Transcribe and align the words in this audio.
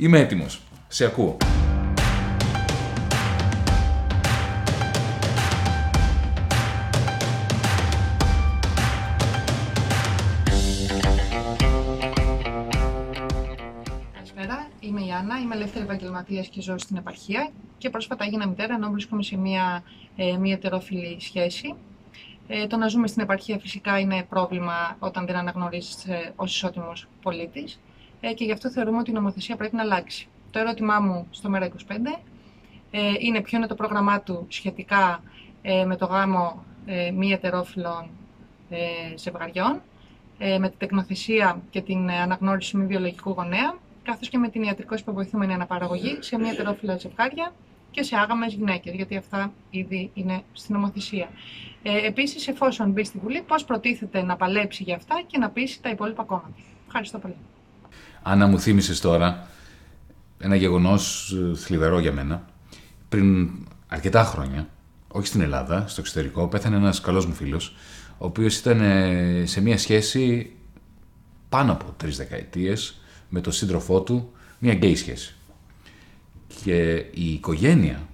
Είμαι 0.00 0.18
έτοιμος. 0.18 0.62
Σε 0.88 1.04
ακούω. 1.04 1.36
Καλησπέρα, 14.12 14.68
είμαι 14.80 15.00
η 15.00 15.10
Άννα, 15.12 15.38
είμαι 15.38 15.54
ελεύθερη 15.54 15.84
επαγγελματίας 15.84 16.48
και 16.48 16.60
ζω 16.60 16.78
στην 16.78 16.96
επαρχία 16.96 17.50
και 17.78 17.90
πρόσφατα 17.90 18.24
έγινα 18.24 18.48
μητέρα 18.48 18.74
ενώ 18.74 18.90
βρίσκομαι 18.90 19.22
σε 19.22 19.36
μια 19.36 19.82
ε, 20.16 20.36
μη 20.36 20.52
ετερόφιλη 20.52 21.20
σχέση. 21.20 21.74
Ε, 22.48 22.66
το 22.66 22.76
να 22.76 22.88
ζούμε 22.88 23.06
στην 23.06 23.22
επαρχία 23.22 23.58
φυσικά 23.58 23.98
είναι 23.98 24.26
πρόβλημα 24.28 24.96
όταν 24.98 25.26
δεν 25.26 25.36
αναγνωρίζεσαι 25.36 26.32
ως 26.36 26.54
ισότιμος 26.54 27.08
πολίτης 27.22 27.80
ε, 28.20 28.32
και 28.32 28.44
γι' 28.44 28.52
αυτό 28.52 28.70
θεωρούμε 28.70 28.98
ότι 28.98 29.10
η 29.10 29.14
νομοθεσία 29.14 29.56
πρέπει 29.56 29.76
να 29.76 29.82
αλλάξει. 29.82 30.28
Το 30.50 30.58
ερώτημά 30.58 31.00
μου 31.00 31.26
στο 31.30 31.50
ΜΕΡΑ25 31.54 32.18
ε, 32.90 33.12
είναι 33.18 33.40
ποιο 33.40 33.58
είναι 33.58 33.66
το 33.66 33.74
πρόγραμμά 33.74 34.20
του 34.20 34.46
σχετικά 34.48 35.22
ε, 35.62 35.84
με 35.84 35.96
το 35.96 36.06
γάμο 36.06 36.64
ε, 36.86 37.10
μη 37.10 37.32
ετερόφιλων 37.32 38.10
ε, 38.70 39.16
ζευγαριών, 39.16 39.80
ε, 40.38 40.58
με 40.58 40.68
την 40.68 40.78
τεκνοθεσία 40.78 41.62
και 41.70 41.80
την 41.80 42.08
ε, 42.08 42.20
αναγνώριση 42.20 42.76
μη 42.76 42.86
βιολογικού 42.86 43.30
γονέα, 43.30 43.74
καθώς 44.02 44.28
και 44.28 44.38
με 44.38 44.48
την 44.48 44.62
ιατρικώς 44.62 45.00
υποβοηθούμενη 45.00 45.52
αναπαραγωγή 45.52 46.16
σε 46.20 46.38
μη 46.38 46.48
ετερόφιλα 46.48 46.96
ζευγάρια 46.96 47.52
και 47.90 48.02
σε 48.02 48.16
άγαμες 48.16 48.54
γυναίκες, 48.54 48.94
γιατί 48.94 49.16
αυτά 49.16 49.52
ήδη 49.70 50.10
είναι 50.14 50.42
στην 50.52 50.74
νομοθεσία. 50.74 51.28
Ε, 51.82 52.06
Επίσης, 52.06 52.48
εφόσον 52.48 52.90
μπει 52.90 53.04
στη 53.04 53.18
Βουλή, 53.18 53.42
πώς 53.42 53.64
προτίθεται 53.64 54.22
να 54.22 54.36
παλέψει 54.36 54.82
για 54.82 54.96
αυτά 54.96 55.22
και 55.26 55.38
να 55.38 55.50
πείσει 55.50 55.82
τα 55.82 55.90
υπόλοιπα 55.90 56.22
κόμματα. 56.22 56.54
Ευχαριστώ 56.86 57.18
πολύ. 57.18 57.36
Άννα 58.22 58.46
μου 58.46 58.60
θύμισες 58.60 59.00
τώρα 59.00 59.46
ένα 60.38 60.56
γεγονός 60.56 61.32
ε, 61.32 61.56
θλιβερό 61.56 61.98
για 61.98 62.12
μένα. 62.12 62.46
Πριν 63.08 63.50
αρκετά 63.86 64.24
χρόνια, 64.24 64.68
όχι 65.08 65.26
στην 65.26 65.40
Ελλάδα, 65.40 65.84
στο 65.88 66.00
εξωτερικό, 66.00 66.48
πέθανε 66.48 66.76
ένας 66.76 67.00
καλός 67.00 67.26
μου 67.26 67.34
φίλος, 67.34 67.76
ο 68.18 68.26
οποίος 68.26 68.56
ήταν 68.56 68.80
ε, 68.80 69.42
σε 69.46 69.60
μια 69.60 69.78
σχέση 69.78 70.52
πάνω 71.48 71.72
από 71.72 71.94
τρεις 71.96 72.16
δεκαετίες 72.16 73.00
με 73.28 73.40
τον 73.40 73.52
σύντροφό 73.52 74.00
του, 74.00 74.32
μια 74.58 74.72
γκέι 74.72 74.96
σχέση. 74.96 75.34
Και 76.64 77.04
η 77.14 77.32
οικογένεια, 77.32 78.08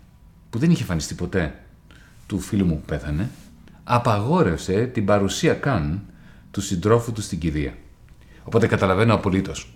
που 0.51 0.59
δεν 0.59 0.71
είχε 0.71 0.81
εμφανιστεί 0.81 1.15
ποτέ 1.15 1.65
του 2.27 2.41
φίλου 2.41 2.67
μου 2.67 2.75
που 2.75 2.85
πέθανε, 2.87 3.31
απαγόρευσε 3.85 4.87
την 4.87 5.05
παρουσία 5.05 5.55
καν 5.55 6.03
του 6.51 6.61
συντρόφου 6.61 7.13
του 7.13 7.23
στην 7.23 7.39
κηδεία. 7.39 7.75
Οπότε 8.45 8.67
καταλαβαίνω 8.67 9.15
απολύτως 9.15 9.74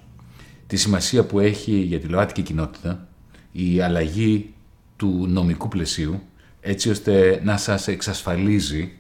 τη 0.69 0.77
σημασία 0.77 1.25
που 1.25 1.39
έχει 1.39 1.73
για 1.73 2.01
τη 2.01 2.07
ΛΟΑΤΚΙ 2.07 2.43
κοινότητα 2.43 3.09
η 3.53 3.81
αλλαγή 3.81 4.55
του 4.97 5.27
νομικού 5.29 5.69
πλαισίου 5.69 6.23
έτσι 6.61 6.91
ώστε 6.91 7.41
να 7.45 7.57
σας 7.57 7.89
εξασφαλίζει 7.89 8.93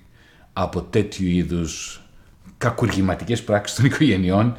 από 0.53 0.83
τέτοιου 0.83 1.27
είδους 1.27 2.03
κακουργηματικές 2.59 3.43
πράξεις 3.45 3.77
των 3.77 3.85
οικογενειών 3.91 4.57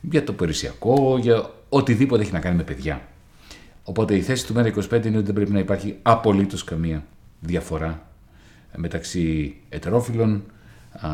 για 0.00 0.24
το 0.24 0.32
περισσιακό, 0.32 1.18
για 1.20 1.50
οτιδήποτε 1.68 2.22
έχει 2.22 2.32
να 2.32 2.40
κάνει 2.40 2.56
με 2.56 2.62
παιδιά. 2.62 3.08
Οπότε 3.82 4.14
η 4.14 4.22
θέση 4.22 4.46
του 4.46 4.54
ΜΕΡΑ25 4.54 5.04
είναι 5.04 5.16
ότι 5.16 5.26
δεν 5.26 5.34
πρέπει 5.34 5.52
να 5.52 5.58
υπάρχει 5.58 5.96
απολύτως 6.02 6.64
καμία 6.64 7.04
διαφορά 7.40 8.08
μεταξύ 8.76 9.56
ετερόφιλων, 9.68 10.44
α, 10.92 11.08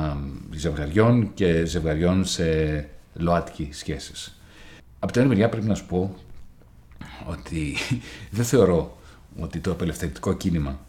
ζευγαριών 0.50 1.30
και 1.34 1.64
ζευγαριών 1.64 2.24
σε 2.24 2.88
ΛΟΑΤΚΙ 3.14 3.68
σχέσεις. 3.72 4.41
Από 5.05 5.12
την 5.12 5.20
άλλη 5.20 5.31
μεριά 5.31 5.48
πρέπει 5.48 5.67
να 5.67 5.75
σου 5.75 5.86
πω 5.86 6.14
ότι 7.27 7.77
δεν 8.36 8.45
θεωρώ 8.45 8.98
ότι 9.41 9.59
το 9.59 9.70
απελευθερωτικό 9.70 10.33
κίνημα 10.33 10.81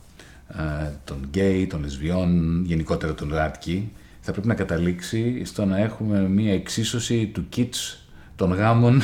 ε, 0.58 0.89
των 1.04 1.17
γκέι, 1.30 1.67
των 1.67 1.82
λεσβιών, 1.82 2.61
γενικότερα 2.65 3.14
των 3.14 3.30
ΛΟΑΤΚΙ, 3.30 3.92
θα 4.20 4.32
πρέπει 4.32 4.48
να 4.48 4.54
καταλήξει 4.54 5.45
στο 5.45 5.65
να 5.65 5.77
έχουμε 5.77 6.20
μια 6.20 6.54
εξίσωση 6.54 7.26
του 7.27 7.45
kits 7.55 7.98
των 8.36 8.54
γάμων 8.54 9.02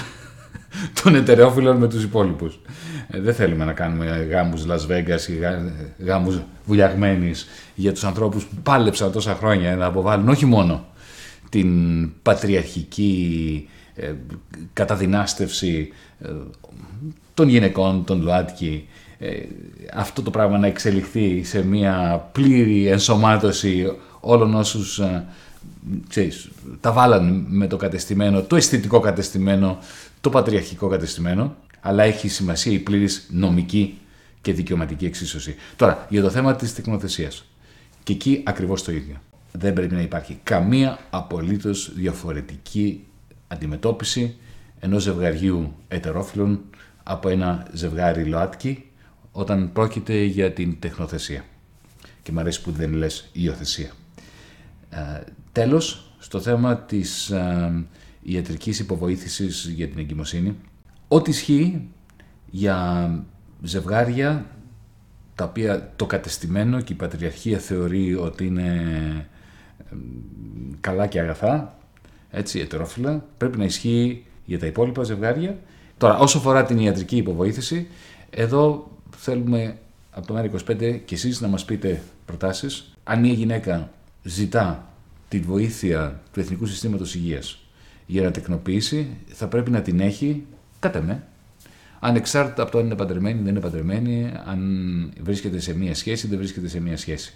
των 1.03 1.15
ετερόφιλων 1.15 1.77
με 1.77 1.87
τους 1.87 2.03
υπόλοιπους. 2.03 2.59
Ε, 3.07 3.19
δεν 3.19 3.33
θέλουμε 3.33 3.65
να 3.65 3.73
κάνουμε 3.73 4.27
γάμους 4.29 4.65
Las 4.67 4.91
Vegas 4.91 5.27
ή 5.29 5.35
γά- 5.35 5.71
γάμους 5.97 6.41
βουλιαγμένης 6.65 7.47
για 7.75 7.93
τους 7.93 8.03
ανθρώπους 8.03 8.45
που 8.45 8.55
πάλεψαν 8.63 9.11
τόσα 9.11 9.35
χρόνια 9.35 9.75
να 9.75 9.85
αποβάλουν 9.85 10.29
όχι 10.29 10.45
μόνο 10.45 10.85
την 11.49 12.21
πατριαρχική 12.21 13.69
ε, 13.99 14.13
καταδυνάστευση 14.73 15.89
ε, 16.21 16.29
των 17.33 17.47
γυναικών, 17.47 18.03
των 18.03 18.21
ΛΟΑΤΚΙ, 18.21 18.87
ε, 19.19 19.37
αυτό 19.93 20.21
το 20.21 20.29
πράγμα 20.29 20.57
να 20.57 20.67
εξελιχθεί 20.67 21.43
σε 21.43 21.63
μια 21.63 22.27
πλήρη 22.31 22.87
ενσωμάτωση 22.87 23.91
όλων 24.19 24.53
όσους 24.53 24.99
ε, 24.99 25.25
ξέρεις, 26.07 26.49
τα 26.79 26.91
βάλαν 26.91 27.45
με 27.47 27.67
το 27.67 27.77
κατεστημένο, 27.77 28.41
το 28.41 28.55
αισθητικό 28.55 28.99
κατεστημένο, 28.99 29.77
το 30.21 30.29
πατριαρχικό 30.29 30.87
κατεστημένο, 30.87 31.55
αλλά 31.81 32.03
έχει 32.03 32.27
σημασία 32.27 32.71
η 32.71 32.79
πλήρης 32.79 33.27
νομική 33.31 33.97
και 34.41 34.53
δικαιωματική 34.53 35.05
εξίσωση. 35.05 35.55
Τώρα, 35.75 36.05
για 36.09 36.21
το 36.21 36.29
θέμα 36.29 36.55
της 36.55 36.75
τεκνοθεσίας. 36.75 37.45
Και 38.03 38.13
εκεί 38.13 38.41
ακριβώς 38.45 38.83
το 38.83 38.91
ίδιο. 38.91 39.15
Δεν 39.51 39.73
πρέπει 39.73 39.93
να 39.93 40.01
υπάρχει 40.01 40.39
καμία 40.43 40.99
απολύτως 41.09 41.91
διαφορετική 41.95 43.03
αντιμετώπιση 43.51 44.37
ενός 44.79 45.03
ζευγαριού 45.03 45.75
ετερόφιλων 45.87 46.61
από 47.03 47.29
ένα 47.29 47.67
ζευγάρι 47.73 48.23
ΛΟΑΤΚΙ 48.23 48.85
όταν 49.31 49.71
πρόκειται 49.73 50.23
για 50.23 50.51
την 50.51 50.79
τεχνοθεσία. 50.79 51.43
Και 52.21 52.31
μου 52.31 52.39
αρέσει 52.39 52.61
που 52.61 52.71
δεν 52.71 52.93
λες 52.93 53.29
υιοθεσία. 53.31 53.91
Ε, 54.89 55.21
τέλος, 55.51 56.11
στο 56.19 56.39
θέμα 56.39 56.77
της 56.77 57.29
ε, 57.29 57.85
ιατρικής 58.21 58.79
υποβοήθησης 58.79 59.67
για 59.67 59.87
την 59.87 59.99
εγκυμοσύνη, 59.99 60.55
ό,τι 61.07 61.29
ισχύει 61.29 61.87
για 62.49 63.09
ζευγάρια 63.61 64.45
τα 65.35 65.43
οποία 65.43 65.93
το 65.95 66.05
κατεστημένο 66.05 66.81
και 66.81 66.93
η 66.93 66.95
πατριαρχία 66.95 67.59
θεωρεί 67.59 68.15
ότι 68.15 68.45
είναι 68.45 68.67
ε, 69.91 69.95
καλά 70.81 71.07
και 71.07 71.19
αγαθά, 71.19 71.78
έτσι, 72.31 72.59
ετερόφιλα, 72.59 73.25
πρέπει 73.37 73.57
να 73.57 73.63
ισχύει 73.63 74.25
για 74.45 74.59
τα 74.59 74.65
υπόλοιπα 74.65 75.03
ζευγάρια. 75.03 75.57
Τώρα, 75.97 76.17
όσο 76.17 76.37
αφορά 76.37 76.65
την 76.65 76.79
ιατρική 76.79 77.17
υποβοήθηση, 77.17 77.87
εδώ 78.29 78.91
θέλουμε 79.17 79.77
από 80.11 80.27
το 80.27 80.35
ΜΕΡΑ25 80.37 80.99
και 81.05 81.15
εσείς 81.15 81.41
να 81.41 81.47
μας 81.47 81.65
πείτε 81.65 82.01
προτάσεις. 82.25 82.93
Αν 83.03 83.19
μια 83.19 83.33
γυναίκα 83.33 83.91
ζητά 84.23 84.87
τη 85.29 85.39
βοήθεια 85.39 86.21
του 86.33 86.39
Εθνικού 86.39 86.65
Συστήματος 86.65 87.15
Υγείας 87.15 87.59
για 88.05 88.21
να 88.21 88.31
τεκνοποιήσει, 88.31 89.09
θα 89.27 89.47
πρέπει 89.47 89.71
να 89.71 89.81
την 89.81 89.99
έχει, 89.99 90.45
κατά 90.79 91.01
με, 91.01 91.23
ανεξάρτητα 91.99 92.61
από 92.61 92.71
το 92.71 92.77
αν 92.77 92.85
είναι 92.85 92.95
παντρεμένη 92.95 93.39
ή 93.39 93.41
δεν 93.41 93.51
είναι 93.51 93.59
παντρεμένη, 93.59 94.31
αν 94.45 94.59
βρίσκεται 95.21 95.59
σε 95.59 95.73
μία 95.75 95.95
σχέση 95.95 96.25
ή 96.25 96.29
δεν 96.29 96.37
βρίσκεται 96.37 96.67
σε 96.67 96.79
μία 96.79 96.97
σχέση. 96.97 97.33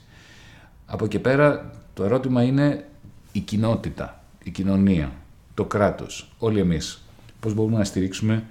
Από 0.85 1.05
εκεί 1.05 1.19
πέρα 1.19 1.71
το 1.93 2.03
ερώτημα 2.03 2.43
είναι 2.43 2.85
η 3.31 3.39
κοινότητα, 3.39 4.22
η 4.43 4.51
κοινωνία, 4.51 5.11
το 5.53 5.65
κράτος, 5.65 6.31
όλοι 6.37 6.59
εμείς. 6.59 7.01
Πώς 7.39 7.53
μπορούμε 7.53 7.77
να 7.77 7.83
στηρίξουμε 7.83 8.43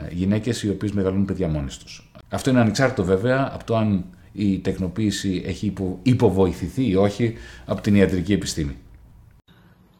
ε, 0.00 0.14
γυναίκες 0.14 0.62
οι 0.62 0.70
οποίες 0.70 0.92
μεγαλώνουν 0.92 1.24
παιδιά 1.24 1.48
μόνες 1.48 1.78
τους. 1.78 2.10
Αυτό 2.28 2.50
είναι 2.50 2.60
ανεξάρτητο 2.60 3.04
βέβαια 3.04 3.50
από 3.54 3.64
το 3.64 3.76
αν 3.76 4.04
η 4.32 4.58
τεκνοποίηση 4.60 5.42
έχει 5.46 5.66
υπο- 5.66 5.98
υποβοηθηθεί 6.02 6.88
ή 6.88 6.96
όχι 6.96 7.34
από 7.66 7.80
την 7.80 7.94
ιατρική 7.94 8.32
επιστήμη. 8.32 8.76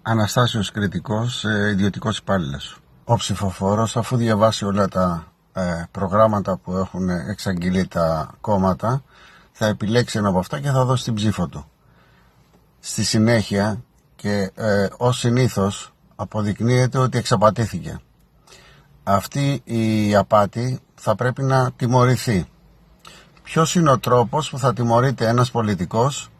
Αναστάσιος 0.02 0.70
Κρητικός, 0.70 1.44
ε, 1.44 1.70
ιδιωτικός 1.72 2.18
υπάλληλος. 2.18 2.80
Ο 3.04 3.16
ψηφοφόρος, 3.16 3.96
αφού 3.96 4.16
διαβάσει 4.16 4.64
όλα 4.64 4.88
τα 4.88 5.32
ε, 5.52 5.84
προγράμματα 5.90 6.56
που 6.56 6.72
έχουν 6.72 7.08
εξαγγείλει 7.08 7.86
τα 7.86 8.34
κόμματα, 8.40 9.02
θα 9.52 9.66
επιλέξει 9.66 10.18
ένα 10.18 10.28
από 10.28 10.38
αυτά 10.38 10.60
και 10.60 10.70
θα 10.70 10.84
δώσει 10.84 11.04
την 11.04 11.14
ψήφο 11.14 11.46
του. 11.48 11.66
Στη 12.80 13.04
συνέχεια 13.04 13.82
και 14.22 14.50
ε, 14.54 14.88
ως 14.96 15.18
συνήθως 15.18 15.92
αποδεικνύεται 16.16 16.98
ότι 16.98 17.18
εξαπατήθηκε. 17.18 18.00
Αυτή 19.02 19.60
η 19.64 20.14
απάτη 20.14 20.80
θα 20.94 21.14
πρέπει 21.14 21.42
να 21.42 21.72
τιμωρηθεί. 21.72 22.46
Ποιος 23.42 23.74
είναι 23.74 23.90
ο 23.90 23.98
τρόπος 23.98 24.50
που 24.50 24.58
θα 24.58 24.72
τιμωρείται 24.72 25.26
ένας 25.26 25.50
πολιτικός 25.50 26.30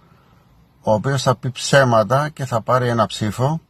ο 0.81 0.93
οποίος 0.93 1.23
θα 1.23 1.37
πει 1.37 1.51
ψέματα 1.51 2.29
και 2.29 2.45
θα 2.45 2.61
πάρει 2.61 2.89
ένα 2.89 3.07
ψήφο 3.07 3.61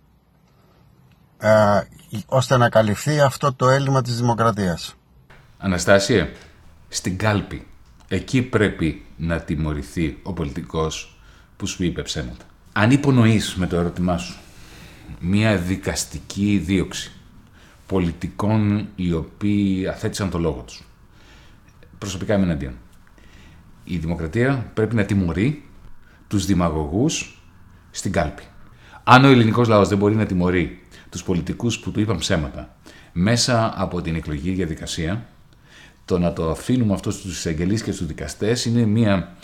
ε, 1.39 1.81
ώστε 2.27 2.57
να 2.57 2.69
καλυφθεί 2.69 3.21
αυτό 3.21 3.55
το 3.55 3.69
έλλειμμα 3.69 4.03
της 4.03 4.17
δημοκρατίας. 4.17 4.95
Αναστάσια, 5.59 6.29
στην 6.89 7.19
κάλπη, 7.19 7.67
εκεί 8.09 8.43
πρέπει 8.43 9.07
να 9.17 9.41
τιμωρηθεί 9.41 10.21
ο 10.23 10.33
πολιτικός 10.33 11.21
που 11.57 11.67
σου 11.67 11.85
είπε 11.85 12.03
ψέματα. 12.03 12.45
Αν 12.73 12.91
υπονοείς 12.91 13.55
με 13.55 13.67
το 13.67 13.77
ερώτημά 13.77 14.19
σου 14.19 14.37
μία 15.21 15.57
δικαστική 15.57 16.63
δίωξη 16.65 17.13
πολιτικών 17.87 18.89
οι 18.97 19.13
οποίοι 19.13 19.89
αθέτησαν 19.89 20.31
το 20.31 20.39
λόγο 20.39 20.65
τους. 20.67 20.83
Προσωπικά 21.99 22.35
είμαι 22.35 22.45
εναντίον. 22.45 22.73
Η 23.85 23.97
δημοκρατία 23.97 24.71
πρέπει 24.75 24.95
να 24.95 25.05
τιμωρεί 25.05 25.65
τους 26.29 26.47
δημαγωγούς 26.47 27.43
στην 27.91 28.13
κάλπη. 28.13 28.43
Αν 29.05 29.25
ο 29.25 29.29
ελληνικός 29.29 29.69
λαός 29.69 29.89
δεν 29.89 29.99
μπορεί 29.99 30.15
να 30.15 30.27
τιμωρεί 30.27 30.81
τους 31.11 31.23
πολιτικούς 31.23 31.79
που 31.79 31.91
του 31.91 32.01
είπαν 32.01 32.19
ψέματα 32.19 32.77
μέσα 33.13 33.75
από 33.77 34.03
την 34.03 34.15
εκλογική 34.15 34.51
διαδικασία, 34.51 35.27
το 36.05 36.19
να 36.19 36.33
το 36.33 36.51
αφήνουμε 36.51 36.93
αυτό 36.93 37.11
στους 37.11 37.37
εισαγγελείς 37.37 37.83
και 37.83 37.93
στους 37.93 38.07
δικαστές 38.07 38.65
είναι 38.65 38.85
μια 38.85 39.37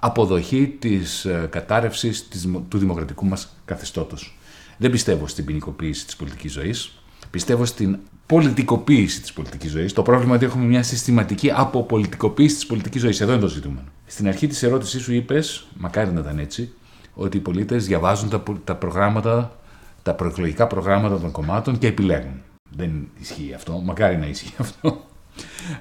αποδοχή 0.00 0.76
της 0.78 1.24
ε, 1.24 1.48
κατάρρευσης 1.50 2.28
του 2.68 2.78
δημοκρατικού 2.78 3.26
μας 3.26 3.56
καθεστώτος. 3.64 4.38
Δεν 4.76 4.90
πιστεύω 4.90 5.26
στην 5.26 5.44
ποινικοποίηση 5.44 6.06
της 6.06 6.16
πολιτικής 6.16 6.52
ζωής. 6.52 7.02
Πιστεύω 7.30 7.64
στην 7.64 7.98
πολιτικοποίηση 8.26 9.20
της 9.20 9.32
πολιτικής 9.32 9.70
ζωής. 9.70 9.92
Το 9.92 10.02
πρόβλημα 10.02 10.34
είναι 10.34 10.44
ότι 10.44 10.52
έχουμε 10.52 10.64
μια 10.64 10.82
συστηματική 10.82 11.50
αποπολιτικοποίηση 11.54 12.54
της 12.54 12.66
πολιτικής 12.66 13.00
ζωής. 13.00 13.20
Εδώ 13.20 13.32
είναι 13.32 13.40
το 13.40 13.48
ζητούμενο. 13.48 13.86
Στην 14.06 14.28
αρχή 14.28 14.46
της 14.46 14.62
ερώτησής 14.62 15.02
σου 15.02 15.12
είπες, 15.12 15.66
μακάρι 15.74 16.12
να 16.12 16.20
ήταν 16.20 16.38
έτσι, 16.38 16.72
ότι 17.14 17.36
οι 17.36 17.40
πολίτες 17.40 17.86
διαβάζουν 17.86 18.28
τα, 18.28 18.42
τα 18.64 18.74
προγράμματα, 18.74 19.58
τα 20.02 20.14
προεκλογικά 20.14 20.66
προγράμματα 20.66 21.18
των 21.20 21.30
κομμάτων 21.30 21.78
και 21.78 21.86
επιλέγουν. 21.86 22.42
Δεν 22.76 23.08
ισχύει 23.20 23.52
αυτό. 23.54 23.72
Μακάρι 23.84 24.16
να 24.16 24.26
ισχύει 24.26 24.54
αυτό. 24.58 25.04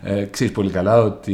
Ε, 0.03 0.23
ξέρεις 0.23 0.53
πολύ 0.53 0.69
καλά 0.69 1.01
ότι 1.01 1.33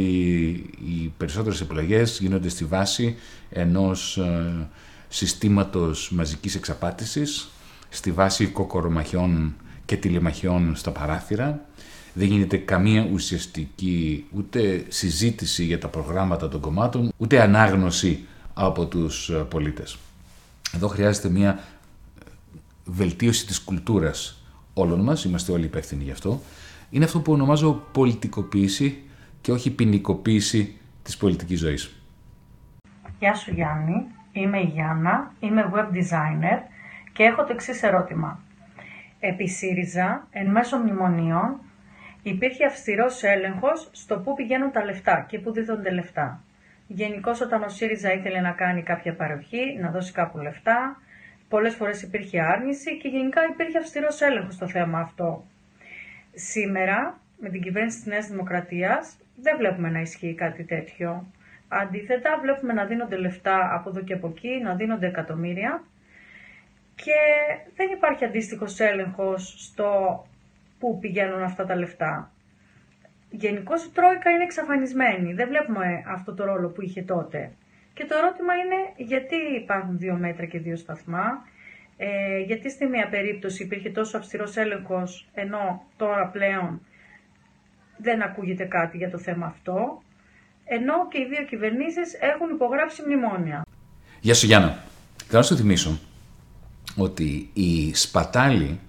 οι 0.86 1.12
περισσότερες 1.16 1.60
επιλογές 1.60 2.18
γίνονται 2.20 2.48
στη 2.48 2.64
βάση 2.64 3.16
ενός 3.50 4.16
ε, 4.16 4.68
συστήματος 5.08 6.10
μαζικής 6.10 6.54
εξαπάτησης, 6.54 7.48
στη 7.88 8.12
βάση 8.12 8.46
κοκορομαχιών 8.46 9.54
και 9.84 9.96
τηλεμαχιών 9.96 10.76
στα 10.76 10.90
παράθυρα. 10.90 11.64
Δεν 12.14 12.28
γίνεται 12.28 12.56
καμία 12.56 13.08
ουσιαστική 13.12 14.24
ούτε 14.32 14.84
συζήτηση 14.88 15.64
για 15.64 15.78
τα 15.78 15.88
προγράμματα 15.88 16.48
των 16.48 16.60
κομμάτων, 16.60 17.12
ούτε 17.16 17.40
ανάγνωση 17.40 18.24
από 18.54 18.86
τους 18.86 19.28
ε, 19.28 19.34
πολίτες. 19.34 19.96
Εδώ 20.74 20.88
χρειάζεται 20.88 21.28
μια 21.28 21.64
βελτίωση 22.84 23.46
της 23.46 23.60
κουλτούρας 23.60 24.42
όλων 24.74 25.00
μας, 25.00 25.24
είμαστε 25.24 25.52
όλοι 25.52 25.64
υπεύθυνοι 25.64 26.04
γι' 26.04 26.10
αυτό, 26.10 26.42
είναι 26.90 27.04
αυτό 27.04 27.20
που 27.20 27.32
ονομάζω 27.32 27.86
πολιτικοποίηση 27.92 29.02
και 29.40 29.52
όχι 29.52 29.70
ποινικοποίηση 29.70 30.78
της 31.02 31.16
πολιτικής 31.16 31.58
ζωής. 31.58 32.00
Γεια 33.18 33.34
σου 33.34 33.52
Γιάννη, 33.52 34.06
είμαι 34.32 34.58
η 34.60 34.70
Γιάννα, 34.74 35.32
είμαι 35.40 35.70
web 35.74 35.94
designer 35.96 36.58
και 37.12 37.22
έχω 37.22 37.44
το 37.44 37.52
εξής 37.52 37.82
ερώτημα. 37.82 38.40
Επί 39.20 39.48
ΣΥΡΙΖΑ, 39.48 40.26
εν 40.30 40.50
μέσω 40.50 40.78
μνημονίων, 40.78 41.60
υπήρχε 42.22 42.66
αυστηρός 42.66 43.22
έλεγχος 43.22 43.88
στο 43.92 44.18
πού 44.18 44.34
πηγαίνουν 44.34 44.70
τα 44.72 44.84
λεφτά 44.84 45.24
και 45.28 45.38
πού 45.38 45.52
δίδονται 45.52 45.90
λεφτά. 45.90 46.40
Γενικώς 46.86 47.40
όταν 47.40 47.62
ο 47.62 47.68
ΣΥΡΙΖΑ 47.68 48.12
ήθελε 48.12 48.40
να 48.40 48.50
κάνει 48.50 48.82
κάποια 48.82 49.14
παροχή, 49.14 49.78
να 49.80 49.90
δώσει 49.90 50.12
κάπου 50.12 50.38
λεφτά, 50.38 51.00
πολλές 51.48 51.74
φορές 51.74 52.02
υπήρχε 52.02 52.40
άρνηση 52.40 52.98
και 52.98 53.08
γενικά 53.08 53.40
υπήρχε 53.52 53.78
αυστηρός 53.78 54.20
έλεγχος 54.20 54.54
στο 54.54 54.68
θέμα 54.68 54.98
αυτό. 54.98 55.44
Σήμερα, 56.38 57.20
με 57.40 57.48
την 57.48 57.62
κυβέρνηση 57.62 57.96
της 57.96 58.06
Νέας 58.06 58.26
Δημοκρατίας, 58.26 59.16
δεν 59.36 59.56
βλέπουμε 59.56 59.90
να 59.90 60.00
ισχύει 60.00 60.34
κάτι 60.34 60.64
τέτοιο. 60.64 61.26
Αντίθετα, 61.68 62.38
βλέπουμε 62.42 62.72
να 62.72 62.84
δίνονται 62.84 63.16
λεφτά 63.16 63.74
από 63.74 63.88
εδώ 63.88 64.00
και 64.00 64.12
από 64.12 64.28
εκεί, 64.28 64.60
να 64.62 64.74
δίνονται 64.74 65.06
εκατομμύρια 65.06 65.82
και 66.94 67.18
δεν 67.76 67.90
υπάρχει 67.92 68.24
αντίστοιχος 68.24 68.80
έλεγχος 68.80 69.54
στο 69.58 70.22
πού 70.78 70.98
πηγαίνουν 70.98 71.42
αυτά 71.42 71.66
τα 71.66 71.76
λεφτά. 71.76 72.30
Γενικώς 73.30 73.84
η 73.84 73.90
Τρόικα 73.90 74.30
είναι 74.30 74.42
εξαφανισμένη. 74.42 75.32
Δεν 75.32 75.48
βλέπουμε 75.48 76.02
αυτό 76.06 76.34
το 76.34 76.44
ρόλο 76.44 76.68
που 76.68 76.82
είχε 76.82 77.02
τότε. 77.02 77.52
Και 77.94 78.04
το 78.04 78.16
ερώτημα 78.16 78.54
είναι 78.54 78.92
γιατί 78.96 79.36
υπάρχουν 79.36 79.98
δύο 79.98 80.14
μέτρα 80.14 80.46
και 80.46 80.58
δύο 80.58 80.76
σταθμά; 80.76 81.46
Ε, 81.96 82.38
γιατί 82.38 82.70
στη 82.70 82.86
μία 82.86 83.08
περίπτωση 83.08 83.62
υπήρχε 83.62 83.90
τόσο 83.90 84.16
αυστηρός 84.16 84.56
έλεγχος, 84.56 85.28
ενώ 85.34 85.82
τώρα 85.96 86.26
πλέον 86.26 86.80
δεν 87.96 88.22
ακούγεται 88.22 88.64
κάτι 88.64 88.96
για 88.96 89.10
το 89.10 89.18
θέμα 89.18 89.46
αυτό, 89.46 90.02
ενώ 90.64 91.08
και 91.08 91.18
οι 91.18 91.26
δύο 91.28 91.44
κυβερνήσεις 91.44 92.14
έχουν 92.20 92.50
υπογράψει 92.54 93.02
μνημόνια. 93.02 93.62
Γεια 94.20 94.34
σου 94.34 94.46
Γιάννα. 94.46 94.84
Θέλω 95.26 95.40
να 95.40 95.46
σου 95.46 95.56
θυμίσω 95.56 95.98
ότι 96.96 97.50
η 97.52 97.94
σπατάλη 97.94 98.80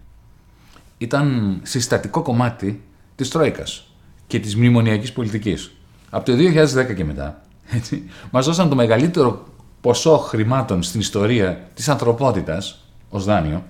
ήταν 0.97 1.59
συστατικό 1.63 2.21
κομμάτι 2.21 2.81
της 3.15 3.29
Τρόικας 3.29 3.91
και 4.27 4.39
της 4.39 4.55
μνημονιακής 4.55 5.13
πολιτικής. 5.13 5.75
Από 6.09 6.25
το 6.25 6.35
2010 6.35 6.93
και 6.95 7.05
μετά, 7.05 7.41
έτσι, 7.71 8.09
μας 8.31 8.45
δώσαν 8.45 8.69
το 8.69 8.75
μεγαλύτερο 8.75 9.47
ποσό 9.81 10.17
χρημάτων 10.17 10.83
στην 10.83 10.99
ιστορία 10.99 11.69
της 11.73 11.89
ανθρωπότητας 11.89 12.86
ως 13.09 13.23
δάνειο, 13.23 13.63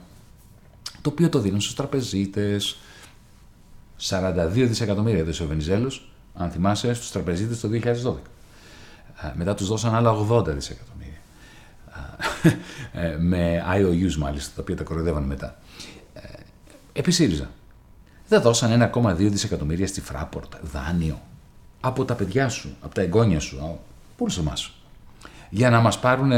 το 1.01 1.09
οποίο 1.09 1.29
το 1.29 1.39
δίνουν 1.39 1.61
στους 1.61 1.75
τραπεζίτες. 1.75 2.77
42 3.99 4.67
δισεκατομμύρια 4.67 5.19
έδωσε 5.19 5.43
ο 5.43 5.47
Βενιζέλος, 5.47 6.09
αν 6.33 6.49
θυμάσαι, 6.49 6.93
στους 6.93 7.11
τραπεζίτες 7.11 7.59
το 7.59 7.67
2012. 7.67 8.31
Μετά 9.33 9.55
τους 9.55 9.67
δώσαν 9.67 9.95
άλλα 9.95 10.11
80 10.11 10.47
δισεκατομμύρια. 10.47 11.17
Ε, 12.91 13.17
με 13.19 13.63
IOUs 13.75 14.15
μάλιστα, 14.15 14.51
τα 14.55 14.61
οποία 14.61 14.75
τα 14.75 14.83
κοροϊδεύαν 14.83 15.23
μετά. 15.23 15.57
Ε, 16.13 16.19
επί 16.93 17.11
ΣΥΡΙΖΑ. 17.11 17.49
Δεν 18.27 18.41
δώσαν 18.41 18.91
1,2 18.93 19.15
δισεκατομμύρια 19.17 19.87
στη 19.87 20.01
Φράπορτ, 20.01 20.53
δάνειο. 20.61 21.21
Από 21.81 22.05
τα 22.05 22.13
παιδιά 22.13 22.49
σου, 22.49 22.75
από 22.81 22.95
τα 22.95 23.01
εγγόνια 23.01 23.39
σου, 23.39 23.57
από 23.57 23.79
όλους 24.17 24.37
εμάς. 24.37 24.71
Για 25.49 25.69
να 25.69 25.79
μας 25.79 25.99
πάρουν 25.99 26.31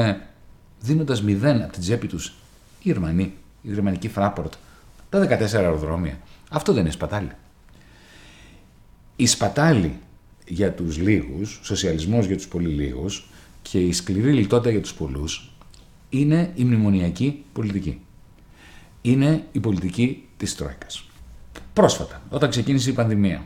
δίνοντας 0.79 1.21
μηδέν 1.21 1.61
από 1.61 1.71
την 1.71 1.81
τσέπη 1.81 2.07
τους 2.07 2.33
οι 2.79 2.89
Γερμανοί, 2.89 3.33
η 3.61 3.71
γερμανική 3.71 4.09
Φράπορτ, 4.09 4.53
τα 5.09 5.19
14 5.19 5.53
αεροδρόμια. 5.53 6.19
Αυτό 6.49 6.73
δεν 6.73 6.81
είναι 6.81 6.91
σπατάλη. 6.91 7.31
Η 9.15 9.25
σπατάλη 9.25 9.99
για 10.47 10.73
τους 10.73 10.97
λίγους, 10.97 11.59
σοσιαλισμός 11.63 12.25
για 12.25 12.35
τους 12.35 12.47
πολύ 12.47 12.69
λίγους 12.69 13.29
και 13.61 13.79
η 13.79 13.91
σκληρή 13.91 14.33
λιτότητα 14.33 14.71
για 14.71 14.81
τους 14.81 14.93
πολλούς 14.93 15.51
είναι 16.09 16.51
η 16.55 16.63
μνημονιακή 16.63 17.43
πολιτική. 17.53 18.01
Είναι 19.01 19.43
η 19.51 19.59
πολιτική 19.59 20.27
της 20.37 20.55
Τρόικας. 20.55 21.09
Πρόσφατα, 21.73 22.21
όταν 22.29 22.49
ξεκίνησε 22.49 22.89
η 22.89 22.93
πανδημία, 22.93 23.45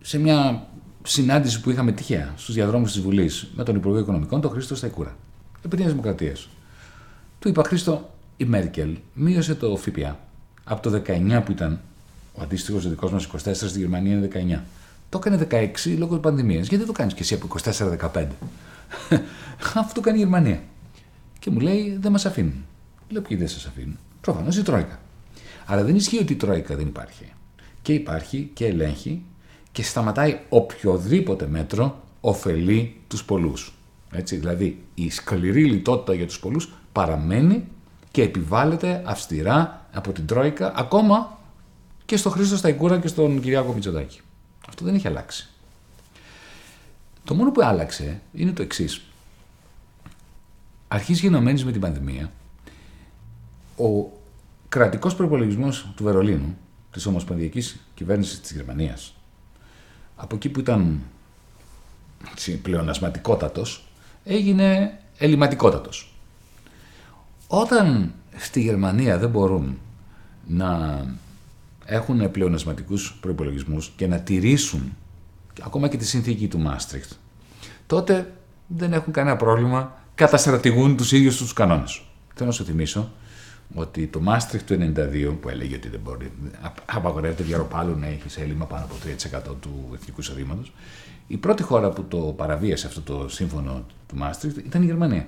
σε 0.00 0.18
μια 0.18 0.68
συνάντηση 1.02 1.60
που 1.60 1.70
είχαμε 1.70 1.92
τυχαία 1.92 2.32
στους 2.36 2.54
διαδρόμους 2.54 2.92
της 2.92 3.02
Βουλής 3.02 3.50
με 3.54 3.64
τον 3.64 3.76
Υπουργό 3.76 3.98
Οικονομικών, 3.98 4.40
τον 4.40 4.50
Χρήστο 4.50 4.74
Σταϊκούρα, 4.74 5.16
επί 5.64 5.76
της 5.76 5.86
Δημοκρατίας. 5.86 6.48
Του 7.42 7.48
είπα, 7.48 7.62
Χρήστο, 7.64 8.10
η 8.36 8.44
Μέρκελ 8.44 8.96
μείωσε 9.14 9.54
το 9.54 9.76
ΦΠΑ 9.76 10.18
από 10.64 10.90
το 10.90 11.02
19 11.06 11.42
που 11.44 11.52
ήταν 11.52 11.80
ο 12.34 12.42
αντίστοιχος 12.42 12.88
δικός 12.88 13.12
μας 13.12 13.26
24 13.26 13.54
στη 13.54 13.78
Γερμανία 13.78 14.16
είναι 14.16 14.28
19. 14.58 14.60
Το 15.08 15.20
έκανε 15.24 15.46
16 15.50 15.96
λόγω 15.98 16.12
της 16.12 16.22
πανδημίας. 16.22 16.66
Γιατί 16.66 16.84
το 16.84 16.92
κάνεις 16.92 17.14
και 17.14 17.22
εσύ 17.22 17.34
από 17.34 17.48
24-15. 18.12 18.26
Αυτό 19.80 19.94
το 19.94 20.00
κάνει 20.00 20.16
η 20.16 20.20
Γερμανία. 20.20 20.62
Και 21.38 21.50
μου 21.50 21.60
λέει 21.60 21.98
δεν 22.00 22.12
μας 22.12 22.26
αφήνουν. 22.26 22.64
Λέω 23.08 23.22
ποιοι 23.22 23.36
δεν 23.36 23.48
σας 23.48 23.66
αφήνουν. 23.66 23.98
Προφανώς 24.20 24.56
η 24.56 24.62
Τρόικα. 24.62 25.00
Αλλά 25.66 25.84
δεν 25.84 25.94
ισχύει 25.94 26.18
ότι 26.18 26.32
η 26.32 26.36
Τρόικα 26.36 26.76
δεν 26.76 26.86
υπάρχει. 26.86 27.32
Και 27.82 27.92
υπάρχει 27.92 28.50
και 28.54 28.66
ελέγχει 28.66 29.22
και 29.72 29.82
σταματάει 29.82 30.40
οποιοδήποτε 30.48 31.46
μέτρο 31.46 32.02
ωφελεί 32.20 32.96
τους 33.08 33.24
πολλούς. 33.24 33.74
Έτσι, 34.10 34.36
δηλαδή 34.36 34.82
η 34.94 35.10
σκληρή 35.10 35.64
λιτότητα 35.64 36.14
για 36.14 36.26
τους 36.26 36.38
πολλούς 36.38 36.68
παραμένει 36.92 37.68
και 38.10 38.22
επιβάλλεται 38.22 39.02
αυστηρά 39.06 39.86
από 39.92 40.12
την 40.12 40.26
Τρόικα 40.26 40.72
ακόμα 40.76 41.38
και 42.04 42.16
στο 42.16 42.30
Χρήστο 42.30 42.56
Σταϊκούρα 42.56 42.98
και 42.98 43.08
στον 43.08 43.40
Κυριάκο 43.40 43.72
Μητσοτάκη. 43.72 44.20
Αυτό 44.68 44.84
δεν 44.84 44.94
έχει 44.94 45.06
αλλάξει. 45.06 45.48
Το 47.24 47.34
μόνο 47.34 47.50
που 47.50 47.62
άλλαξε 47.64 48.20
είναι 48.32 48.52
το 48.52 48.62
εξής. 48.62 49.02
Αρχής 50.88 51.20
γενομένης 51.20 51.64
με 51.64 51.72
την 51.72 51.80
πανδημία, 51.80 52.32
ο 53.76 54.10
κρατικός 54.68 55.14
προπολογισμό 55.14 55.68
του 55.96 56.04
Βερολίνου, 56.04 56.56
της 56.90 57.06
Ομοσπονδιακής 57.06 57.80
Κυβέρνησης 57.94 58.40
της 58.40 58.52
Γερμανίας, 58.52 59.14
από 60.16 60.34
εκεί 60.36 60.48
που 60.48 60.60
ήταν 60.60 61.00
πλεονασματικότατος, 62.62 63.88
έγινε 64.24 64.98
ελληματικότατος. 65.18 66.11
Όταν 67.54 68.12
στη 68.36 68.60
Γερμανία 68.60 69.18
δεν 69.18 69.30
μπορούν 69.30 69.78
να 70.46 71.00
έχουν 71.84 72.30
πλεονασματικούς 72.30 73.18
προϋπολογισμούς 73.20 73.92
και 73.96 74.06
να 74.06 74.18
τηρήσουν 74.18 74.96
ακόμα 75.62 75.88
και 75.88 75.96
τη 75.96 76.06
συνθήκη 76.06 76.48
του 76.48 76.58
Μάστριχτ, 76.58 77.12
τότε 77.86 78.32
δεν 78.66 78.92
έχουν 78.92 79.12
κανένα 79.12 79.36
πρόβλημα, 79.36 80.00
καταστρατηγούν 80.14 80.96
τους 80.96 81.12
ίδιους 81.12 81.36
τους 81.36 81.52
κανόνες. 81.52 82.02
Θέλω 82.34 82.48
να 82.48 82.54
σου 82.54 82.64
θυμίσω 82.64 83.10
ότι 83.74 84.06
το 84.06 84.20
Maastricht 84.26 84.62
του 84.66 84.92
92 84.96 85.36
που 85.40 85.48
έλεγε 85.48 85.74
ότι 85.74 85.88
δεν 85.88 86.00
μπορεί, 86.04 86.32
απαγορεύεται 86.84 87.42
διαρροπάλου 87.42 87.96
να 87.98 88.06
έχεις 88.06 88.36
έλλειμμα 88.36 88.64
πάνω 88.64 88.84
από 88.84 88.94
3% 89.50 89.54
του 89.60 89.90
εθνικού 89.94 90.20
εισοδήματος. 90.20 90.72
Η 91.26 91.36
πρώτη 91.36 91.62
χώρα 91.62 91.90
που 91.90 92.04
το 92.04 92.18
παραβίασε 92.18 92.86
αυτό 92.86 93.00
το 93.00 93.28
σύμφωνο 93.28 93.86
του 94.06 94.16
Maastricht 94.20 94.64
ήταν 94.64 94.82
η 94.82 94.84
Γερμανία. 94.84 95.26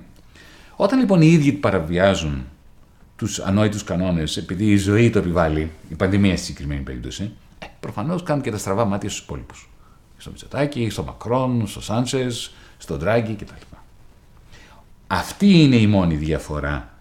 Όταν 0.75 0.99
λοιπόν 0.99 1.21
οι 1.21 1.27
ίδιοι 1.27 1.51
παραβιάζουν 1.51 2.45
τους 3.15 3.39
ανόητους 3.39 3.83
κανόνες, 3.83 4.37
επειδή 4.37 4.71
η 4.71 4.77
ζωή 4.77 5.09
το 5.09 5.19
επιβάλλει, 5.19 5.71
η 5.89 5.95
πανδημία 5.95 6.37
στη 6.37 6.45
συγκεκριμένη 6.45 6.81
περίπτωση, 6.81 7.31
ε, 7.59 7.65
προφανώς 7.79 8.23
κάνουν 8.23 8.43
και 8.43 8.51
τα 8.51 8.57
στραβά 8.57 8.85
μάτια 8.85 9.09
στους 9.09 9.23
υπόλοιπους. 9.23 9.69
Στο 10.17 10.29
Μητσοτάκι, 10.29 10.89
στο 10.89 11.03
Μακρόν, 11.03 11.67
στο 11.67 11.81
Σάντσες, 11.81 12.53
στο 12.77 12.97
Ντράγκη 12.97 13.33
κτλ. 13.33 13.53
Αυτή 15.07 15.61
είναι 15.61 15.75
η 15.75 15.87
μόνη 15.87 16.15
διαφορά. 16.15 16.93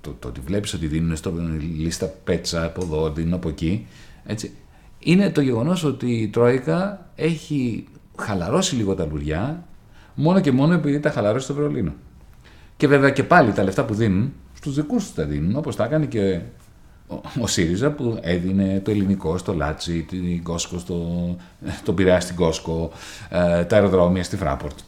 Το, 0.00 0.16
το 0.18 0.28
ότι 0.28 0.40
βλέπεις 0.40 0.74
ότι 0.74 0.86
δίνουν 0.86 1.16
στο 1.16 1.32
λίστα 1.76 2.06
πέτσα 2.06 2.64
από 2.64 2.82
εδώ, 2.82 3.10
δίνουν 3.10 3.32
από 3.32 3.48
εκεί. 3.48 3.86
Έτσι, 4.26 4.52
είναι 4.98 5.30
το 5.30 5.40
γεγονός 5.40 5.84
ότι 5.84 6.12
η 6.12 6.28
Τρόικα 6.28 7.06
έχει 7.14 7.86
χαλαρώσει 8.18 8.74
λίγο 8.74 8.94
τα 8.94 9.06
λουριά 9.06 9.64
μόνο 10.14 10.40
και 10.40 10.52
μόνο 10.52 10.72
επειδή 10.72 11.00
τα 11.00 11.10
χαλαρώσει 11.10 11.46
το 11.46 11.54
Βερολίνο. 11.54 11.92
Και 12.78 12.86
βέβαια 12.86 13.10
και 13.10 13.22
πάλι 13.24 13.52
τα 13.52 13.62
λεφτά 13.62 13.84
που 13.84 13.94
δίνουν 13.94 14.32
στους 14.54 14.74
δικούς 14.74 15.04
τους 15.04 15.14
τα 15.14 15.24
δίνουν, 15.24 15.56
όπως 15.56 15.76
τα 15.76 15.84
έκανε 15.84 16.06
και 16.06 16.40
ο 17.40 17.46
ΣΥΡΙΖΑ 17.46 17.90
που 17.90 18.18
έδινε 18.22 18.80
το 18.84 18.90
ελληνικό 18.90 19.38
στο 19.38 19.54
Λάτσι, 19.54 20.02
την 20.02 20.42
Κόσκο 20.42 20.78
στο, 20.78 21.36
τον 21.84 21.94
Πειραιά 21.94 22.20
στην 22.20 22.36
Κόσκο, 22.36 22.90
ε, 23.28 23.64
τα 23.64 23.76
αεροδρόμια 23.76 24.24
στη 24.24 24.36
Φράπορτ. 24.36 24.78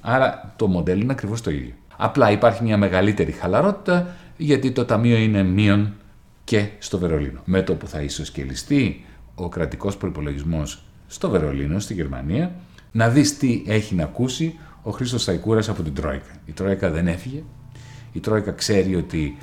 Άρα 0.00 0.54
το 0.56 0.66
μοντέλο 0.66 1.02
είναι 1.02 1.12
ακριβώς 1.12 1.40
το 1.40 1.50
ίδιο. 1.50 1.72
Απλά 1.96 2.30
υπάρχει 2.30 2.62
μια 2.62 2.76
μεγαλύτερη 2.76 3.32
χαλαρότητα 3.32 4.06
γιατί 4.36 4.72
το 4.72 4.84
ταμείο 4.84 5.16
είναι 5.16 5.42
μείον 5.42 5.94
και 6.44 6.68
στο 6.78 6.98
Βερολίνο. 6.98 7.40
Με 7.44 7.62
το 7.62 7.74
που 7.74 7.86
θα 7.86 8.00
ισοσκελιστεί 8.00 9.04
ο 9.34 9.48
κρατικός 9.48 9.96
προπολογισμό 9.96 10.62
στο 11.06 11.28
Βερολίνο, 11.30 11.78
στη 11.78 11.94
Γερμανία, 11.94 12.54
να 12.92 13.08
δεις 13.08 13.38
τι 13.38 13.62
έχει 13.66 13.94
να 13.94 14.02
ακούσει 14.02 14.58
ο 14.86 14.90
Χρήστος 14.90 15.22
Σαϊκούρας 15.22 15.68
από 15.68 15.82
την 15.82 15.94
Τρόικα. 15.94 16.40
Η 16.46 16.52
Τρόικα 16.52 16.90
δεν 16.90 17.06
έφυγε, 17.06 17.42
η 18.12 18.20
Τρόικα 18.20 18.52
ξέρει 18.52 18.94
ότι 18.94 19.38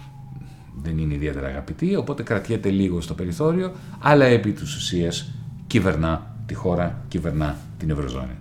δεν 0.82 0.98
είναι 0.98 1.14
ιδιαίτερα 1.14 1.48
αγαπητή, 1.48 1.96
οπότε 1.96 2.24
κρατιέται 2.24 2.70
λίγο 2.70 3.02
στο 3.02 3.14
περιθώριο, 3.14 3.74
αλλά 4.00 4.26
επί 4.26 4.52
της 4.52 4.76
ουσίας 4.76 5.32
κυβερνά 5.68 6.36
τη 6.46 6.54
χώρα, 6.54 7.06
κυβερνά 7.08 7.58
την 7.78 7.90
Ευρωζώνη. 7.90 8.38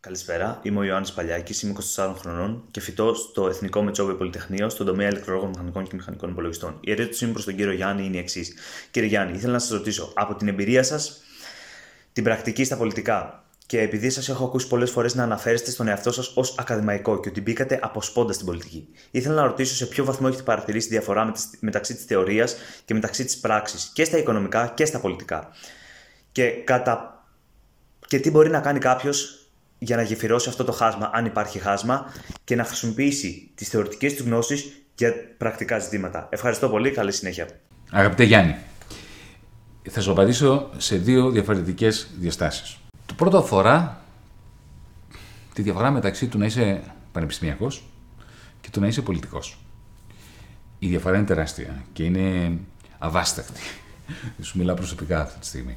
Καλησπέρα, 0.00 0.60
είμαι 0.62 0.78
ο 0.78 0.82
Ιωάννης 0.82 1.12
Παλιάκης, 1.12 1.62
είμαι 1.62 1.72
24 1.96 2.14
χρονών 2.18 2.62
και 2.70 2.80
φοιτώ 2.80 3.14
στο 3.14 3.46
Εθνικό 3.46 3.82
Μετσόβιο 3.82 4.14
Πολυτεχνείο 4.14 4.68
στον 4.68 4.86
τομέα 4.86 5.08
ηλεκτρολόγων 5.08 5.48
μηχανικών 5.48 5.84
και 5.84 5.94
μηχανικών 5.94 6.30
υπολογιστών. 6.30 6.76
Η 6.80 6.90
ερώτησή 6.90 7.26
μου 7.26 7.32
προς 7.32 7.44
τον 7.44 7.56
κύριο 7.56 7.72
Γιάννη 7.72 8.04
είναι 8.04 8.16
η 8.16 8.20
εξής. 8.20 8.54
Κύριε 8.90 9.08
Γιάννη, 9.08 9.36
ήθελα 9.36 9.52
να 9.52 9.58
σας 9.58 9.70
ρωτήσω 9.70 10.12
από 10.14 10.34
την 10.34 10.48
εμπειρία 10.48 10.82
σας, 10.82 11.20
την 12.12 12.24
πρακτική 12.24 12.64
στα 12.64 12.76
πολιτικά, 12.76 13.42
και 13.68 13.80
επειδή 13.80 14.10
σας 14.10 14.28
έχω 14.28 14.44
ακούσει 14.44 14.68
πολλές 14.68 14.90
φορές 14.90 15.14
να 15.14 15.22
αναφέρεστε 15.22 15.70
στον 15.70 15.88
εαυτό 15.88 16.12
σας 16.12 16.32
ως 16.34 16.54
ακαδημαϊκό 16.58 17.20
και 17.20 17.28
ότι 17.28 17.40
μπήκατε 17.40 17.78
από 17.82 18.02
σπόντα 18.02 18.32
στην 18.32 18.46
πολιτική, 18.46 18.88
ήθελα 19.10 19.34
να 19.34 19.42
ρωτήσω 19.42 19.74
σε 19.74 19.86
ποιο 19.86 20.04
βαθμό 20.04 20.26
έχετε 20.28 20.42
παρατηρήσει 20.42 20.88
τη 20.88 20.92
διαφορά 20.94 21.32
μεταξύ 21.60 21.94
της 21.94 22.04
θεωρίας 22.04 22.56
και 22.84 22.94
μεταξύ 22.94 23.24
της 23.24 23.38
πράξης 23.38 23.90
και 23.92 24.04
στα 24.04 24.18
οικονομικά 24.18 24.72
και 24.74 24.84
στα 24.84 25.00
πολιτικά. 25.00 25.48
Και, 26.32 26.50
κατα... 26.50 27.24
και 28.06 28.18
τι 28.18 28.30
μπορεί 28.30 28.50
να 28.50 28.60
κάνει 28.60 28.78
κάποιος 28.78 29.48
για 29.78 29.96
να 29.96 30.02
γεφυρώσει 30.02 30.48
αυτό 30.48 30.64
το 30.64 30.72
χάσμα, 30.72 31.10
αν 31.12 31.24
υπάρχει 31.24 31.58
χάσμα, 31.58 32.12
και 32.44 32.56
να 32.56 32.64
χρησιμοποιήσει 32.64 33.50
τις 33.54 33.68
θεωρητικές 33.68 34.14
του 34.14 34.24
γνώσεις 34.24 34.82
για 34.94 35.14
πρακτικά 35.38 35.78
ζητήματα. 35.78 36.28
Ευχαριστώ 36.30 36.68
πολύ. 36.68 36.90
Καλή 36.90 37.12
συνέχεια. 37.12 37.48
Αγαπητέ 37.90 38.24
Γιάννη, 38.24 38.56
θα 39.90 40.00
σου 40.00 40.10
απαντήσω 40.10 40.70
σε 40.76 40.96
δύο 40.96 41.30
διαφορετικές 41.30 42.10
διαστάσεις. 42.18 42.78
Το 43.08 43.14
πρώτο 43.14 43.38
αφορά 43.38 44.02
τη 45.54 45.62
διαφορά 45.62 45.90
μεταξύ 45.90 46.26
του 46.26 46.38
να 46.38 46.46
είσαι 46.46 46.82
πανεπιστημιακός 47.12 47.84
και 48.60 48.70
του 48.70 48.80
να 48.80 48.86
είσαι 48.86 49.02
πολιτικός. 49.02 49.58
Η 50.78 50.88
διαφορά 50.88 51.16
είναι 51.16 51.26
τεράστια 51.26 51.82
και 51.92 52.04
είναι 52.04 52.58
αβάσταχτη. 52.98 53.60
Σου 54.46 54.58
μιλάω 54.58 54.74
προσωπικά 54.74 55.20
αυτή 55.20 55.38
τη 55.40 55.46
στιγμή. 55.46 55.76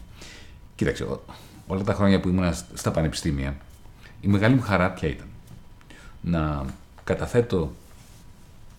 Κοίταξε, 0.76 1.08
όλα 1.68 1.84
τα 1.84 1.94
χρόνια 1.94 2.20
που 2.20 2.28
ήμουν 2.28 2.54
στα 2.74 2.92
πανεπιστήμια, 2.92 3.58
η 4.22 4.28
μεγάλη 4.28 4.56
μου 4.56 4.62
χαρά 4.62 4.92
ποια 4.92 5.10
ήταν; 5.10 5.28
Να 6.22 6.66
καταθέτω 7.04 7.72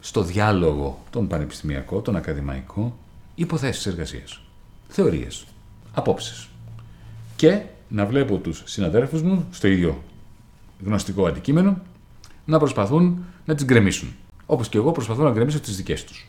στο 0.00 0.22
διάλογο 0.22 1.02
τον 1.10 1.26
πανεπιστημιακό, 1.26 2.00
τον 2.00 2.16
ακαδημαϊκό, 2.16 2.96
υποθέσεις 3.34 3.86
εργασίας, 3.86 4.40
θεωρίες, 4.88 5.46
απόψεις. 5.92 6.48
Και 7.36 7.62
να 7.92 8.06
βλέπω 8.06 8.36
τους 8.36 8.62
συναδέρφους 8.64 9.22
μου 9.22 9.46
στο 9.50 9.68
ίδιο 9.68 10.02
γνωστικό 10.84 11.26
αντικείμενο 11.26 11.80
να 12.44 12.58
προσπαθούν 12.58 13.24
να 13.44 13.54
τις 13.54 13.64
γκρεμίσουν. 13.64 14.08
Όπως 14.46 14.68
και 14.68 14.78
εγώ 14.78 14.92
προσπαθώ 14.92 15.22
να 15.22 15.30
γκρεμίσω 15.30 15.60
τις 15.60 15.76
δικές 15.76 16.04
τους. 16.04 16.28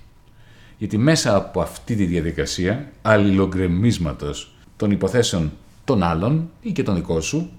Γιατί 0.77 0.98
μέσα 0.98 1.36
από 1.36 1.62
αυτή 1.62 1.96
τη 1.96 2.05
διαδικασία 2.05 2.91
αλληλογκρεμίσματος 3.01 4.55
των 4.75 4.91
υποθέσεων 4.91 5.51
των 5.84 6.03
άλλων 6.03 6.50
ή 6.62 6.72
και 6.72 6.84
των 6.84 6.96
δικών 6.96 7.22
σου, 7.22 7.50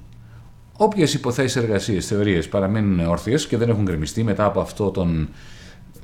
όποιες 0.76 1.14
υποθέσεις 1.14 1.56
εργασίες, 1.56 2.06
θεωρίες 2.06 2.48
παραμένουν 2.48 3.06
όρθιες 3.06 3.46
και 3.46 3.56
δεν 3.56 3.68
έχουν 3.68 3.82
γκρεμιστεί 3.82 4.22
μετά 4.22 4.44
από 4.44 4.60
αυτό 4.60 4.90
τον 4.90 5.28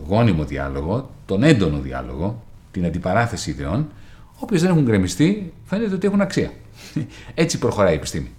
γόνιμο 0.06 0.44
διάλογο, 0.44 1.10
τον 1.26 1.42
έντονο 1.42 1.78
διάλογο, 1.78 2.42
την 2.70 2.84
αντιπαράθεση 2.84 3.50
ιδεών, 3.50 3.88
όποιες 4.40 4.60
δεν 4.60 4.70
έχουν 4.70 4.82
γκρεμιστεί 4.82 5.52
φαίνεται 5.64 5.94
ότι 5.94 6.06
έχουν 6.06 6.20
αξία. 6.20 6.52
Έτσι 7.34 7.58
προχωράει 7.58 7.92
η 7.92 7.96
επιστήμη. 7.96 8.30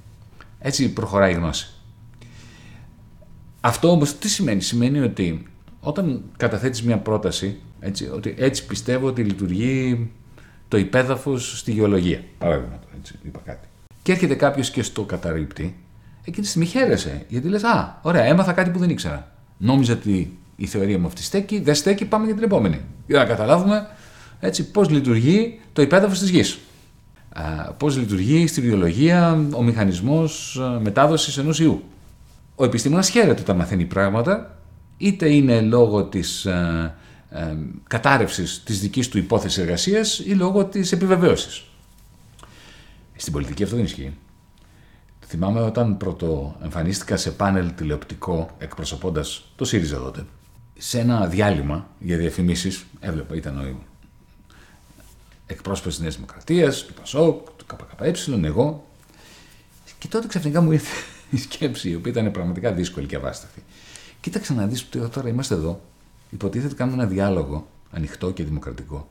Έτσι 0.59 0.93
προχωράει 0.93 1.31
η 1.31 1.35
γνώση. 1.35 1.73
Αυτό 3.61 3.89
όμως 3.89 4.17
τι 4.17 4.29
σημαίνει; 4.29 4.61
Σημαίνει 4.61 4.99
ότι 4.99 5.47
όταν 5.79 6.23
καταθέτεις 6.37 6.83
μια 6.83 6.97
πρόταση, 6.97 7.59
έτσι, 7.79 8.09
ότι 8.13 8.35
έτσι 8.37 8.65
πιστεύω 8.65 9.07
ότι 9.07 9.23
λειτουργεί 9.23 10.09
το 10.67 10.77
υπέδαφος 10.77 11.59
στη 11.59 11.71
γεωλογία. 11.71 12.23
Παράδειγμα, 12.37 12.79
έτσι, 12.99 13.19
είπα 13.23 13.39
κάτι. 13.45 13.67
Και 14.01 14.11
έρχεται 14.11 14.35
κάποιος 14.35 14.69
και 14.71 14.83
στο 14.83 15.03
καταρρύπτει, 15.03 15.75
εκείνη 16.23 16.41
τη 16.41 16.47
στιγμή 16.47 16.67
χαίρεσαι. 16.67 17.25
Γιατί 17.27 17.47
λες, 17.47 17.63
Α, 17.63 17.99
ωραία, 18.01 18.23
έμαθα 18.23 18.53
κάτι 18.53 18.69
που 18.69 18.79
δεν 18.79 18.89
ήξερα. 18.89 19.31
Νόμιζα 19.57 19.93
ότι 19.93 20.37
η 20.55 20.65
θεωρία 20.65 20.99
μου 20.99 21.05
αυτή 21.07 21.23
στέκει, 21.23 21.59
δεν 21.59 21.75
στέκει, 21.75 22.05
πάμε 22.05 22.25
για 22.25 22.35
την 22.35 22.43
επόμενη. 22.43 22.81
Για 23.07 23.19
να 23.19 23.25
καταλάβουμε 23.25 23.87
έτσι, 24.41 24.71
πώς 24.71 24.89
λειτουργεί 24.89 25.59
το 25.73 25.81
υπέδαφος 25.81 26.19
της 26.19 26.29
γης 26.29 26.59
πώς 27.77 27.97
λειτουργεί 27.97 28.47
στη 28.47 28.61
βιολογία 28.61 29.47
ο 29.53 29.63
μηχανισμός 29.63 30.61
μετάδοσης 30.81 31.37
ενός 31.37 31.59
ιού. 31.59 31.83
Ο 32.55 32.63
επιστήμονας 32.63 33.09
χαίρεται 33.09 33.41
όταν 33.41 33.55
μαθαίνει 33.55 33.85
πράγματα, 33.85 34.57
είτε 34.97 35.29
είναι 35.29 35.61
λόγω 35.61 36.03
της 36.03 36.45
ε, 36.45 36.95
ε, 37.29 37.57
κατάρρευσης 37.87 38.63
της 38.63 38.79
δικής 38.79 39.09
του 39.09 39.17
υπόθεσης 39.17 39.57
εργασίας 39.57 40.19
ή 40.19 40.33
λόγω 40.33 40.65
της 40.65 40.91
επιβεβαίωσης. 40.91 41.63
Στην 43.15 43.33
πολιτική 43.33 43.63
αυτό 43.63 43.75
δεν 43.75 43.85
ισχύει. 43.85 44.13
Θυμάμαι 45.25 45.61
όταν 45.61 45.97
πρώτο 45.97 46.55
εμφανίστηκα 46.63 47.17
σε 47.17 47.31
πάνελ 47.31 47.73
τηλεοπτικό 47.75 48.49
εκπροσωπώντας 48.57 49.51
το 49.55 49.65
ΣΥΡΙΖΑ 49.65 49.97
τότε. 49.97 50.25
Σε 50.77 50.99
ένα 50.99 51.27
διάλειμμα 51.27 51.87
για 51.99 52.17
διαφημίσεις, 52.17 52.85
έβλεπα, 52.99 53.35
ήταν 53.35 53.57
ο 53.57 53.63
εκπρόσωπος 55.51 55.93
της 55.93 56.01
Νέας 56.01 56.15
Δημοκρατίας, 56.15 56.83
του 56.85 56.93
Πασόκ, 56.93 57.49
του 57.57 57.65
ΚΚΕ, 57.65 58.13
εγώ. 58.43 58.85
Και 59.99 60.07
τότε 60.07 60.27
ξαφνικά 60.27 60.61
μου 60.61 60.71
ήρθε 60.71 60.95
η 61.29 61.37
σκέψη, 61.37 61.89
η 61.89 61.95
οποία 61.95 62.11
ήταν 62.11 62.31
πραγματικά 62.31 62.71
δύσκολη 62.71 63.05
και 63.05 63.15
αβάσταχτη. 63.15 63.63
Κοίταξε 64.21 64.53
να 64.53 64.65
δεις 64.65 64.81
ότι 64.81 65.09
τώρα 65.09 65.29
είμαστε 65.29 65.53
εδώ. 65.53 65.81
Υποτίθεται 66.29 66.73
κάνουμε 66.73 67.01
ένα 67.01 67.11
διάλογο 67.11 67.67
ανοιχτό 67.91 68.31
και 68.31 68.43
δημοκρατικό. 68.43 69.07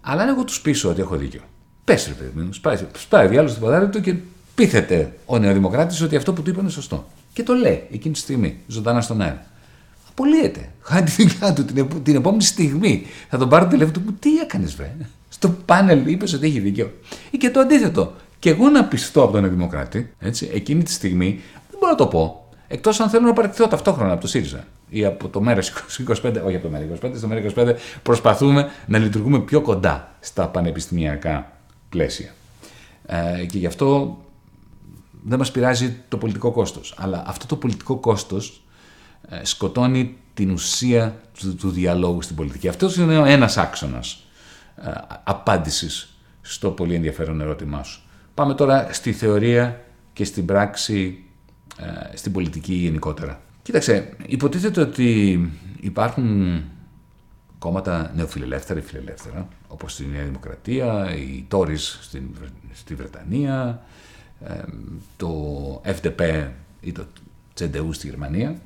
Αλλά 0.00 0.22
αν 0.22 0.28
εγώ 0.28 0.44
τους 0.44 0.60
πείσω 0.60 0.88
ότι 0.88 1.00
έχω 1.00 1.16
δίκιο. 1.16 1.40
Πες 1.84 2.06
ρε 2.06 2.12
παιδί 2.12 2.40
μου, 2.40 2.52
σπάει, 2.52 2.78
σπάει 2.96 3.28
διάλογος 3.28 3.50
στο 3.50 3.60
ποδάρι 3.60 3.88
του 3.88 4.00
και 4.00 4.16
πείθεται 4.54 5.18
ο 5.24 5.38
νεοδημοκράτης 5.38 6.00
ότι 6.00 6.16
αυτό 6.16 6.32
που 6.32 6.42
του 6.42 6.50
είπε 6.50 6.60
είναι 6.60 6.70
σωστό. 6.70 7.06
Και 7.32 7.42
το 7.42 7.54
λέει 7.54 7.86
εκείνη 7.90 8.14
τη 8.14 8.20
στιγμή, 8.20 8.60
ζωντανά 8.66 9.00
στον 9.00 9.20
αέρα 9.20 9.46
απολύεται. 10.18 10.72
Χάνει 10.82 11.10
τη 11.10 11.22
δουλειά 11.22 11.52
του 11.52 11.64
την, 11.64 12.02
την 12.02 12.16
επόμενη 12.16 12.42
στιγμή. 12.42 13.06
Θα 13.28 13.38
τον 13.38 13.48
πάρω 13.48 13.64
το 13.64 13.70
τηλέφωνο 13.70 14.06
του 14.06 14.14
τι 14.18 14.38
έκανες, 14.38 14.74
βρε; 14.74 14.96
Στο 15.28 15.48
πάνελ 15.48 16.06
είπες 16.06 16.32
ότι 16.32 16.46
έχει 16.46 16.58
δίκιο. 16.58 16.92
Ή 17.30 17.36
και 17.36 17.50
το 17.50 17.60
αντίθετο. 17.60 18.12
Και 18.38 18.50
εγώ 18.50 18.68
να 18.68 18.84
πιστώ 18.84 19.22
από 19.22 19.32
τον 19.32 19.50
Δημοκράτη, 19.50 20.12
έτσι, 20.18 20.50
εκείνη 20.54 20.82
τη 20.82 20.92
στιγμή, 20.92 21.40
δεν 21.70 21.78
μπορώ 21.78 21.90
να 21.90 21.96
το 21.96 22.06
πω. 22.06 22.48
Εκτός 22.68 23.00
αν 23.00 23.08
θέλω 23.08 23.26
να 23.26 23.32
παραιτηθώ 23.32 23.66
ταυτόχρονα 23.66 24.12
από 24.12 24.20
το 24.20 24.26
ΣΥΡΙΖΑ 24.26 24.64
ή 24.88 25.04
από 25.04 25.28
το 25.28 25.40
μέρο 25.40 25.60
25, 25.60 26.14
όχι 26.46 26.56
από 26.56 26.62
το 26.62 26.68
μέρο 26.68 26.84
25, 27.02 27.10
στο 27.16 27.26
μέρο 27.26 27.50
25 27.56 27.74
προσπαθούμε 28.02 28.70
να 28.86 28.98
λειτουργούμε 28.98 29.40
πιο 29.40 29.60
κοντά 29.60 30.14
στα 30.20 30.48
πανεπιστημιακά 30.48 31.52
πλαίσια. 31.88 32.34
Ε, 33.06 33.44
και 33.44 33.58
γι' 33.58 33.66
αυτό 33.66 34.18
δεν 35.24 35.38
μας 35.38 35.50
πειράζει 35.50 35.96
το 36.08 36.16
πολιτικό 36.16 36.50
κόστος. 36.50 36.94
Αλλά 36.98 37.22
αυτό 37.26 37.46
το 37.46 37.56
πολιτικό 37.56 37.96
κόστος 37.96 38.48
ε, 38.48 38.67
σκοτώνει 39.42 40.16
την 40.34 40.50
ουσία 40.50 41.20
του, 41.38 41.54
του 41.54 41.70
διαλόγου 41.70 42.22
στην 42.22 42.36
πολιτική. 42.36 42.68
Αυτός 42.68 42.96
είναι 42.96 43.32
ένας 43.32 43.56
άξονας 43.56 44.24
ε, 44.76 44.90
απάντησης 45.24 46.18
στο 46.40 46.70
πολύ 46.70 46.94
ενδιαφέρον 46.94 47.40
ερώτημά 47.40 47.82
σου. 47.82 48.02
Πάμε 48.34 48.54
τώρα 48.54 48.88
στη 48.92 49.12
θεωρία 49.12 49.84
και 50.12 50.24
στην 50.24 50.44
πράξη, 50.44 51.24
ε, 51.78 52.16
στην 52.16 52.32
πολιτική 52.32 52.72
γενικότερα. 52.74 53.40
Κοίταξε, 53.62 54.16
υποτίθεται 54.26 54.80
ότι 54.80 55.40
υπάρχουν 55.80 56.62
κόμματα 57.58 58.12
νεοφιλελεύθερα 58.14 58.78
ή 58.78 58.82
φιλελεύθερα, 58.82 59.48
όπως 59.68 59.92
στη 59.92 60.06
Νέα 60.06 60.24
Δημοκρατία, 60.24 61.14
οι 61.14 61.44
Τόρις 61.48 61.98
στην, 62.02 62.22
στη 62.72 62.94
Βρετανία, 62.94 63.82
το 65.16 65.32
FDP 65.84 66.48
ή 66.80 66.92
το 66.92 67.06
CDU 67.58 67.88
στη 67.90 68.08
Γερμανία. 68.08 68.56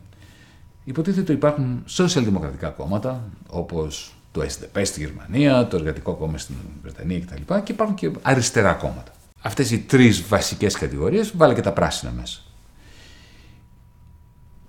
Υποτίθεται 0.84 1.20
ότι 1.20 1.32
υπάρχουν 1.32 1.82
σοσιαλδημοκρατικά 1.86 2.68
κόμματα, 2.68 3.30
όπως 3.48 4.14
το 4.32 4.40
SDP 4.40 4.82
στη 4.84 5.00
Γερμανία, 5.00 5.66
το 5.66 5.76
Εργατικό 5.76 6.14
Κόμμα 6.14 6.38
στην 6.38 6.54
Βρετανία 6.82 7.20
κτλ. 7.20 7.54
Και 7.62 7.72
υπάρχουν 7.72 7.96
και 7.96 8.10
αριστερά 8.22 8.72
κόμματα. 8.72 9.12
Αυτές 9.42 9.70
οι 9.70 9.78
τρεις 9.78 10.28
βασικές 10.28 10.74
κατηγορίες, 10.74 11.36
βάλε 11.36 11.54
και 11.54 11.60
τα 11.60 11.72
πράσινα 11.72 12.10
μέσα. 12.12 12.40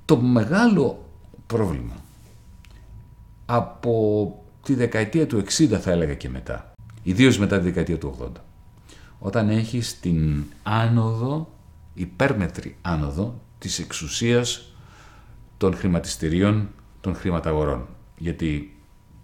Το 0.06 0.18
μεγάλο 0.18 1.06
πρόβλημα 1.48 1.96
από 3.46 4.44
τη 4.64 4.74
δεκαετία 4.74 5.28
του 5.28 5.44
60 5.58 5.68
θα 5.82 5.92
έλεγα 5.92 6.14
και 6.14 6.30
μετά, 6.30 6.72
ιδίως 7.04 7.38
μετά 7.38 7.58
τη 7.58 7.64
δεκαετία 7.64 7.98
του 7.98 8.16
80, 8.22 8.28
όταν 9.20 9.50
έχεις 9.50 10.00
την 10.00 10.44
άνοδο, 10.64 11.54
υπέρμετρη 11.94 12.78
άνοδο 12.82 13.42
της 13.60 13.80
εξουσίας 13.80 14.73
των 15.64 15.76
χρηματιστηρίων 15.76 16.70
των 17.02 17.16
χρηματαγορών. 17.16 17.88
Γιατί, 18.18 18.76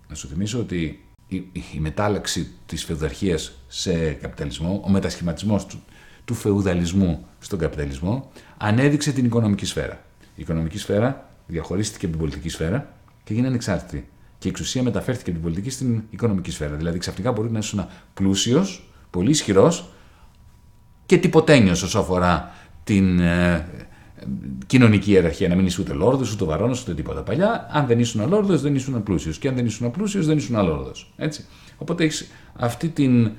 να 0.08 0.16
σου 0.16 0.28
θυμίσω 0.28 0.60
ότι 0.60 1.06
η, 1.28 1.36
η 1.52 1.80
μετάλλαξη 1.80 2.52
της 2.66 2.84
φεουδαρχίας 2.84 3.52
σε 3.68 4.12
καπιταλισμό, 4.12 4.82
ο 4.86 4.90
μετασχηματισμός 4.90 5.66
του, 5.66 5.84
του 6.26 6.34
φεουδαλισμού 6.34 7.26
στον 7.40 7.60
καπιταλισμό, 7.60 8.32
ανέδειξε 8.58 9.12
την 9.12 9.26
οικονομική 9.26 9.66
σφαίρα. 9.66 10.06
Η 10.36 10.42
οικονομική 10.42 10.78
σφαίρα 10.78 11.30
διαχωρίστηκε 11.48 12.06
από 12.06 12.16
την 12.16 12.26
πολιτική 12.26 12.50
σφαίρα 12.50 12.94
και 13.24 13.34
έγινε 13.34 13.48
ανεξάρτητη. 13.48 14.10
Και 14.38 14.48
η 14.48 14.52
εξουσία 14.52 14.84
μεταφέρθηκε 14.84 15.30
από 15.30 15.40
την 15.40 15.48
πολιτική 15.50 15.70
στην 15.70 16.04
οικονομική 16.10 16.52
σφαίρα. 16.52 16.76
Δηλαδή 16.76 16.98
ξαφνικά 16.98 17.32
μπορεί 17.32 17.52
να 17.52 17.60
είσαι 17.60 17.88
πλούσιος, 18.14 18.92
πολύ 19.10 19.30
ισχυρός 19.30 19.90
και 21.06 21.18
τυποτένιος 21.18 21.84
όσο 21.84 22.00
αφορά 22.00 22.52
την 22.84 23.20
ε, 23.20 23.68
κοινωνική 24.68 25.12
ιεραρχία. 25.12 25.48
Να 25.48 25.56
μην 25.56 25.66
είσαι 25.66 25.82
ούτε 25.82 25.94
λόρδος, 25.94 26.34
ούτε 26.34 26.46
βαρόνο, 26.46 26.76
ούτε 26.82 26.94
τίποτα. 26.94 27.22
Παλιά, 27.22 27.70
αν 27.72 27.86
δεν 27.86 28.00
ήσουν 28.00 28.30
λόρδος, 28.30 28.62
δεν 28.62 28.76
ήσουν 28.76 29.04
πλούσιος. 29.04 29.38
Και 29.38 29.48
αν 29.48 29.56
δεν 29.56 29.66
ήσουν 29.66 29.92
πλούσιος, 29.92 30.26
δεν 30.26 30.38
ήσουν 30.38 30.56
αλόρδος. 30.56 31.14
Οπότε 31.78 32.04
έχεις 32.04 32.32
αυτή 32.56 32.90
την, 32.90 33.32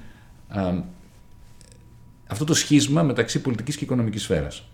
αυτό 2.26 2.44
το 2.44 2.54
σχίσμα 2.54 3.02
μεταξύ 3.02 3.40
πολιτικής 3.40 3.76
και 3.76 3.84
οικονομικής 3.84 4.22
σφαίρας. 4.22 4.64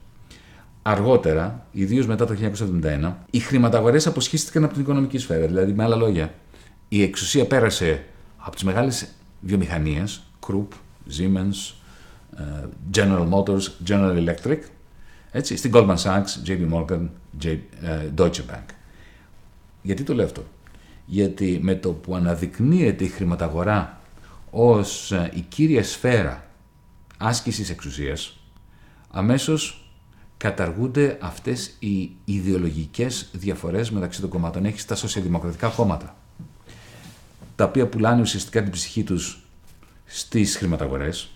Αργότερα, 0.82 1.66
ιδίως 1.72 2.06
μετά 2.06 2.26
το 2.26 2.34
1971, 2.34 3.12
οι 3.30 3.38
χρηματαγορές 3.38 4.06
αποσχίστηκαν 4.06 4.64
από 4.64 4.72
την 4.72 4.82
οικονομική 4.82 5.18
σφαίρα. 5.18 5.46
Δηλαδή, 5.46 5.72
με 5.72 5.82
άλλα 5.82 5.96
λόγια, 5.96 6.34
η 6.88 7.02
εξουσία 7.02 7.46
πέρασε 7.46 8.04
από 8.36 8.54
τις 8.54 8.64
μεγάλες 8.64 9.08
βιομηχανίες, 9.40 10.22
Krupp, 10.46 10.68
Siemens, 11.18 11.74
ε, 12.38 12.42
General 12.94 13.28
Motors, 13.30 13.62
General 13.88 14.24
Electric, 14.24 14.58
έτσι, 15.30 15.56
στην 15.56 15.70
Goldman 15.74 15.96
Sachs, 15.96 16.46
JP 16.46 16.72
Morgan, 16.72 17.08
ε, 17.44 17.58
Deutsche 18.16 18.44
Bank. 18.50 18.64
Γιατί 19.82 20.02
το 20.02 20.14
λέω 20.14 20.24
αυτό; 20.24 20.44
Γιατί 21.06 21.58
με 21.62 21.74
το 21.74 21.92
που 21.92 22.14
αναδεικνύεται 22.16 23.04
η 23.04 23.08
χρηματαγορά 23.08 24.00
ως 24.50 25.12
ε, 25.12 25.30
η 25.34 25.40
κύρια 25.40 25.84
σφαίρα 25.84 26.46
άσκησης 27.16 27.70
εξουσίας, 27.70 28.38
αμέσως 29.10 29.90
καταργούνται 30.36 31.18
αυτές 31.20 31.74
οι 31.78 32.10
ιδεολογικές 32.24 33.28
διαφορές 33.32 33.90
μεταξύ 33.90 34.20
των 34.20 34.30
κομμάτων. 34.30 34.64
Έχεις 34.64 34.84
τα 34.84 34.94
σοσιαλδημοκρατικά 34.94 35.68
κόμματα, 35.68 36.16
τα 37.56 37.64
οποία 37.64 37.86
πουλάνε 37.86 38.20
ουσιαστικά 38.20 38.62
την 38.62 38.72
ψυχή 38.72 39.02
τους 39.02 39.40
στις 40.04 40.56
χρηματαγορές. 40.56 41.30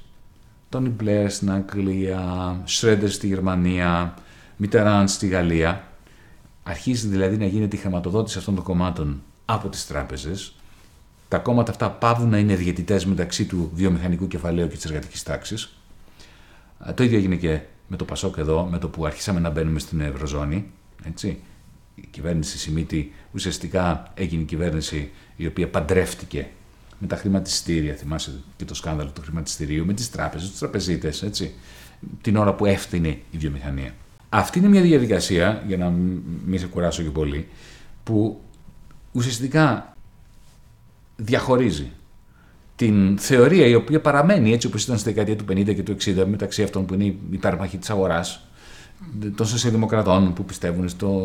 Τόνι 0.71 0.89
Μπλερ 0.89 1.31
στην 1.31 1.51
Αγγλία, 1.51 2.57
Σρέντερ 2.65 3.11
στη 3.11 3.27
Γερμανία, 3.27 4.15
Μιτεράν 4.57 5.09
στη 5.09 5.27
Γαλλία. 5.27 5.89
Αρχίζει 6.63 7.09
δηλαδή 7.09 7.37
να 7.37 7.47
γίνεται 7.47 7.77
η 7.77 7.79
χρηματοδότηση 7.79 8.39
αυτών 8.39 8.55
των 8.55 8.65
κομμάτων 8.65 9.23
από 9.45 9.69
τις 9.69 9.87
τράπεζες. 9.87 10.55
Τα 11.29 11.39
κόμματα 11.39 11.71
αυτά 11.71 11.91
πάβουν 11.91 12.29
να 12.29 12.39
είναι 12.39 12.55
διαιτητές 12.55 13.07
μεταξύ 13.07 13.47
του 13.47 13.71
βιομηχανικού 13.75 14.27
κεφαλαίου 14.27 14.69
και 14.69 14.75
της 14.75 14.85
εργατικής 14.85 15.23
τάξης. 15.23 15.77
Το 16.95 17.03
ίδιο 17.03 17.19
έγινε 17.19 17.37
και 17.37 17.61
με 17.89 17.97
το 17.97 18.05
Πασόκ 18.05 18.37
εδώ, 18.37 18.65
με 18.65 18.79
το 18.79 18.89
που 18.89 19.07
αρχίσαμε 19.07 19.41
να 19.41 19.51
μπαίνουμε 19.51 19.79
στην 19.79 20.01
Ευρωζώνη. 20.01 20.71
Έτσι. 21.05 21.41
Η 21.95 22.07
κυβέρνηση 22.11 22.59
Σιμίτη 22.59 23.13
ουσιαστικά 23.33 24.13
έγινε 24.15 24.43
η 24.43 24.45
κυβέρνηση 24.45 25.11
η 25.37 25.47
οποία 25.47 25.69
παντρεύτηκε 25.69 26.49
με 27.01 27.07
τα 27.07 27.17
χρηματιστήρια. 27.17 27.95
Θυμάσαι 27.95 28.33
και 28.57 28.65
το 28.65 28.75
σκάνδαλο 28.75 29.11
του 29.11 29.21
χρηματιστηρίου, 29.21 29.87
με 29.87 29.93
τις 29.93 30.11
τράπεζες, 30.11 30.51
τους 30.51 30.59
τραπεζίτες, 30.59 31.23
έτσι. 31.23 31.55
Την 32.21 32.37
ώρα 32.37 32.55
που 32.55 32.67
έφτεινε 32.67 33.09
η 33.09 33.37
βιομηχανία. 33.39 33.95
Αυτή 34.29 34.59
είναι 34.59 34.69
μια 34.69 34.81
διαδικασία, 34.81 35.63
για 35.67 35.77
να 35.77 35.91
μην 36.47 36.59
σε 36.59 36.67
κουράσω 36.67 37.03
και 37.03 37.11
πολύ, 37.11 37.49
που 38.05 38.41
ουσιαστικά 39.13 39.97
διαχωρίζει 41.17 41.91
την 42.77 43.19
θεωρία 43.19 43.67
η 43.67 43.75
οποία 43.75 44.01
παραμένει 44.01 44.53
έτσι 44.53 44.67
όπως 44.67 44.85
ήταν 44.85 44.99
στη 44.99 45.09
δεκαετία 45.13 45.37
του 45.37 45.45
50 45.53 45.75
και 45.75 45.83
του 45.83 45.97
60 46.01 46.25
μεταξύ 46.27 46.63
αυτών 46.63 46.87
που 46.87 46.95
είναι 46.95 47.05
η 47.05 47.19
υπέρμαχοι 47.31 47.79
της 47.79 47.91
αγοράς 47.91 48.51
των 49.37 49.47
σοσιαλδημοκρατών 49.47 50.33
που 50.33 50.45
πιστεύουν 50.45 50.89
στο, 50.89 51.23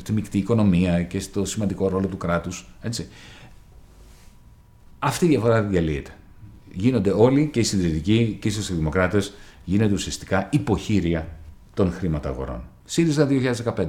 στη 0.00 0.12
μεικτή 0.12 0.38
οικονομία 0.38 1.02
και 1.02 1.20
στο 1.20 1.44
σημαντικό 1.44 1.88
ρόλο 1.88 2.06
του 2.06 2.16
κράτους. 2.16 2.68
Έτσι. 2.80 3.08
Αυτή 5.04 5.24
η 5.24 5.28
διαφορά 5.28 5.62
διαλύεται. 5.62 6.10
Γίνονται 6.72 7.10
όλοι 7.10 7.48
και 7.52 7.60
οι 7.60 7.62
συντηρητικοί 7.62 8.38
και 8.40 8.48
οι 8.48 8.50
σοσιαλδημοκράτες 8.50 9.32
γίνονται 9.64 9.94
ουσιαστικά 9.94 10.48
υποχείρια 10.52 11.28
των 11.74 11.92
χρηματαγορών. 11.92 12.62
ΣΥΡΙΖΑ 12.84 13.28
2015. 13.74 13.86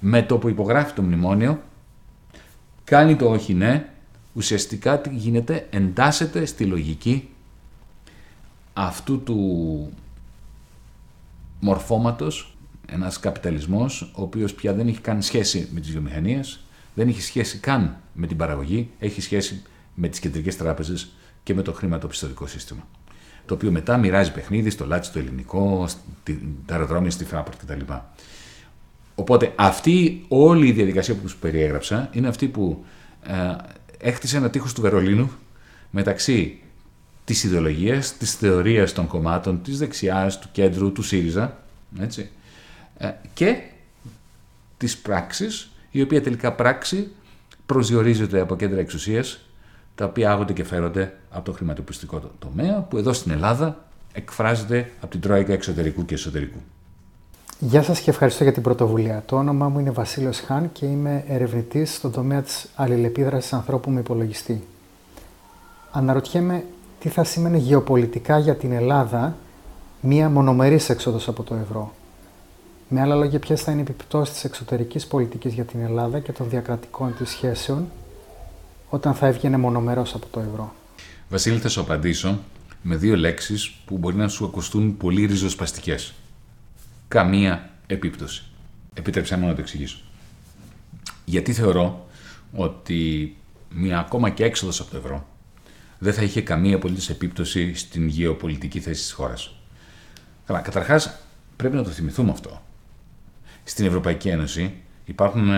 Με 0.00 0.22
το 0.22 0.38
που 0.38 0.48
υπογράφει 0.48 0.92
το 0.92 1.02
μνημόνιο, 1.02 1.62
κάνει 2.84 3.16
το 3.16 3.30
όχι 3.30 3.54
ναι 3.54 3.88
ουσιαστικά 4.32 5.00
τι 5.00 5.14
γίνεται, 5.14 5.66
εντάσσεται 5.70 6.44
στη 6.44 6.64
λογική 6.64 7.28
αυτού 8.72 9.22
του 9.22 9.38
μορφώματος, 11.60 12.56
ένας 12.86 13.20
καπιταλισμός, 13.20 14.12
ο 14.14 14.22
οποίος 14.22 14.54
πια 14.54 14.72
δεν 14.72 14.88
έχει 14.88 15.00
καν 15.00 15.22
σχέση 15.22 15.68
με 15.72 15.80
τις 15.80 15.90
βιομηχανίες, 15.90 16.60
δεν 16.94 17.08
έχει 17.08 17.22
σχέση 17.22 17.58
καν 17.58 17.96
με 18.12 18.26
την 18.26 18.36
παραγωγή, 18.36 18.90
έχει 18.98 19.20
σχέση 19.20 19.62
με 19.94 20.08
τις 20.08 20.20
κεντρικές 20.20 20.56
τράπεζες 20.56 21.12
και 21.42 21.54
με 21.54 21.62
το 21.62 21.72
χρηματοπιστωτικό 21.72 22.46
σύστημα. 22.46 22.86
Το 23.46 23.54
οποίο 23.54 23.70
μετά 23.70 23.96
μοιράζει 23.96 24.32
παιχνίδι 24.32 24.70
στο 24.70 24.86
λάτσι 24.86 25.12
το 25.12 25.18
ελληνικό, 25.18 25.88
τα 26.66 26.74
αεροδρόμια 26.74 27.10
στη 27.10 27.24
Φράπορτ 27.24 27.58
κτλ. 27.58 27.92
Οπότε 29.14 29.52
αυτή 29.56 30.24
όλη 30.28 30.66
η 30.68 30.72
διαδικασία 30.72 31.14
που 31.14 31.28
σου 31.28 31.38
περιέγραψα 31.38 32.08
είναι 32.12 32.28
αυτή 32.28 32.48
που 32.48 32.84
ε, 33.22 33.56
έκτισε 33.98 34.36
ένα 34.36 34.50
τείχος 34.50 34.72
του 34.74 34.80
Βερολίνου 34.80 35.30
μεταξύ 35.90 36.60
της 37.24 37.44
ιδεολογίας, 37.44 38.16
της 38.16 38.34
θεωρίας 38.34 38.92
των 38.92 39.06
κομμάτων, 39.06 39.62
της 39.62 39.78
δεξιάς, 39.78 40.38
του 40.38 40.48
κέντρου, 40.52 40.92
του 40.92 41.02
ΣΥΡΙΖΑ, 41.02 41.62
έτσι, 42.00 42.30
ε, 42.98 43.10
και 43.34 43.62
της 44.76 44.98
πράξης, 44.98 45.70
η 45.90 46.02
οποία 46.02 46.22
τελικά 46.22 46.52
πράξη 46.52 47.10
προσδιορίζεται 47.66 48.40
από 48.40 48.56
κέντρα 48.56 48.80
εξουσίας, 48.80 49.40
τα 50.00 50.06
οποία 50.06 50.30
άγονται 50.30 50.52
και 50.52 50.64
φέρονται 50.64 51.12
από 51.30 51.44
το 51.44 51.52
χρηματοπιστικό 51.52 52.20
τομέα, 52.38 52.80
που 52.80 52.96
εδώ 52.96 53.12
στην 53.12 53.32
Ελλάδα 53.32 53.76
εκφράζεται 54.12 54.90
από 55.00 55.10
την 55.10 55.20
Τρόικα 55.20 55.52
εξωτερικού 55.52 56.04
και 56.04 56.14
εσωτερικού. 56.14 56.58
Γεια 57.58 57.82
σας 57.82 58.00
και 58.00 58.10
ευχαριστώ 58.10 58.42
για 58.42 58.52
την 58.52 58.62
πρωτοβουλία. 58.62 59.22
Το 59.26 59.36
όνομά 59.36 59.68
μου 59.68 59.78
είναι 59.78 59.90
Βασίλειος 59.90 60.40
Χάν 60.40 60.72
και 60.72 60.86
είμαι 60.86 61.24
ερευνητής 61.28 61.94
στον 61.94 62.12
τομέα 62.12 62.42
της 62.42 62.68
αλληλεπίδρασης 62.74 63.52
ανθρώπου 63.52 63.90
με 63.90 64.00
υπολογιστή. 64.00 64.64
Αναρωτιέμαι 65.92 66.64
τι 67.00 67.08
θα 67.08 67.24
σήμαινε 67.24 67.56
γεωπολιτικά 67.56 68.38
για 68.38 68.54
την 68.56 68.72
Ελλάδα 68.72 69.36
μία 70.00 70.30
μονομερής 70.30 70.88
έξοδος 70.88 71.28
από 71.28 71.42
το 71.42 71.54
ευρώ; 71.54 71.92
Με 72.88 73.00
άλλα 73.00 73.14
λόγια, 73.14 73.38
ποιες 73.38 73.62
θα 73.62 73.72
είναι 73.72 73.80
οι 73.80 73.86
επιπτώσεις 73.88 74.34
της 74.34 74.44
εξωτερικής 74.44 75.06
πολιτικής 75.06 75.52
για 75.52 75.64
την 75.64 75.80
Ελλάδα 75.80 76.18
και 76.18 76.32
των 76.32 76.48
διακρατικών 76.48 77.14
της 77.18 77.30
σχέσεων; 77.30 77.86
Όταν 78.90 79.14
θα 79.14 79.26
έβγαινε 79.26 79.56
μονομερός 79.56 80.14
από 80.14 80.26
το 80.30 80.40
ευρώ. 80.40 80.74
Βασίλη, 81.28 81.58
θα 81.58 81.68
σου 81.68 81.80
απαντήσω 81.80 82.38
με 82.82 82.96
δύο 82.96 83.16
λέξεις 83.16 83.70
που 83.84 83.98
μπορεί 83.98 84.16
να 84.16 84.28
σου 84.28 84.44
ακουστούν 84.44 84.96
πολύ 84.96 85.26
ριζοσπαστικές 85.26 86.12
καμία 87.08 87.70
επίπτωση. 87.86 88.42
Επιτρέψτε 88.94 89.36
μου 89.36 89.46
να 89.46 89.54
το 89.54 89.60
εξηγήσω. 89.60 89.98
Γιατί 91.24 91.52
θεωρώ 91.52 92.08
ότι 92.52 93.36
μια 93.74 93.98
ακόμα 93.98 94.30
και 94.30 94.44
έξοδος 94.44 94.80
από 94.80 94.90
το 94.90 94.96
ευρώ 94.96 95.26
δεν 95.98 96.12
θα 96.12 96.22
είχε 96.22 96.42
καμία 96.42 96.76
απολύτως 96.76 97.10
επίπτωση 97.10 97.74
στην 97.74 98.08
γεωπολιτική 98.08 98.80
θέση 98.80 99.02
της 99.02 99.12
χώρας. 99.12 99.54
Καλά, 100.46 100.60
καταρχάς 100.60 101.18
πρέπει 101.56 101.76
να 101.76 101.82
το 101.82 101.90
θυμηθούμε 101.90 102.30
αυτό. 102.30 102.62
Στην 103.64 103.86
Ευρωπαϊκή 103.86 104.28
Ένωση 104.28 104.74
υπάρχουν 105.04 105.48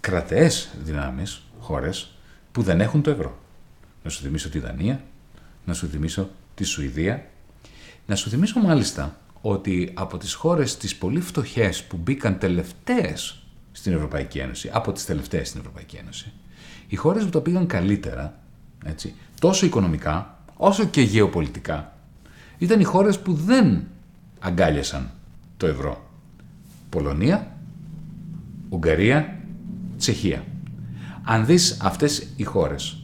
κρατεές 0.00 0.68
δυνάμεις, 0.82 1.42
χώρες, 1.60 2.17
που 2.52 2.62
δεν 2.62 2.80
έχουν 2.80 3.02
το 3.02 3.10
ευρώ. 3.10 3.38
Να 4.02 4.10
σου 4.10 4.22
θυμίσω 4.22 4.48
τη 4.48 4.58
Δανία, 4.58 5.04
να 5.64 5.74
σου 5.74 5.88
θυμίσω 5.88 6.30
τη 6.54 6.64
Σουηδία. 6.64 7.26
Να 8.06 8.14
σου 8.14 8.30
θυμίσω 8.30 8.60
μάλιστα 8.60 9.16
ότι 9.40 9.90
από 9.94 10.18
τις 10.18 10.34
χώρες 10.34 10.76
τις 10.76 10.96
πολύ 10.96 11.20
φτωχές 11.20 11.84
που 11.84 11.96
μπήκαν 11.96 12.38
τελευταίες 12.38 13.42
στην 13.72 13.92
Ευρωπαϊκή 13.92 14.38
Ένωση, 14.38 14.70
από 14.72 14.92
τις 14.92 15.04
τελευταίες 15.04 15.48
στην 15.48 15.60
Ευρωπαϊκή 15.60 15.96
Ένωση, 15.96 16.32
οι 16.88 16.96
χώρες 16.96 17.24
που 17.24 17.30
τα 17.30 17.40
πήγαν 17.40 17.66
καλύτερα, 17.66 18.38
έτσι, 18.84 19.14
τόσο 19.40 19.66
οικονομικά 19.66 20.38
όσο 20.56 20.84
και 20.84 21.00
γεωπολιτικά, 21.00 21.92
ήταν 22.58 22.80
οι 22.80 22.84
χώρες 22.84 23.18
που 23.18 23.32
δεν 23.32 23.86
αγκάλιασαν 24.38 25.10
το 25.56 25.66
ευρώ. 25.66 26.10
Πολωνία, 26.88 27.56
Ουγγαρία, 28.68 29.38
Τσεχία. 29.98 30.44
Αν 31.30 31.46
δεις 31.46 31.76
αυτές 31.80 32.26
οι 32.36 32.42
χώρες 32.42 32.96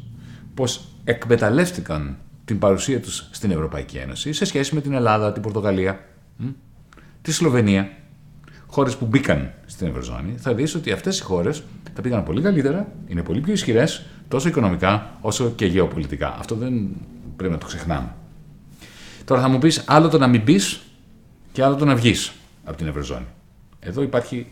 πως 0.54 0.84
εκμεταλλεύτηκαν 1.04 2.16
την 2.44 2.58
παρουσία 2.58 3.00
τους 3.00 3.28
στην 3.30 3.50
Ευρωπαϊκή 3.50 3.96
Ένωση 3.96 4.32
σε 4.32 4.44
σχέση 4.44 4.74
με 4.74 4.80
την 4.80 4.92
Ελλάδα, 4.92 5.32
την 5.32 5.42
Πορτογαλία, 5.42 6.04
τη 7.22 7.32
Σλοβενία, 7.32 7.90
χώρες 8.66 8.96
που 8.96 9.06
μπήκαν 9.06 9.52
στην 9.66 9.86
Ευρωζώνη, 9.86 10.34
θα 10.36 10.54
δεις 10.54 10.74
ότι 10.74 10.92
αυτές 10.92 11.18
οι 11.18 11.22
χώρες 11.22 11.62
τα 11.94 12.00
πήγαν 12.00 12.24
πολύ 12.24 12.40
καλύτερα, 12.42 12.92
είναι 13.06 13.22
πολύ 13.22 13.40
πιο 13.40 13.52
ισχυρές, 13.52 14.06
τόσο 14.28 14.48
οικονομικά 14.48 15.18
όσο 15.20 15.50
και 15.50 15.66
γεωπολιτικά. 15.66 16.36
Αυτό 16.38 16.54
δεν 16.54 16.88
πρέπει 17.36 17.52
να 17.52 17.58
το 17.58 17.66
ξεχνάμε. 17.66 18.14
Τώρα 19.24 19.40
θα 19.40 19.48
μου 19.48 19.58
πεις 19.58 19.84
άλλο 19.86 20.08
το 20.08 20.18
να 20.18 20.26
μην 20.26 20.42
μπει 20.42 20.60
και 21.52 21.62
άλλο 21.64 21.74
το 21.74 21.84
να 21.84 21.94
βγεις 21.94 22.32
από 22.64 22.76
την 22.76 22.86
Ευρωζώνη. 22.86 23.26
Εδώ 23.80 24.02
υπάρχει 24.02 24.46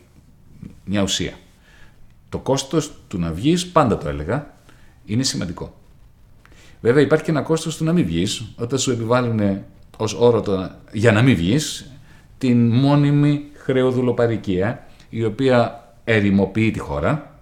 μια 0.85 1.03
ουσία. 1.03 1.33
Το 2.33 2.39
κόστος 2.39 2.93
του 3.09 3.19
να 3.19 3.33
βγεις, 3.33 3.67
πάντα 3.67 3.99
το 3.99 4.09
έλεγα, 4.09 4.55
είναι 5.05 5.23
σημαντικό. 5.23 5.75
Βέβαια 6.81 7.03
υπάρχει 7.03 7.25
και 7.25 7.31
ένα 7.31 7.43
κόστος 7.43 7.77
του 7.77 7.85
να 7.85 7.93
μην 7.93 8.05
βγεις, 8.05 8.43
όταν 8.57 8.79
σου 8.79 8.91
επιβάλλουν 8.91 9.61
ως 9.97 10.15
όρο 10.15 10.41
το, 10.41 10.71
για 10.93 11.13
να 11.13 11.23
μην 11.23 11.37
βγεις, 11.37 11.91
την 12.39 12.71
μόνιμη 12.71 13.45
χρεοδουλοπαρικία, 13.55 14.87
η 15.09 15.25
οποία 15.25 15.89
ερημοποιεί 16.05 16.71
τη 16.71 16.79
χώρα, 16.79 17.41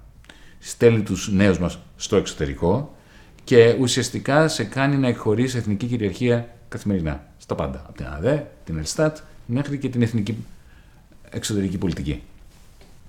στέλνει 0.59 1.03
τους 1.03 1.33
νέους 1.33 1.59
μας 1.59 1.79
στο 1.97 2.17
εξωτερικό 2.17 2.97
και 3.45 3.77
ουσιαστικά 3.81 4.49
σε 4.49 4.65
κάνει 4.65 4.97
να 4.97 5.09
εκχωρήσει 5.09 5.57
εθνική 5.57 5.87
κυριαρχία 5.87 6.49
καθημερινά. 6.69 7.27
Στα 7.39 7.55
πάντα. 7.55 7.85
Από 7.89 7.97
την 7.97 8.07
ΑΔΕ, 8.07 8.51
την 8.65 8.79
ΕΛΣΤΑΤ, 8.79 9.17
μέχρι 9.47 9.79
και 9.79 9.89
την 9.89 10.03
εθνική 10.03 10.37
εξωτερική 11.31 11.79
πολιτική. 11.79 12.23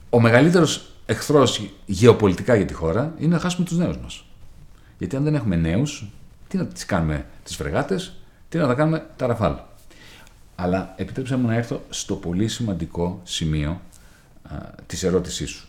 Ο 0.10 0.20
μεγαλύτερος 0.20 0.91
εχθρός 1.12 1.70
γεωπολιτικά 1.86 2.56
για 2.56 2.66
τη 2.66 2.74
χώρα 2.74 3.14
είναι 3.20 3.34
να 3.34 3.40
χάσουμε 3.40 3.66
τους 3.66 3.78
νέους 3.78 3.98
μας. 3.98 4.26
Γιατί 4.98 5.16
αν 5.16 5.24
δεν 5.24 5.36
έχουμε 5.36 5.56
νέους, 5.56 6.06
τι 6.48 6.58
να 6.58 6.66
τις 6.66 6.86
κάνουμε 6.86 7.26
τις 7.44 7.56
φρεγάτες, 7.56 8.14
τι 8.50 8.58
να 8.58 8.68
τα 8.68 8.74
κάνουμε 8.74 9.10
τα 9.16 9.28
ραφάλ. 9.28 9.56
Αλλά 10.56 10.94
επιτρέψτε 10.98 11.36
μου 11.36 11.48
να 11.48 11.56
έρθω 11.56 11.82
στο 11.90 12.16
πολύ 12.16 12.48
σημαντικό 12.48 13.22
σημείο 13.24 13.82
της 14.86 15.04
ερώτησής 15.04 15.50
σου. 15.50 15.68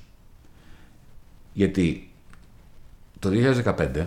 Γιατί 1.53 2.11
το 3.19 3.31
2015 3.65 4.07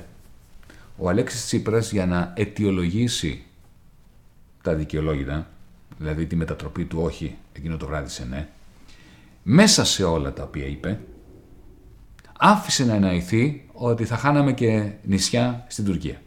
ο 0.98 1.10
Αλέξης 1.10 1.45
Τσίπρας 1.45 1.91
για 1.91 2.06
να 2.06 2.34
αιτιολογήσει 2.36 3.43
τα 4.62 4.74
δικαιολόγητα, 4.74 5.48
δηλαδή 5.98 6.26
τη 6.26 6.36
μετατροπή 6.36 6.86
του 6.86 7.00
όχι 7.02 7.36
εκείνο 7.54 7.78
το 7.78 7.86
βράδυ 7.86 8.10
σε 8.10 8.26
ναι, 8.26 8.48
μέσα 9.43 9.86
σε 9.86 10.04
όλα 10.04 10.34
τα 10.34 10.43
οποία 10.43 10.65
είπε, 10.65 11.00
άφησε 12.39 12.86
να 12.86 12.93
εννοηθεί 12.93 13.65
ότι 13.74 14.06
θα 14.06 14.17
χάναμε 14.17 14.54
και 14.54 14.91
νησιά 15.04 15.65
στην 15.67 15.86
Τουρκία, 15.86 16.21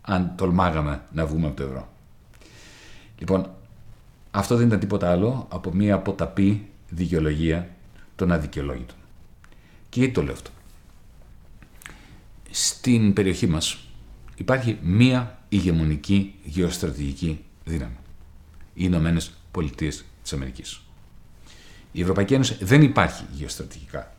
αν 0.00 0.32
τολμάγαμε 0.36 1.02
να 1.12 1.26
βγούμε 1.26 1.46
από 1.46 1.56
το 1.56 1.62
ευρώ. 1.62 1.88
Λοιπόν, 3.18 3.50
αυτό 4.30 4.56
δεν 4.56 4.66
ήταν 4.66 4.78
τίποτα 4.78 5.10
άλλο 5.10 5.46
από 5.50 5.72
μία 5.72 5.94
αποταπή 5.94 6.68
δικαιολογία 6.88 7.68
των 8.16 8.32
αδικαιολόγητων. 8.32 8.96
Και 9.88 9.98
γιατί 9.98 10.14
το 10.14 10.22
λέω 10.22 10.32
αυτό; 10.32 10.50
Στην 12.50 13.12
περιοχή 13.12 13.46
μας 13.46 13.78
υπάρχει 14.36 14.78
μία 14.82 15.38
ηγεμονική 15.48 16.34
γεωστρατηγική 16.44 17.44
δύναμη. 17.64 17.96
Οι 18.74 18.84
Ηνωμένες 18.84 19.32
Πολιτείες 19.50 20.04
της 20.22 20.32
Αμερικής. 20.32 20.80
Η 21.92 22.00
Ευρωπαϊκή 22.00 22.34
Ένωση 22.34 22.56
δεν 22.60 22.82
υπάρχει 22.82 23.24
γεωστρατηγικά. 23.32 24.11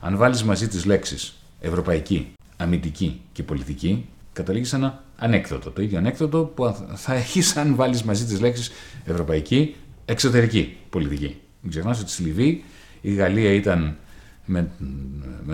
Αν 0.00 0.16
βάλεις 0.16 0.42
μαζί 0.42 0.68
τις 0.68 0.84
λέξεις 0.84 1.36
ευρωπαϊκή, 1.60 2.32
αμυντική 2.56 3.20
και 3.32 3.42
πολιτική, 3.42 4.06
καταλήγεις 4.32 4.72
ένα 4.72 5.02
ανέκδοτο. 5.16 5.70
Το 5.70 5.82
ίδιο 5.82 5.98
ανέκδοτο 5.98 6.52
που 6.54 6.76
θα 6.94 7.14
έχεις 7.14 7.56
αν 7.56 7.74
βάλεις 7.74 8.02
μαζί 8.02 8.24
τις 8.24 8.40
λέξεις 8.40 8.70
ευρωπαϊκή, 9.04 9.74
εξωτερική 10.04 10.76
πολιτική. 10.90 11.36
Μην 11.60 11.70
ξεχνάς 11.70 12.00
ότι 12.00 12.10
στη 12.10 12.22
Λιβύη 12.22 12.64
η 13.00 13.14
Γαλλία 13.14 13.52
ήταν 13.52 13.96
με, 14.44 14.70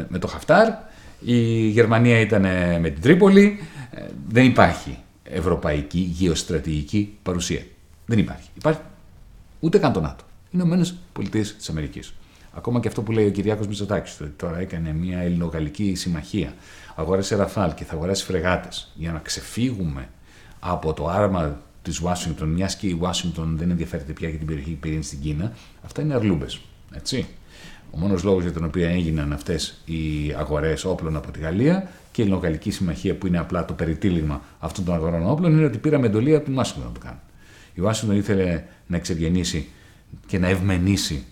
με, 0.09 0.19
το 0.19 0.27
Χαφτάρ, 0.27 0.69
η 1.21 1.69
Γερμανία 1.69 2.21
ήταν 2.21 2.43
με 2.81 2.91
την 2.91 3.03
Τρίπολη. 3.03 3.59
Ε, 3.91 4.07
δεν 4.29 4.45
υπάρχει 4.45 4.99
ευρωπαϊκή 5.23 5.99
γεωστρατηγική 5.99 7.17
παρουσία. 7.23 7.63
Δεν 8.07 8.19
υπάρχει. 8.19 8.49
Υπάρχει 8.55 8.81
ούτε 9.61 9.79
καν 9.79 9.93
το 9.93 10.01
ΝΑΤΟ. 10.01 10.25
Οι 10.45 10.51
Ηνωμένες 10.51 10.95
Πολιτείες 11.13 11.57
της 11.57 11.69
Αμερικής. 11.69 12.15
Ακόμα 12.57 12.81
και 12.81 12.89
αυτό 12.89 13.03
που 13.03 13.13
λέει 13.13 13.27
ο 13.27 13.31
Κυριάκος 13.31 13.67
Μητσοτάκης, 13.67 14.21
ότι 14.21 14.31
τώρα 14.37 14.59
έκανε 14.59 14.93
μια 14.93 15.19
ελληνογαλλική 15.19 15.95
συμμαχία, 15.95 16.55
αγόρασε 16.95 17.37
Ραφάλ 17.37 17.75
και 17.75 17.85
θα 17.85 17.95
αγοράσει 17.95 18.25
φρεγάτες 18.25 18.93
για 18.95 19.13
να 19.13 19.19
ξεφύγουμε 19.19 20.09
από 20.61 20.93
το 20.93 21.09
άρμα 21.09 21.61
της 21.83 22.01
Ουάσιγκτον, 22.01 22.49
μιας 22.49 22.77
και 22.77 22.87
η 22.87 22.99
Ουάσιγκτον 23.01 23.57
δεν 23.57 23.71
ενδιαφέρεται 23.71 24.13
πια 24.13 24.29
για 24.29 24.39
την 24.39 24.47
περιοχή 24.47 24.71
που 24.71 24.79
πήρε 24.79 25.03
στην 25.03 25.21
Κίνα, 25.21 25.53
αυτά 25.85 26.03
είναι 26.03 26.15
αρλούμπες. 26.15 26.61
Έτσι. 26.93 27.27
Ο 27.91 27.99
μόνος 27.99 28.23
λόγος 28.23 28.43
για 28.43 28.53
τον 28.53 28.65
οποίο 28.65 28.89
έγιναν 28.89 29.33
αυτές 29.33 29.83
οι 29.85 30.35
αγορές 30.39 30.85
όπλων 30.85 31.17
από 31.17 31.31
τη 31.31 31.39
Γαλλία 31.39 31.89
και 32.13 32.23
η 32.23 32.25
Ελληνογαλλική 32.25 32.71
Συμμαχία, 32.71 33.15
που 33.15 33.27
είναι 33.27 33.39
απλά 33.39 33.65
το 33.65 33.73
περιτύλιγμα 33.73 34.43
αυτών 34.59 34.85
των 34.85 34.95
αγορών 34.95 35.31
όπλων, 35.31 35.53
είναι 35.53 35.65
ότι 35.65 35.79
πήραμε 35.79 36.07
εντολή 36.07 36.35
από 36.35 36.45
την 36.45 36.57
Ουάσιγκτον 36.57 36.85
να 36.85 36.93
το 36.93 37.01
κάνει. 37.01 37.19
Η 37.75 37.81
Ουάσιγκτον 37.81 38.17
ήθελε 38.17 38.63
να 38.87 38.97
εξευγενήσει 38.97 39.69
και 40.27 40.39
να 40.39 40.49
ευμενήσει 40.49 41.25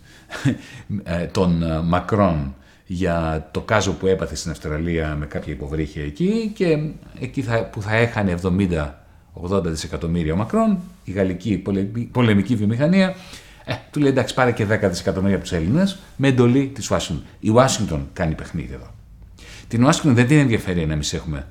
ε, 1.03 1.27
τον 1.27 1.63
ε, 1.63 1.81
Μακρόν 1.81 2.55
για 2.87 3.49
το 3.51 3.61
κάζο 3.61 3.93
που 3.93 4.07
έπαθε 4.07 4.35
στην 4.35 4.51
Αυστραλία 4.51 5.17
με 5.17 5.27
κάποια 5.27 5.53
υποβρύχια 5.53 6.05
εκεί 6.05 6.51
και 6.55 6.91
εκεί 7.21 7.43
θα, 7.43 7.65
που 7.65 7.83
θα 7.83 7.95
έχανε 7.95 8.35
70-80 8.43 9.63
δισεκατομμύρια 9.65 10.33
ο 10.33 10.37
Μακρόν, 10.37 10.79
η 11.05 11.13
γαλλική 11.13 11.63
πολεμική 12.13 12.57
βιομηχανία, 12.57 13.15
ε, 13.65 13.75
του 13.91 14.01
λέει 14.01 14.11
εντάξει 14.11 14.35
πάρε 14.35 14.53
και 14.53 14.67
10 14.71 14.79
δισεκατομμύρια 14.89 15.37
από 15.37 15.45
τους 15.45 15.53
Έλληνες 15.53 15.99
με 16.17 16.29
εντολή 16.29 16.67
της 16.75 16.91
Ουάσιγκτον. 16.91 17.25
Η 17.41 17.49
Ουάσιγκτον 17.51 18.09
κάνει 18.13 18.35
παιχνίδι 18.35 18.75
εδώ. 18.75 18.91
Την 19.69 19.85
Ουάσιγκτον 19.85 20.15
δεν 20.15 20.27
την 20.27 20.39
ενδιαφέρει 20.39 20.83
αν 20.83 20.91
εμείς 20.91 21.13
έχουμε 21.13 21.47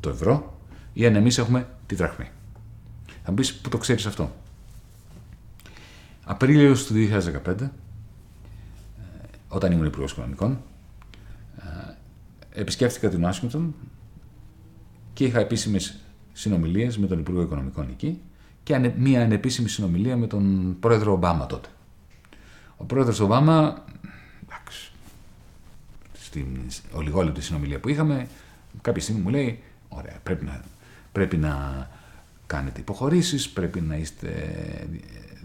το 0.00 0.08
ευρώ 0.08 0.58
ή 0.92 1.06
αν 1.06 1.16
εμείς 1.16 1.38
έχουμε 1.38 1.66
τη 1.86 1.94
δραχμή. 1.94 2.28
Θα 3.06 3.30
μου 3.30 3.34
πεις 3.34 3.54
που 3.54 3.68
το 3.68 3.78
ξέρεις 3.78 4.06
αυτό; 4.06 4.30
Απρίλιος 6.24 6.86
του 6.86 6.94
2015, 6.94 7.60
ε, 7.60 7.70
όταν 9.54 9.72
ήμουν 9.72 9.86
Υπουργός 9.86 10.12
Οικονομικών, 10.12 10.62
ε, 11.58 12.60
επισκέφθηκα 12.60 13.08
την 13.08 13.22
Ουάσιγκτον 13.24 13.74
και 15.12 15.24
είχα 15.24 15.40
επίσημες 15.40 15.98
συνομιλίες 16.32 16.98
με 16.98 17.06
τον 17.06 17.18
Υπουργό 17.18 17.42
Οικονομικών 17.42 17.88
εκεί 17.90 18.20
και 18.62 18.90
μία 18.96 19.22
ανεπίσημη 19.22 19.68
συνομιλία 19.68 20.16
με 20.16 20.26
τον 20.26 20.76
πρόεδρο 20.80 21.12
Ομπάμα 21.12 21.46
τότε. 21.46 21.68
Ο 22.76 22.84
πρόεδρος 22.84 23.20
Ομπάμα, 23.20 23.84
εντάξει, 24.42 24.92
στην 26.12 26.46
ολιγόλεπτη 26.92 27.42
συνομιλία 27.42 27.80
που 27.80 27.88
είχαμε, 27.88 28.28
κάποια 28.80 29.02
στιγμή 29.02 29.20
μου 29.20 29.28
λέει, 29.28 29.62
ωραία, 29.88 30.18
πρέπει 30.22 30.44
να, 30.44 30.64
πρέπει 31.12 31.36
να 31.36 31.88
κάνετε 32.46 32.80
υποχωρήσεις, 32.80 33.50
πρέπει 33.50 33.80
να 33.80 33.96
είστε 33.96 34.30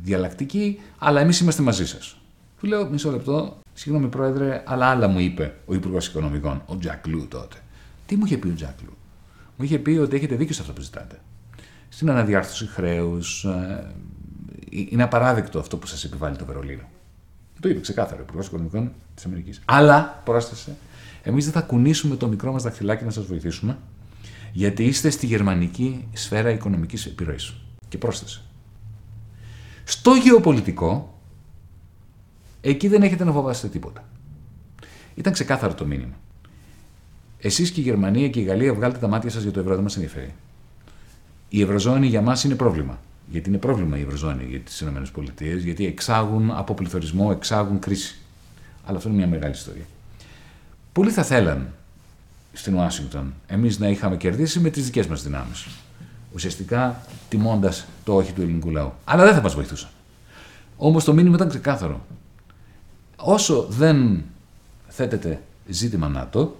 διαλλακτικοί, 0.01 0.79
αλλά 0.97 1.21
εμείς 1.21 1.39
είμαστε 1.39 1.63
μαζί 1.63 1.87
σας. 1.87 2.17
Του 2.59 2.67
λέω, 2.67 2.89
μισό 2.89 3.11
λεπτό, 3.11 3.59
συγγνώμη 3.79 4.07
πρόεδρε, 4.07 4.63
αλλά 4.65 4.85
άλλα 4.85 5.07
μου 5.07 5.19
είπε 5.19 5.55
ο 5.65 5.73
Υπουργός 5.73 6.07
Οικονομικών, 6.07 6.61
ο 6.65 6.77
Τζακ 6.77 7.07
Λου 7.07 7.27
τότε. 7.27 7.57
Τι 8.05 8.15
μου 8.15 8.25
είχε 8.25 8.37
πει 8.37 8.47
ο 8.47 8.53
Τζακ 8.53 8.81
Λου. 8.81 8.97
Μου 9.57 9.65
είχε 9.65 9.79
πει 9.79 9.89
ότι 9.89 10.15
έχετε 10.15 10.35
δίκιο 10.35 10.53
σε 10.53 10.61
αυτό 10.61 10.73
που 10.73 10.81
ζητάτε 10.81 11.19
στην 11.89 12.09
αναδιάρθρωση 12.09 12.67
χρέους. 12.67 13.43
Ε, 13.43 13.93
είναι 14.69 15.03
απαράδεκτο 15.03 15.59
αυτό 15.59 15.77
που 15.77 15.87
σας 15.87 16.03
επιβάλλει 16.03 16.35
το 16.35 16.45
Βερολίνο. 16.45 16.83
Το 17.59 17.69
είπε 17.69 17.79
ξεκάθαρα 17.79 18.19
ο 18.19 18.23
Υπουργός 18.23 18.47
Οικονομικών 18.47 18.91
της 19.15 19.25
Αμερικής. 19.25 19.61
Αλλά, 19.65 20.21
πρόσθεσε, 20.25 20.75
Εμείς 21.23 21.43
δεν 21.43 21.53
θα 21.53 21.61
κουνήσουμε 21.61 22.15
το 22.15 22.27
μικρό 22.27 22.51
μας 22.51 22.63
δαχτυλάκι 22.63 23.03
να 23.03 23.11
σας 23.11 23.25
βοηθήσουμε, 23.25 23.77
γιατί 24.51 24.83
είστε 24.83 25.09
στη 25.09 25.25
γερμανική 25.25 26.07
σφαίρα 26.13 26.49
οικονομικής 26.49 27.05
επιρροής. 27.05 27.53
Και 27.87 27.97
πρόσθεσε. 27.97 28.41
Στο 29.83 30.13
γεωπολιτικό, 30.13 31.18
εκεί 32.61 32.87
δεν 32.87 33.01
έχετε 33.01 33.23
να 33.23 33.31
φοβάστε 33.31 33.67
τίποτα. 33.67 34.03
Ήταν 35.15 35.33
ξεκάθαρο 35.33 35.73
το 35.73 35.85
μήνυμα. 35.85 36.13
Εσείς 37.39 37.71
και 37.71 37.79
η 37.79 37.83
Γερμανία 37.83 38.29
και 38.29 38.39
η 38.39 38.43
Γαλλία 38.43 38.73
βγάλετε 38.73 38.99
τα 38.99 39.07
μάτια 39.07 39.29
σας 39.29 39.43
για 39.43 39.51
το 39.51 39.59
ευρώ, 39.59 39.73
δεν 39.73 39.83
μας 39.83 39.95
ενδιαφέρει. 39.95 40.33
Η 41.49 41.61
Ευρωζώνη 41.61 42.07
για 42.07 42.21
μας 42.21 42.43
είναι 42.43 42.55
πρόβλημα. 42.55 42.99
Γιατί 43.31 43.49
είναι 43.49 43.57
πρόβλημα 43.57 43.97
η 43.97 44.01
Ευρωζώνη 44.01 44.43
για 44.43 44.59
τις 44.59 44.81
ΗΠΑ, 44.81 45.43
γιατί 45.63 45.85
εξάγουν 45.85 46.51
από 46.51 46.73
πληθωρισμό, 46.73 47.29
εξάγουν 47.31 47.79
κρίση. 47.79 48.17
Αλλά 48.85 48.97
αυτό 48.97 49.09
είναι 49.09 49.17
μια 49.17 49.27
μεγάλη 49.27 49.53
ιστορία. 49.53 49.85
Πολλοί 50.91 51.11
θα 51.11 51.23
θέλαν 51.23 51.73
στην 52.53 52.75
Ουάσιγκτον 52.75 53.33
εμείς 53.47 53.79
να 53.79 53.87
είχαμε 53.87 54.17
κερδίσει 54.17 54.59
με 54.59 54.69
τις 54.69 54.85
δικές 54.85 55.07
μας 55.07 55.23
δυνάμεις. 55.23 55.67
Ουσιαστικά 56.33 57.01
τιμώντας 57.29 57.85
το 58.03 58.15
όχι 58.15 58.31
του 58.33 58.41
ελληνικού 58.41 58.69
λαού. 58.69 58.91
Αλλά 59.03 59.23
δεν 59.23 59.33
θα 59.33 59.41
μας 59.41 59.53
βοηθούσαν. 59.53 59.89
Όμως 60.77 61.03
το 61.03 61.13
μήνυμα 61.13 61.35
ήταν 61.35 61.49
ξεκάθαρο. 61.49 62.05
Όσο 63.21 63.65
δεν 63.69 64.23
θέτεται 64.87 65.41
ζήτημα 65.67 66.07
ΝΑΤΟ, 66.07 66.55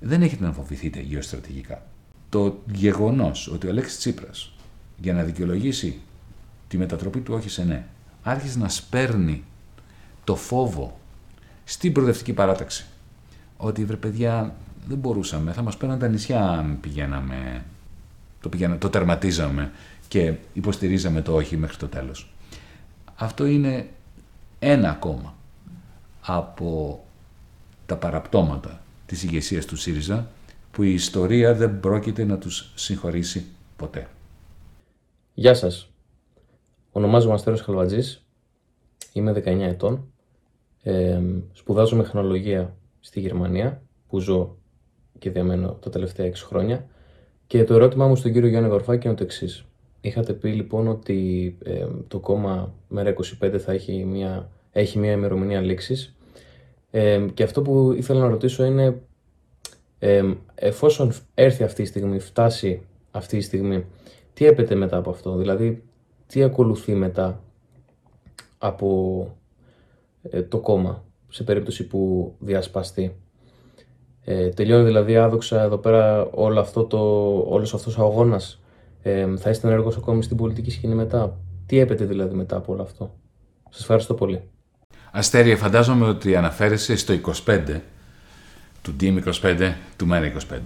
δεν 0.00 0.22
έχετε 0.22 0.44
να 0.44 0.52
φοβηθείτε 0.52 1.00
γεωστρατηγικά. 1.00 1.82
Το 2.28 2.58
γεγονός 2.72 3.48
ότι 3.48 3.66
ο 3.66 3.70
Αλέξης 3.70 3.98
Τσίπρας 3.98 4.52
για 4.96 5.12
να 5.12 5.22
δικαιολογήσει 5.22 6.00
τη 6.68 6.78
μετατροπή 6.78 7.20
του 7.20 7.34
όχι 7.34 7.48
σε 7.48 7.64
ναι, 7.64 7.86
άρχισε 8.22 8.58
να 8.58 8.68
σπέρνει 8.68 9.44
το 10.24 10.36
φόβο 10.36 11.00
στην 11.64 11.92
προοδευτική 11.92 12.32
παράταξη. 12.32 12.86
Ότι 13.56 13.84
βρε 13.84 13.96
παιδιά 13.96 14.54
δεν 14.88 14.98
μπορούσαμε, 14.98 15.52
θα 15.52 15.62
μας 15.62 15.76
παίρναν 15.76 15.98
τα 15.98 16.08
νησιά 16.08 16.48
αν 16.48 16.80
πηγαίναμε, 16.80 17.64
το, 18.40 18.48
πηγαίνα, 18.48 18.78
το 18.78 18.90
τερματίζαμε 18.90 19.72
και 20.08 20.34
υποστηρίζαμε 20.52 21.20
το 21.20 21.34
όχι 21.34 21.56
μέχρι 21.56 21.76
το 21.76 21.88
τέλος. 21.88 22.32
Αυτό 23.16 23.44
είναι 23.46 23.88
ένα 24.58 24.90
ακόμα 24.90 25.34
από 26.26 27.00
τα 27.86 27.96
παραπτώματα 27.96 28.82
της 29.06 29.22
ηγεσίας 29.22 29.64
του 29.64 29.76
ΣΥΡΙΖΑ 29.76 30.30
που 30.70 30.82
η 30.82 30.92
ιστορία 30.92 31.54
δεν 31.54 31.80
πρόκειται 31.80 32.24
να 32.24 32.38
τους 32.38 32.72
συγχωρήσει 32.74 33.44
ποτέ. 33.76 34.08
Γεια 35.34 35.54
σας. 35.54 35.90
Ονομάζομαι 36.92 37.34
Αστέρος 37.34 37.60
Χαλβατζής. 37.60 38.26
Είμαι 39.12 39.32
19 39.32 39.60
ετών. 39.60 40.12
Ε, 40.82 41.20
σπουδάζω 41.52 41.96
μηχανολογία 41.96 42.76
στη 43.00 43.20
Γερμανία, 43.20 43.82
που 44.08 44.18
ζω 44.18 44.56
και 45.18 45.30
διαμένω 45.30 45.72
τα 45.72 45.90
τελευταία 45.90 46.26
6 46.26 46.46
χρόνια. 46.46 46.86
Και 47.46 47.64
το 47.64 47.74
ερώτημά 47.74 48.06
μου 48.08 48.16
στον 48.16 48.32
κύριο 48.32 48.48
Γιάννη 48.48 48.68
Βαρφάκη 48.68 49.06
είναι 49.06 49.16
το 49.16 49.22
εξής. 49.22 49.64
Είχατε 50.00 50.32
πει 50.32 50.48
λοιπόν 50.48 50.88
ότι 50.88 51.56
ε, 51.64 51.86
το 52.08 52.18
κόμμα 52.20 52.74
Μέρα 52.88 53.14
25 53.42 53.58
θα 53.58 53.72
έχει 53.72 54.04
μια, 54.04 54.50
έχει 54.72 54.98
μια 54.98 55.12
ημερομηνία 55.12 55.60
λήξης. 55.60 56.15
Ε, 56.90 57.26
και 57.34 57.42
αυτό 57.42 57.62
που 57.62 57.92
ήθελα 57.96 58.20
να 58.20 58.28
ρωτήσω 58.28 58.64
είναι, 58.64 59.00
ε, 59.98 60.22
εφόσον 60.54 61.12
έρθει 61.34 61.62
αυτή 61.64 61.82
η 61.82 61.86
στιγμή, 61.86 62.18
φτάσει 62.18 62.82
αυτή 63.10 63.36
η 63.36 63.40
στιγμή, 63.40 63.84
τι 64.34 64.46
έπεται 64.46 64.74
μετά 64.74 64.96
από 64.96 65.10
αυτό, 65.10 65.36
δηλαδή 65.36 65.82
τι 66.26 66.42
ακολουθεί 66.42 66.94
μετά 66.94 67.40
από 68.58 69.28
ε, 70.22 70.42
το 70.42 70.58
κόμμα 70.60 71.04
σε 71.28 71.44
περίπτωση 71.44 71.86
που 71.86 72.32
διασπαστεί; 72.38 73.16
Ε, 74.24 74.48
τελειώνει 74.48 74.84
δηλαδή 74.84 75.16
άδοξα 75.16 75.62
εδώ 75.62 75.78
πέρα 75.78 76.28
όλο 76.30 76.60
αυτό 76.60 76.84
το, 76.84 76.98
όλος 77.48 77.74
αυτός 77.74 77.98
ο 77.98 78.02
αγώνας. 78.04 78.60
Ε, 79.02 79.36
θα 79.36 79.50
είστε 79.50 79.68
ενεργός 79.68 79.96
ακόμη 79.96 80.22
στην 80.22 80.36
πολιτική 80.36 80.70
σκηνή 80.70 80.94
μετά; 80.94 81.38
Τι 81.66 81.78
έπεται 81.78 82.04
δηλαδή 82.04 82.34
μετά 82.34 82.56
από 82.56 82.72
όλο 82.72 82.82
αυτό; 82.82 83.10
Σας 83.70 83.80
ευχαριστώ 83.80 84.14
πολύ. 84.14 84.42
Αστέρια, 85.16 85.56
φαντάζομαι 85.56 86.06
ότι 86.06 86.36
αναφέρεσαι 86.36 86.96
στο 86.96 87.18
25 87.46 87.80
του 88.82 88.96
DM25 89.00 89.72
του 89.96 90.08
ΜΕΡΑ25. 90.10 90.58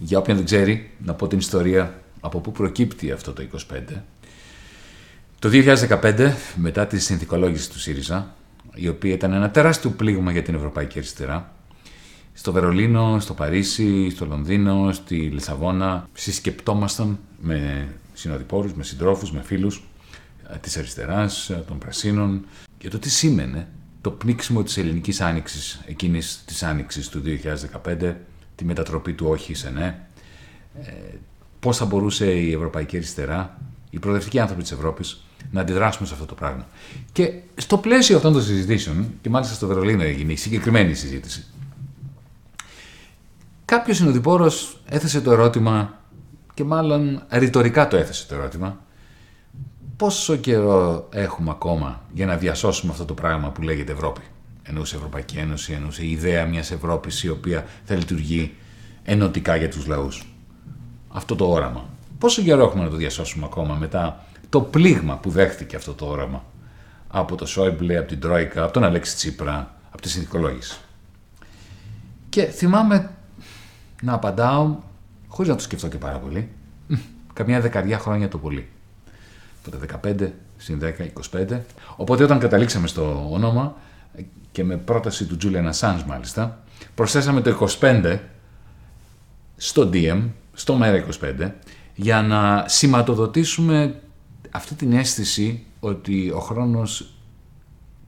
Για 0.00 0.18
όποιον 0.18 0.36
δεν 0.36 0.44
ξέρει, 0.44 0.90
να 1.04 1.14
πω 1.14 1.26
την 1.26 1.38
ιστορία 1.38 2.02
από 2.20 2.40
πού 2.40 2.52
προκύπτει 2.52 3.10
αυτό 3.10 3.32
το 3.32 3.42
25. 3.72 3.78
Το 5.38 5.48
2015, 5.52 6.32
μετά 6.56 6.86
τη 6.86 6.98
συνθηκολόγηση 6.98 7.70
του 7.70 7.78
ΣΥΡΙΖΑ, 7.78 8.34
η 8.74 8.88
οποία 8.88 9.12
ήταν 9.12 9.32
ένα 9.32 9.50
τεράστιο 9.50 9.90
πλήγμα 9.90 10.32
για 10.32 10.42
την 10.42 10.54
Ευρωπαϊκή 10.54 10.98
Αριστερά, 10.98 11.52
στο 12.32 12.52
Βερολίνο, 12.52 13.20
στο 13.20 13.34
Παρίσι, 13.34 14.10
στο 14.10 14.26
Λονδίνο, 14.26 14.92
στη 14.92 15.14
Λισαβόνα, 15.16 16.08
συσκεπτόμασταν 16.12 17.18
με 17.40 17.88
συνοδοιπόρους, 18.12 18.72
με 18.74 18.84
συντρόφους, 18.84 19.32
με 19.32 19.42
φίλους 19.42 19.82
ε, 20.52 20.56
της 20.56 20.76
αριστεράς, 20.76 21.50
ε, 21.50 21.64
των 21.66 21.78
πρασίνων, 21.78 22.44
για 22.82 22.90
το 22.90 22.98
τι 22.98 23.10
σήμαινε 23.10 23.68
το 24.00 24.10
πνίξιμο 24.10 24.62
της 24.62 24.76
ελληνικής 24.76 25.20
άνοιξης, 25.20 25.80
εκείνης 25.86 26.42
της 26.44 26.62
άνοιξης 26.62 27.08
του 27.08 27.22
2015, 27.84 28.14
τη 28.54 28.64
μετατροπή 28.64 29.12
του 29.12 29.26
όχι 29.28 29.54
σε 29.54 29.70
ναι, 29.70 29.98
ε, 30.82 30.90
πώς 31.60 31.76
θα 31.76 31.84
μπορούσε 31.84 32.32
η 32.32 32.52
Ευρωπαϊκή 32.52 32.96
Αριστερά, 32.96 33.58
οι 33.90 33.98
προοδευτικοί 33.98 34.38
άνθρωποι 34.38 34.62
της 34.62 34.72
Ευρώπης, 34.72 35.24
να 35.50 35.60
αντιδράσουμε 35.60 36.06
σε 36.06 36.14
αυτό 36.14 36.26
το 36.26 36.34
πράγμα. 36.34 36.66
Και 37.12 37.32
στο 37.54 37.78
πλαίσιο 37.78 38.16
αυτών 38.16 38.32
των 38.32 38.42
συζητήσεων, 38.42 39.06
και 39.20 39.30
μάλιστα 39.30 39.54
στο 39.54 39.66
Βερολίνο 39.66 40.02
έγινε 40.02 40.32
η 40.32 40.36
συγκεκριμένη 40.36 40.94
συζήτηση, 40.94 41.44
κάποιος 43.64 43.96
συνοδοιπόρος 43.96 44.80
έθεσε 44.88 45.20
το 45.20 45.32
ερώτημα, 45.32 46.00
και 46.54 46.64
μάλλον 46.64 47.22
ρητορικά 47.30 47.88
το 47.88 47.96
έθεσε 47.96 48.26
το 48.26 48.34
ερώτημα, 48.34 48.80
πόσο 49.96 50.36
καιρό 50.36 51.08
έχουμε 51.10 51.50
ακόμα 51.50 52.00
για 52.12 52.26
να 52.26 52.36
διασώσουμε 52.36 52.92
αυτό 52.92 53.04
το 53.04 53.14
πράγμα 53.14 53.50
που 53.50 53.62
λέγεται 53.62 53.92
Ευρώπη; 53.92 54.20
Εννοούσε 54.62 54.96
Ευρωπαϊκή 54.96 55.36
Ένωση, 55.36 55.72
εννοούσε 55.72 56.04
η 56.04 56.10
ιδέα 56.10 56.46
μιας 56.46 56.70
Ευρώπης 56.70 57.22
η 57.22 57.28
οποία 57.28 57.66
θα 57.84 57.94
λειτουργεί 57.94 58.54
ενωτικά 59.02 59.56
για 59.56 59.70
τους 59.70 59.86
λαούς. 59.86 60.26
Αυτό 61.08 61.36
το 61.36 61.50
όραμα. 61.50 61.88
Πόσο 62.18 62.42
καιρό 62.42 62.64
έχουμε 62.64 62.84
να 62.84 62.90
το 62.90 62.96
διασώσουμε 62.96 63.44
ακόμα 63.44 63.74
μετά 63.74 64.24
το 64.48 64.60
πλήγμα 64.60 65.16
που 65.16 65.30
δέχτηκε 65.30 65.76
αυτό 65.76 65.94
το 65.94 66.06
όραμα 66.06 66.44
από 67.08 67.36
το 67.36 67.46
Σόιμπλε, 67.46 67.98
από 67.98 68.08
την 68.08 68.20
Τρόικα, 68.20 68.62
από 68.62 68.72
τον 68.72 68.84
Αλέξη 68.84 69.14
Τσίπρα, 69.14 69.74
από 69.90 70.02
τη 70.02 70.08
συνθηκολόγηση; 70.08 70.80
Και 72.28 72.44
θυμάμαι 72.44 73.10
να 74.02 74.12
απαντάω, 74.12 74.76
χωρίς 75.28 75.50
να 75.50 75.56
το 75.56 75.62
σκεφτώ 75.62 75.88
και 75.88 75.98
πάρα 75.98 76.18
πολύ, 76.18 76.48
καμιά 77.32 77.60
δεκαριά 77.60 77.98
χρόνια 77.98 78.28
το 78.28 78.38
πολύ. 78.38 78.68
Οπότε 79.66 80.00
15 80.04 80.28
συν 80.56 80.80
10, 80.82 80.90
25. 81.50 81.60
Οπότε 81.96 82.24
όταν 82.24 82.38
καταλήξαμε 82.38 82.86
στο 82.86 83.28
όνομα 83.30 83.76
και 84.52 84.64
με 84.64 84.76
πρόταση 84.76 85.24
του 85.26 85.36
Julian 85.42 85.70
Assange 85.72 86.02
μάλιστα, 86.06 86.64
προσθέσαμε 86.94 87.40
το 87.40 87.68
25 87.80 88.18
στο 89.56 89.90
DM, 89.92 90.22
στο 90.52 90.78
ΜΕΡΑ25, 90.82 91.50
για 91.94 92.22
να 92.22 92.64
σηματοδοτήσουμε 92.68 94.00
αυτή 94.50 94.74
την 94.74 94.92
αίσθηση 94.92 95.64
ότι 95.80 96.30
ο 96.30 96.38
χρόνος 96.38 97.14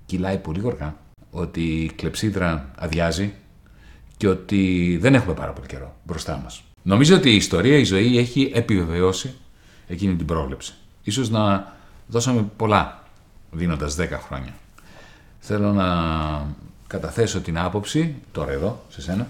κυλάει 0.07 0.39
πολύ 0.39 0.61
γοργά, 0.61 0.97
ότι 1.31 1.61
η 1.61 1.93
κλεψίδρα 1.93 2.71
αδειάζει 2.79 3.33
και 4.17 4.29
ότι 4.29 4.97
δεν 5.01 5.15
έχουμε 5.15 5.35
πάρα 5.35 5.53
πολύ 5.53 5.67
καιρό 5.67 5.97
μπροστά 6.05 6.41
μας. 6.45 6.63
Νομίζω 6.83 7.17
ότι 7.17 7.31
η 7.31 7.37
ιστορία, 7.37 7.79
η 7.79 7.85
ζωή 7.85 8.19
έχει 8.19 8.51
επιβεβαιώσει 8.55 9.35
εκείνη 9.87 10.15
την 10.17 10.27
πρόβλεψη. 10.27 10.75
Ίσως 11.05 11.31
να 11.31 11.73
δώσαμε 12.09 12.47
πολλά 12.57 13.03
δίνοντας 13.51 13.97
10 13.99 14.09
χρόνια. 14.27 14.55
Θέλω 15.41 15.73
να 15.73 15.87
καταθέσω 16.87 17.41
την 17.41 17.59
άποψη, 17.59 18.15
τώρα 18.33 18.53
εδώ, 18.53 18.85
σε 18.89 19.01
σένα, 19.01 19.29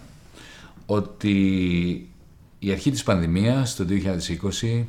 ότι 0.87 2.08
η 2.58 2.70
αρχή 2.70 2.90
της 2.90 3.02
πανδημίας 3.02 3.74
το 3.74 3.87
2020 4.62 4.84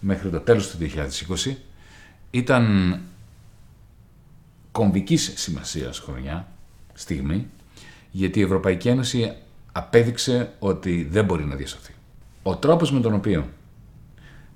μέχρι 0.00 0.30
το 0.30 0.40
τέλος 0.40 0.70
του 0.70 0.78
2020 1.46 1.54
ήταν 2.30 2.98
κομβικής 4.72 5.32
σημασίας 5.36 5.98
χρονιά, 5.98 6.48
στιγμή, 6.94 7.46
γιατί 8.10 8.38
η 8.38 8.42
Ευρωπαϊκή 8.42 8.88
Ένωση 8.88 9.32
απέδειξε 9.72 10.52
ότι 10.58 11.08
δεν 11.10 11.24
μπορεί 11.24 11.44
να 11.44 11.54
διασωθεί. 11.54 11.92
Ο 12.42 12.56
τρόπος 12.56 12.92
με 12.92 13.00
τον 13.00 13.14
οποίο 13.14 13.48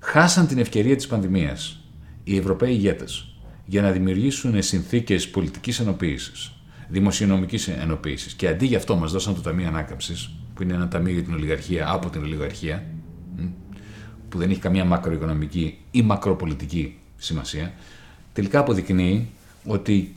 χάσαν 0.01 0.47
την 0.47 0.57
ευκαιρία 0.57 0.95
της 0.95 1.07
πανδημίας 1.07 1.79
οι 2.23 2.37
Ευρωπαίοι 2.37 2.71
ηγέτες 2.71 3.35
για 3.65 3.81
να 3.81 3.91
δημιουργήσουν 3.91 4.61
συνθήκες 4.61 5.29
πολιτικής 5.29 5.79
ενοποίησης, 5.79 6.51
δημοσιονομικής 6.87 7.67
ενοποίησης 7.67 8.33
και 8.33 8.47
αντί 8.47 8.65
για 8.65 8.77
αυτό 8.77 8.95
μας 8.95 9.11
δώσαν 9.11 9.35
το 9.35 9.41
Ταμείο 9.41 9.67
Ανάκαμψης, 9.67 10.29
που 10.53 10.63
είναι 10.63 10.73
ένα 10.73 10.87
ταμείο 10.87 11.13
για 11.13 11.23
την 11.23 11.33
ολιγαρχία 11.33 11.91
από 11.91 12.09
την 12.09 12.23
ολιγαρχία, 12.23 12.85
που 14.29 14.37
δεν 14.37 14.49
έχει 14.49 14.59
καμία 14.59 14.85
μακροοικονομική 14.85 15.77
ή 15.91 16.01
μακροπολιτική 16.01 16.97
σημασία, 17.17 17.73
τελικά 18.33 18.59
αποδεικνύει 18.59 19.29
ότι 19.65 20.15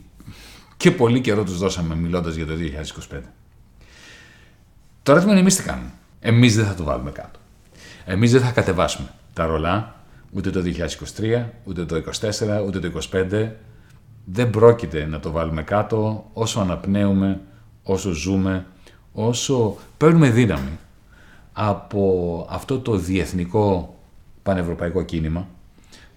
και 0.77 0.91
πολύ 0.91 1.21
καιρό 1.21 1.43
τους 1.43 1.57
δώσαμε 1.57 1.95
μιλώντας 1.95 2.35
για 2.35 2.45
το 2.45 2.53
2025. 3.11 3.19
Το 5.03 5.11
ερώτημα 5.11 5.31
είναι 5.31 5.41
εμείς 5.41 5.55
τι 5.55 5.63
κάνουμε; 5.63 5.91
Εμείς 6.19 6.55
δεν 6.55 6.65
θα 6.65 6.73
το 6.73 6.83
βάλουμε 6.83 7.11
κάτω. 7.11 7.39
Εμείς 8.05 8.31
δεν 8.31 8.41
θα 8.41 8.51
κατεβάσουμε 8.51 9.09
τα 9.35 9.45
ρολά 9.45 9.95
ούτε 10.31 10.49
το 10.49 10.63
2023, 11.19 11.45
ούτε 11.63 11.85
το 11.85 11.95
2024, 11.95 12.65
ούτε 12.65 12.79
το 12.79 13.01
2025. 13.11 13.49
Δεν 14.25 14.49
πρόκειται 14.49 15.05
να 15.05 15.19
το 15.19 15.31
βάλουμε 15.31 15.63
κάτω 15.63 16.29
όσο 16.33 16.59
αναπνέουμε, 16.59 17.41
όσο 17.83 18.11
ζούμε, 18.11 18.65
όσο 19.11 19.77
παίρνουμε 19.97 20.29
δύναμη 20.29 20.79
από 21.53 22.47
αυτό 22.49 22.79
το 22.79 22.95
διεθνικό 22.95 23.95
πανευρωπαϊκό 24.43 25.03
κίνημα 25.03 25.47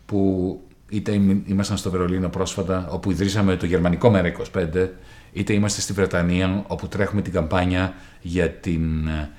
που 0.06 0.60
είτε 0.88 1.12
ήμασταν 1.46 1.76
στο 1.76 1.90
Βερολίνο 1.90 2.28
πρόσφατα 2.28 2.88
όπου 2.90 3.10
ιδρύσαμε 3.10 3.56
το 3.56 3.66
γερμανικό 3.66 4.12
ΜΕΡΑ25 4.14 4.88
είτε 5.32 5.52
είμαστε 5.52 5.80
στη 5.80 5.92
Βρετανία 5.92 6.64
όπου 6.66 6.88
τρέχουμε 6.88 7.22
την 7.22 7.32
καμπάνια 7.32 7.94
για 8.20 8.50
την 8.50 9.06
ε, 9.08 9.30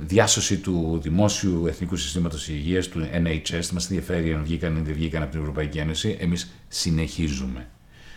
διάσωση 0.00 0.56
του 0.56 0.98
δημόσιου 1.02 1.66
εθνικού 1.66 1.96
συστήματος 1.96 2.48
υγείας, 2.48 2.88
του 2.88 3.08
NHS, 3.12 3.66
μας 3.72 3.90
ενδιαφέρει 3.90 4.32
αν 4.34 4.42
βγήκαν 4.42 4.76
ή 4.76 4.80
δεν 4.80 4.94
βγήκαν 4.94 5.22
από 5.22 5.30
την 5.30 5.40
Ευρωπαϊκή 5.40 5.78
Ένωση, 5.78 6.16
εμείς 6.20 6.50
συνεχίζουμε. 6.68 7.66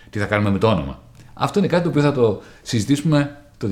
Τι 0.09 0.19
θα 0.19 0.25
κάνουμε 0.25 0.49
με 0.51 0.57
το 0.57 0.67
όνομα; 0.67 1.03
Αυτό 1.33 1.59
είναι 1.59 1.67
κάτι 1.67 1.83
το 1.83 1.89
οποίο 1.89 2.01
θα 2.01 2.11
το 2.11 2.41
συζητήσουμε 2.61 3.37
το 3.57 3.67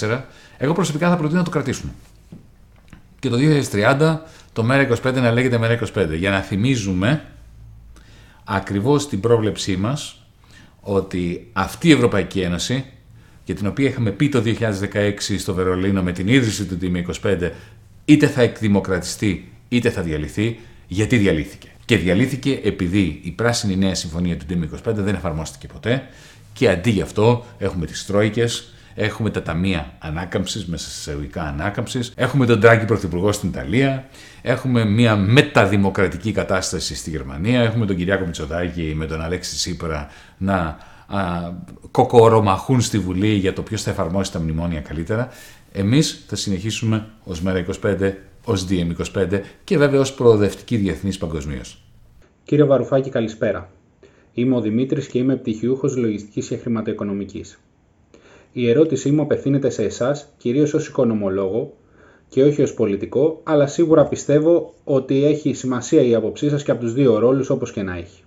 2023-2024. 0.00 0.20
Εγώ 0.58 0.72
προσωπικά 0.72 1.08
θα 1.08 1.16
προτείνω 1.16 1.38
να 1.38 1.44
το 1.44 1.50
κρατήσουμε. 1.50 1.92
Και 3.18 3.28
το 3.28 3.36
2030 3.72 4.18
το 4.52 4.66
ΜΕΡΑ25 4.70 5.14
να 5.14 5.30
λέγεται 5.30 5.58
ΜΕΡΑ25 5.62 6.16
για 6.18 6.30
να 6.30 6.40
θυμίζουμε 6.40 7.24
ακριβώς 8.44 9.08
την 9.08 9.20
πρόβλεψή 9.20 9.76
μας 9.76 10.26
ότι 10.80 11.50
αυτή 11.52 11.88
η 11.88 11.92
Ευρωπαϊκή 11.92 12.40
Ένωση 12.40 12.84
για 13.46 13.54
την 13.54 13.66
οποία 13.66 13.88
είχαμε 13.88 14.10
πει 14.10 14.28
το 14.28 14.42
2016 14.46 15.12
στο 15.38 15.54
Βερολίνο 15.54 16.02
με 16.02 16.12
την 16.12 16.28
ίδρυση 16.28 16.64
του 16.64 16.78
ΤΜ25 16.82 17.50
είτε 18.04 18.26
θα 18.26 18.42
εκδημοκρατιστεί 18.42 19.52
είτε 19.68 19.90
θα 19.90 20.02
διαλυθεί, 20.02 20.58
γιατί 20.86 21.16
διαλύθηκε. 21.16 21.68
Και 21.84 21.96
διαλύθηκε 21.96 22.60
επειδή 22.62 23.20
η 23.22 23.30
πράσινη 23.30 23.76
νέα 23.76 23.94
συμφωνία 23.94 24.36
του 24.36 24.44
ΤΜ25 24.48 24.94
δεν 24.94 25.14
εφαρμόστηκε 25.14 25.66
ποτέ 25.66 26.06
και 26.52 26.68
αντί 26.68 26.90
γι' 26.90 27.00
αυτό 27.00 27.44
έχουμε 27.58 27.86
τις 27.86 28.06
τρόικες, 28.06 28.74
έχουμε 28.94 29.30
τα 29.30 29.42
ταμεία 29.42 29.92
ανάκαμψης, 29.98 30.66
μέσα 30.66 30.90
σε 30.90 30.98
εισαγωγικά 30.98 31.42
ανάκαμψης, 31.42 32.12
έχουμε 32.16 32.46
τον 32.46 32.60
Τράγκη 32.60 32.84
Πρωθυπουργό 32.84 33.32
στην 33.32 33.48
Ιταλία, 33.48 34.08
έχουμε 34.42 34.84
μια 34.84 35.16
μεταδημοκρατική 35.16 36.32
κατάσταση 36.32 36.94
στη 36.94 37.10
Γερμανία, 37.10 37.60
έχουμε 37.60 37.86
τον 37.86 37.96
Κυριάκο 37.96 38.24
Μητσοτάκη 38.24 38.92
με 38.96 39.06
τον 39.06 39.22
Αλέξη 39.22 39.56
Σύπρα 39.58 40.10
να 40.38 40.54
α, 40.54 40.76
κοκορομαχούν 41.90 42.80
στη 42.80 42.98
Βουλή 42.98 43.28
για 43.28 43.52
το 43.52 43.62
ποιος 43.62 43.82
θα 43.82 43.90
εφαρμόσει 43.90 44.32
τα 44.32 44.40
μνημόνια 44.40 44.80
καλύτερα. 44.80 45.28
Εμείς 45.72 46.24
θα 46.28 46.36
συνεχίσουμε 46.36 47.06
ως 47.24 47.42
ΜΕΡΑ25, 47.46 48.12
ως 48.44 48.66
DM25 48.70 49.40
και 49.64 49.78
βέβαια 49.78 50.00
ως 50.00 50.14
προοδευτική 50.14 50.76
διεθνής 50.76 51.18
παγκοσμίως. 51.18 51.82
Κύριε 52.44 52.64
Βαρουφάκη, 52.64 53.10
καλησπέρα. 53.10 53.70
Είμαι 54.32 54.56
ο 54.56 54.60
Δημήτρης 54.60 55.06
και 55.06 55.18
είμαι 55.18 55.36
πτυχιούχος 55.36 55.96
λογιστικής 55.96 56.48
και 56.48 56.56
χρηματοοικονομικής. 56.56 57.58
Η 58.52 58.68
ερώτησή 58.68 59.10
μου 59.10 59.22
απευθύνεται 59.22 59.70
σε 59.70 59.82
εσάς, 59.82 60.28
κυρίως 60.36 60.74
ως 60.74 60.88
οικονομολόγο 60.88 61.76
και 62.28 62.42
όχι 62.42 62.62
ως 62.62 62.74
πολιτικό, 62.74 63.40
αλλά 63.42 63.66
σίγουρα 63.66 64.06
πιστεύω 64.06 64.74
ότι 64.84 65.24
έχει 65.24 65.52
σημασία 65.54 66.02
η 66.02 66.14
άποψή 66.14 66.48
σας 66.48 66.62
και 66.62 66.70
από 66.70 66.80
τους 66.80 66.92
δύο 66.92 67.18
ρόλους 67.18 67.50
όπως 67.50 67.72
και 67.72 67.82
να 67.82 67.96
έχει. 67.96 68.22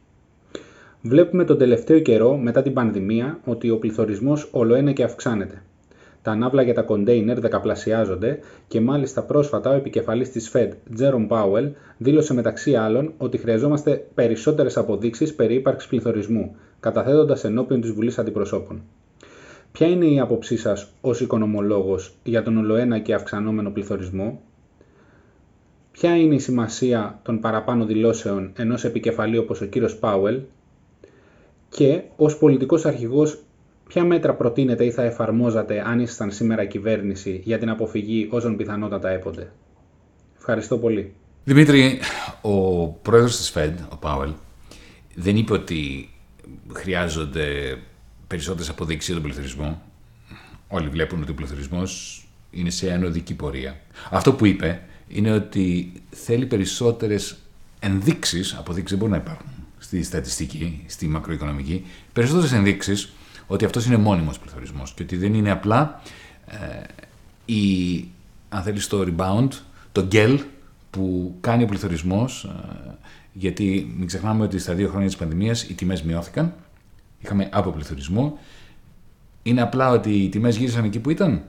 Βλέπουμε 1.01 1.43
τον 1.43 1.57
τελευταίο 1.57 1.99
καιρό, 1.99 2.37
μετά 2.37 2.61
την 2.61 2.73
πανδημία, 2.73 3.39
ότι 3.45 3.69
ο 3.69 3.77
πληθωρισμός 3.77 4.49
ολοένα 4.51 4.91
και 4.91 5.03
αυξάνεται. 5.03 5.61
Τα 6.21 6.35
ναύλα 6.35 6.61
για 6.61 6.73
τα 6.73 6.81
κοντέινερ 6.81 7.39
δεκαπλασιάζονται 7.39 8.39
και 8.67 8.81
μάλιστα 8.81 9.23
πρόσφατα 9.23 9.69
ο 9.69 9.73
επικεφαλής 9.73 10.29
της 10.29 10.51
Fed, 10.53 10.69
Jerome 10.99 11.27
Powell, 11.27 11.71
δήλωσε 11.97 12.33
μεταξύ 12.33 12.75
άλλων 12.75 13.13
ότι 13.17 13.37
χρειαζόμαστε 13.37 14.07
περισσότερες 14.13 14.77
αποδείξεις 14.77 15.35
περί 15.35 15.55
ύπαρξης 15.55 15.89
πληθωρισμού, 15.89 16.55
καταθέτοντας 16.79 17.43
ενώπιον 17.43 17.81
της 17.81 17.91
Βουλής 17.91 18.19
Αντιπροσώπων. 18.19 18.81
Ποια 19.71 19.87
είναι 19.87 20.05
η 20.05 20.19
άποψή 20.19 20.57
σας 20.57 20.91
ως 21.01 21.21
οικονομολόγος 21.21 22.13
για 22.23 22.43
τον 22.43 22.57
ολοένα 22.57 22.99
και 22.99 23.13
αυξανόμενο 23.13 23.71
πληθωρισμό, 23.71 24.41
Ποια 25.91 26.15
είναι 26.15 26.35
η 26.35 26.39
σημασία 26.39 27.19
των 27.23 27.39
παραπάνω 27.39 27.85
δηλώσεων 27.85 28.51
ενός 28.55 28.83
επικεφαλή 28.83 29.37
όπως 29.37 29.61
ο 29.61 29.65
κύριος 29.65 29.97
Πάουελ 29.97 30.39
και 31.69 32.01
ως 32.15 32.37
πολιτικός 32.37 32.85
αρχηγός 32.85 33.43
ποια 33.87 34.03
μέτρα 34.03 34.35
προτείνετε 34.35 34.85
ή 34.85 34.91
θα 34.91 35.03
εφαρμόζατε 35.03 35.83
αν 35.87 35.99
ήσασταν 35.99 36.31
σήμερα 36.31 36.65
κυβέρνηση 36.65 37.41
για 37.43 37.57
την 37.57 37.69
αποφυγή 37.69 38.27
όσων 38.31 38.55
πιθανότατα 38.57 39.09
έπονται; 39.09 39.51
Ευχαριστώ 40.37 40.77
πολύ. 40.77 41.13
Δημήτρη, 41.43 41.99
ο 42.41 42.87
πρόεδρος 42.87 43.37
της 43.37 43.49
ΦΕΔ, 43.49 43.79
ο 43.89 43.97
Πάουελ, 43.97 44.31
δεν 45.15 45.35
είπε 45.35 45.53
ότι 45.53 46.09
χρειάζονται 46.73 47.77
περισσότερες 48.27 48.69
αποδείξεις 48.69 49.05
για 49.05 49.13
τον 49.13 49.23
πληθωρισμό. 49.23 49.81
Όλοι 50.67 50.87
βλέπουν 50.87 51.21
ότι 51.21 51.31
ο 51.31 51.33
πληθωρισμός 51.33 52.23
είναι 52.51 52.69
σε 52.69 52.91
ανωδική 52.91 53.35
πορεία. 53.35 53.79
Αυτό 54.09 54.33
που 54.33 54.45
είπε 54.45 54.81
είναι 55.07 55.31
ότι 55.31 55.91
θέλει 56.09 56.45
περισσότερες 56.45 57.37
ενδείξεις, 57.79 58.55
αποδείξεις 58.55 58.97
δεν 58.97 59.07
μπορούν 59.07 59.23
να 59.23 59.29
υπάρχουν, 59.29 59.51
στη 59.89 60.03
στατιστική, 60.03 60.83
στη 60.87 61.07
μακροοικονομική, 61.07 61.85
περισσότερες 62.13 62.51
ενδείξεις 62.51 63.13
ότι 63.47 63.65
αυτός 63.65 63.85
είναι 63.85 63.97
μόνιμος 63.97 64.39
πληθωρισμός 64.39 64.93
και 64.93 65.03
ότι 65.03 65.15
δεν 65.17 65.33
είναι 65.33 65.51
απλά 65.51 66.01
ε, 66.45 66.83
η, 67.45 68.07
αν 68.49 68.63
θέλεις, 68.63 68.87
το 68.87 69.05
rebound, 69.07 69.47
το 69.91 70.07
gel 70.11 70.39
που 70.89 71.35
κάνει 71.41 71.63
ο 71.63 71.65
πληθωρισμός. 71.65 72.43
Ε, 72.43 72.97
γιατί 73.33 73.93
μην 73.97 74.07
ξεχνάμε 74.07 74.43
ότι 74.43 74.59
στα 74.59 74.73
δύο 74.73 74.89
χρόνια 74.89 75.07
της 75.07 75.15
πανδημίας 75.15 75.63
οι 75.63 75.73
τιμές 75.73 76.03
μειώθηκαν. 76.03 76.53
Είχαμε 77.19 77.49
αποπληθωρισμό. 77.51 78.39
Είναι 79.43 79.61
απλά 79.61 79.89
ότι 79.89 80.11
οι 80.11 80.29
τιμές 80.29 80.57
γύρισαν 80.57 80.83
εκεί 80.83 80.99
που 80.99 81.09
ήταν 81.09 81.43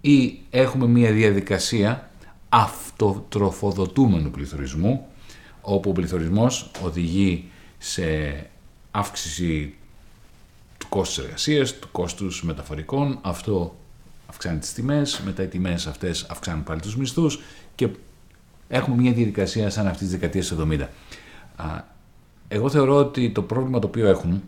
ή 0.00 0.38
έχουμε 0.50 0.86
μια 0.86 1.12
διαδικασία 1.12 2.10
αυτοτροφοδοτούμενου 2.48 4.30
πληθωρισμού 4.30 5.06
όπου 5.74 5.90
ο 5.90 5.92
πληθωρισμός 5.92 6.70
οδηγεί 6.82 7.50
σε 7.78 8.04
αύξηση 8.90 9.74
του 10.78 10.88
κόστους 10.88 11.24
εργασίας, 11.24 11.78
του 11.78 11.88
κόστους 11.92 12.42
μεταφορικών, 12.42 13.18
αυτό 13.22 13.76
αυξάνει 14.26 14.58
τις 14.58 14.72
τιμές, 14.72 15.20
μετά 15.24 15.42
οι 15.42 15.46
τιμές 15.46 15.86
αυτές 15.86 16.26
αυξάνουν 16.30 16.64
πάλι 16.64 16.80
τους 16.80 16.96
μισθούς 16.96 17.40
και 17.74 17.88
έχουμε 18.68 18.96
μια 18.96 19.12
διαδικασία 19.12 19.70
σαν 19.70 19.86
αυτή 19.86 19.98
της 19.98 20.10
δεκαετίας 20.10 20.52
70. 20.52 20.88
Εγώ 22.48 22.70
θεωρώ 22.70 22.94
ότι 22.94 23.30
το 23.30 23.42
πρόβλημα 23.42 23.78
το 23.78 23.86
οποίο 23.86 24.06
έχουν 24.06 24.42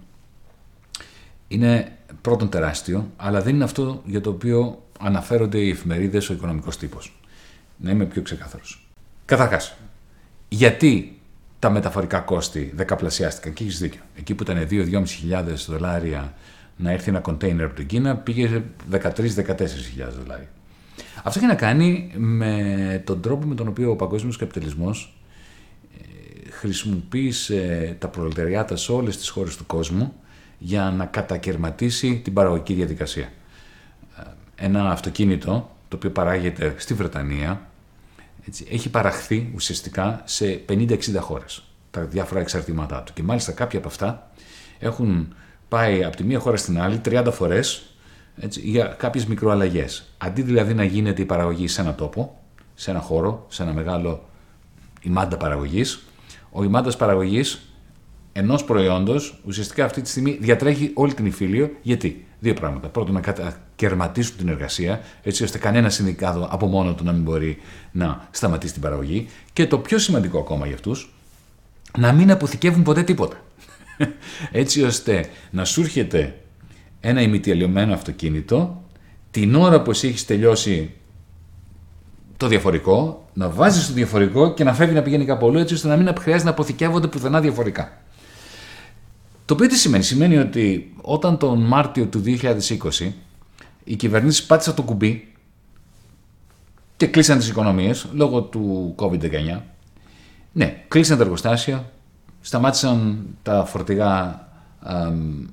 είναι 1.48 1.96
πρώτον 2.20 2.48
τεράστιο, 2.48 3.10
αλλά 3.16 3.42
δεν 3.42 3.54
είναι 3.54 3.64
αυτό 3.64 4.02
για 4.06 4.20
το 4.20 4.30
οποίο 4.30 4.82
αναφέρονται 5.00 5.58
οι 5.58 5.70
εφημερίδες 5.70 6.30
ο 6.30 6.32
οικονομικός 6.32 6.76
τύπος. 6.76 7.20
Να 7.76 7.90
είμαι 7.90 8.04
πιο 8.04 8.22
ξεκάθαρος. 8.22 8.86
Καταρχάς, 9.24 9.76
γιατί 10.52 11.20
τα 11.58 11.70
μεταφορικά 11.70 12.18
κόστη 12.18 12.72
δεκαπλασιάστηκαν 12.74 13.52
και 13.52 13.62
έχεις 13.64 13.78
δίκιο. 13.78 14.00
Εκεί 14.16 14.34
που 14.34 14.42
ήταν 14.42 14.66
2-2.500 14.70 15.04
δολάρια 15.66 16.34
να 16.76 16.90
έρθει 16.90 17.08
ένα 17.08 17.20
κοντέινερ 17.20 17.64
από 17.64 17.74
την 17.74 17.86
Κίνα, 17.86 18.16
πήγε 18.16 18.62
13-14.000 18.90 19.02
δολάρια. 20.18 20.48
Αυτό 21.22 21.38
έχει 21.38 21.48
να 21.48 21.54
κάνει 21.54 22.10
με 22.16 23.02
τον 23.04 23.20
τρόπο 23.20 23.46
με 23.46 23.54
τον 23.54 23.68
οποίο 23.68 23.90
ο 23.90 23.96
παγκόσμιος 23.96 24.36
καπιταλισμός 24.36 25.16
ε, 25.98 26.50
χρησιμοποίησε 26.50 27.96
τα 27.98 28.08
προλεταριάτα 28.08 28.76
σε 28.76 28.92
όλες 28.92 29.16
τις 29.16 29.28
χώρες 29.28 29.56
του 29.56 29.66
κόσμου 29.66 30.14
για 30.58 30.94
να 30.96 31.04
κατακαιρματίσει 31.04 32.20
την 32.24 32.32
παραγωγική 32.32 32.74
διαδικασία. 32.74 33.32
Ε, 34.18 34.22
ένα 34.66 34.90
αυτοκίνητο 34.90 35.70
το 35.88 35.96
οποίο 35.96 36.10
παράγεται 36.10 36.74
στη 36.78 36.94
Βρετανία 36.94 37.69
έτσι, 38.50 38.66
έχει 38.70 38.90
παραχθεί 38.90 39.52
ουσιαστικά 39.54 40.22
σε 40.24 40.64
50-60 40.68 40.98
χώρες 41.20 41.62
τα 41.90 42.04
διάφορα 42.04 42.40
εξαρτήματά 42.40 43.02
του. 43.02 43.12
Και 43.12 43.22
μάλιστα 43.22 43.52
κάποια 43.52 43.78
από 43.78 43.88
αυτά 43.88 44.30
έχουν 44.78 45.34
πάει 45.68 46.04
από 46.04 46.16
τη 46.16 46.24
μία 46.24 46.38
χώρα 46.38 46.56
στην 46.56 46.80
άλλη 46.80 47.00
30 47.04 47.28
φορές 47.32 47.94
για 48.48 48.84
κάποιες 48.84 49.26
μικροαλλαγές. 49.26 50.04
Αντί 50.18 50.42
δηλαδή 50.42 50.74
να 50.74 50.84
γίνεται 50.84 51.22
η 51.22 51.24
παραγωγή 51.24 51.68
σε 51.68 51.80
ένα 51.80 51.94
τόπο, 51.94 52.40
σε 52.74 52.90
ένα 52.90 53.00
χώρο, 53.00 53.46
σε 53.48 53.62
ένα 53.62 53.72
μεγάλο 53.72 54.28
ημάντα 55.02 55.36
παραγωγής, 55.36 56.02
ο 56.50 56.62
ημάντας 56.64 56.96
παραγωγής 56.96 57.60
ενός 58.32 58.64
προϊόντος 58.64 59.40
ουσιαστικά 59.46 59.84
αυτή 59.84 60.00
τη 60.00 60.08
στιγμή 60.08 60.38
διατρέχει 60.40 60.90
όλη 60.94 61.14
την 61.14 61.26
υφήλιο. 61.26 61.70
Γιατί; 61.82 62.26
Δύο 62.40 62.54
πράγματα. 62.54 62.88
Πρώτον, 62.88 63.14
να 63.14 63.20
κατακαιρματίσουν 63.20 64.36
την 64.36 64.48
εργασία, 64.48 65.00
έτσι 65.22 65.42
ώστε 65.42 65.58
κανένας 65.58 65.94
συνδικάτο 65.94 66.48
από 66.50 66.66
μόνο 66.66 66.94
του 66.94 67.04
να 67.04 67.12
μην 67.12 67.22
μπορεί 67.22 67.58
να 67.92 68.28
σταματήσει 68.30 68.72
την 68.72 68.82
παραγωγή. 68.82 69.28
Και 69.52 69.66
το 69.66 69.78
πιο 69.78 69.98
σημαντικό 69.98 70.38
ακόμα 70.38 70.66
για 70.66 70.74
αυτούς, 70.74 71.14
να 71.98 72.12
μην 72.12 72.30
αποθηκεύουν 72.30 72.82
ποτέ 72.82 73.02
τίποτα. 73.02 73.36
έτσι 74.62 74.82
ώστε 74.82 75.28
να 75.50 75.64
σου 75.64 75.80
έρχεται 75.80 76.38
ένα 77.00 77.22
ημιτελειωμένο 77.22 77.94
αυτοκίνητο 77.94 78.82
την 79.30 79.54
ώρα 79.54 79.82
που 79.82 79.90
εσύ 79.90 80.08
έχεις 80.08 80.26
τελειώσει 80.26 80.90
το 82.36 82.46
διαφορικό, 82.46 83.28
να 83.32 83.48
βάζεις 83.48 83.86
το 83.86 83.92
διαφορικό 83.92 84.54
και 84.54 84.64
να 84.64 84.74
φεύγει 84.74 84.94
να 84.94 85.02
πηγαίνει 85.02 85.24
κάπου 85.24 85.46
αλλού, 85.46 85.58
έτσι 85.58 85.74
ώστε 85.74 85.88
να 85.88 85.96
μην 85.96 86.12
χρειάζεται 86.18 86.44
να 86.44 86.50
αποθηκεύονται 86.50 87.06
πουθενά 87.06 87.40
διαφορικά. 87.40 88.02
Το 89.50 89.56
οποίο 89.56 89.68
τι 89.68 89.76
σημαίνει, 89.76 90.02
σημαίνει 90.02 90.36
ότι 90.36 90.92
όταν 91.00 91.38
τον 91.38 91.62
Μάρτιο 91.62 92.06
του 92.06 92.22
2020 92.26 93.12
οι 93.84 93.96
κυβερνήσεις 93.96 94.44
πάτησαν 94.44 94.74
το 94.74 94.82
κουμπί 94.82 95.32
και 96.96 97.06
κλείσαν 97.06 97.38
τις 97.38 97.48
οικονομίες 97.48 98.06
λόγω 98.12 98.42
του 98.42 98.94
COVID-19. 98.98 99.60
Ναι, 100.52 100.84
κλείσαν 100.88 101.16
τα 101.16 101.22
εργοστάσια, 101.22 101.90
σταμάτησαν 102.40 103.26
τα 103.42 103.64
φορτηγά 103.64 104.46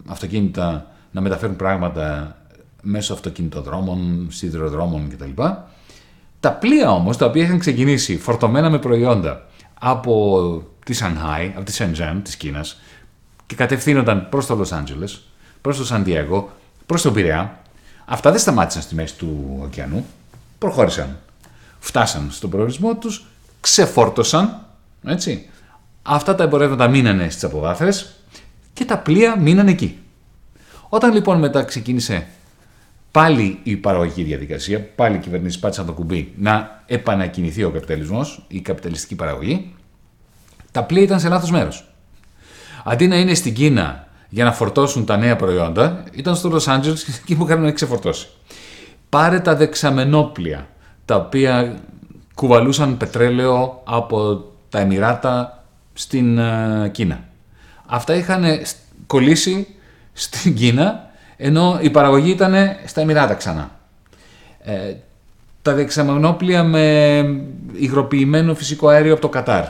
αυτοκίνητα 0.06 0.92
να 1.12 1.22
μεταφέρουν 1.22 1.56
πράγματα 1.56 2.38
μέσω 2.82 3.14
αυτοκινητοδρόμων, 3.14 4.28
σιδηροδρόμων 4.30 5.10
κτλ. 5.10 5.44
Τα 6.40 6.54
πλοία 6.54 6.92
όμως, 6.92 7.18
τα 7.18 7.26
οποία 7.26 7.44
είχαν 7.44 7.60
ξεκινήσει 7.60 8.18
φορτωμένα 8.18 8.70
με 8.70 8.80
προϊόντα 8.80 9.46
από 9.80 10.64
τη 10.86 10.94
Σανχάη, 10.94 11.54
από 11.56 11.66
τη 11.66 11.72
Σεντζέν 11.72 12.22
της 12.24 12.36
Κίνας 12.36 12.82
και 13.48 13.56
κατευθύνονταν 13.56 14.30
προς 14.30 14.46
το 14.46 14.56
Λος 14.56 14.72
Άντζελες, 14.72 15.22
προς 15.62 15.78
το 15.78 15.86
Σαντιέγο, 15.86 16.52
προς 16.86 17.02
τον 17.02 17.14
Πειραιά, 17.14 17.62
αυτά 18.06 18.32
δεν 18.32 18.40
σταμάτησαν 18.40 18.82
στη 18.82 18.96
μέση 18.96 19.16
του 19.16 19.60
ωκεανού, 19.64 20.06
προχώρησαν. 20.58 21.18
Φτάσαν 21.80 22.28
στον 22.32 22.50
προορισμό 22.50 22.96
τους, 22.96 23.26
ξεφόρτωσαν, 23.60 24.66
έτσι. 25.06 25.50
Αυτά 26.02 26.36
τα 26.36 26.44
εμπορεύματα 26.44 26.88
μείνανε 26.88 27.30
στις 27.30 27.44
αποβάθρες 27.44 28.16
και 28.74 28.86
τα 28.86 28.98
πλοία 28.98 29.40
μείνανε 29.40 29.72
εκεί. 29.72 29.98
Όταν 30.90 31.14
λοιπόν 31.14 31.40
μετά 31.40 31.64
ξεκίνησε 31.64 32.28
πάλι 33.12 33.60
η 33.64 33.76
παραγωγική 33.76 34.24
διαδικασία, 34.24 34.90
πάλι 34.96 35.16
οι 35.16 35.20
κυβερνήσεις 35.20 35.60
πάτησαν 35.60 35.86
το 35.86 35.94
κουμπί 35.94 36.34
να 36.38 36.84
επανακινηθεί 36.86 37.64
ο 37.64 37.72
καπιταλισμός, 37.72 38.46
η 38.48 38.62
καπιταλιστική 38.62 39.16
παραγωγή, 39.16 39.76
τα 40.72 40.84
πλοία 40.84 41.02
ήταν 41.04 41.20
σε 41.20 41.30
λάθος 41.30 41.52
μέρος. 41.52 41.88
Αντί 42.90 43.08
να 43.08 43.16
είναι 43.16 43.34
στην 43.34 43.54
Κίνα 43.54 44.08
για 44.30 44.44
να 44.44 44.54
φορτώσουν 44.54 45.06
τα 45.06 45.18
νέα 45.18 45.36
προϊόντα, 45.36 46.04
ήταν 46.12 46.36
στο 46.36 46.50
Λο 46.50 46.66
Άντζελε 46.68 46.96
και 46.96 47.12
εκεί 47.22 47.36
που 47.36 47.46
είχαν 47.46 47.74
ξεφορτώσει. 47.74 48.28
Πάρε 49.10 49.40
τα 49.40 49.56
δεξαμενόπλια, 49.56 50.68
τα 51.06 51.16
οποία 51.16 51.76
κουβαλούσαν 52.36 52.98
πετρέλαιο 52.98 53.82
από 53.84 54.44
τα 54.70 54.80
Εμμυράτα 54.80 55.64
στην 55.94 56.38
ε, 56.38 56.90
Κίνα. 56.92 57.24
Αυτά 57.86 58.16
είχαν 58.16 58.44
κολλήσει 59.08 59.68
στην 60.14 60.56
Κίνα 60.56 61.10
ενώ 61.38 61.78
η 61.82 61.90
παραγωγή 61.90 62.30
ήταν 62.30 62.54
στα 62.86 63.02
Εμμυράτα 63.02 63.34
ξανά. 63.34 63.72
Ε, 64.62 64.94
τα 65.62 65.74
δεξαμενόπλια 65.74 66.64
με 66.64 67.16
υγροποιημένο 67.74 68.56
φυσικό 68.56 68.88
αέριο 68.88 69.14
από 69.14 69.22
το 69.22 69.30
Κατάρ. 69.30 69.66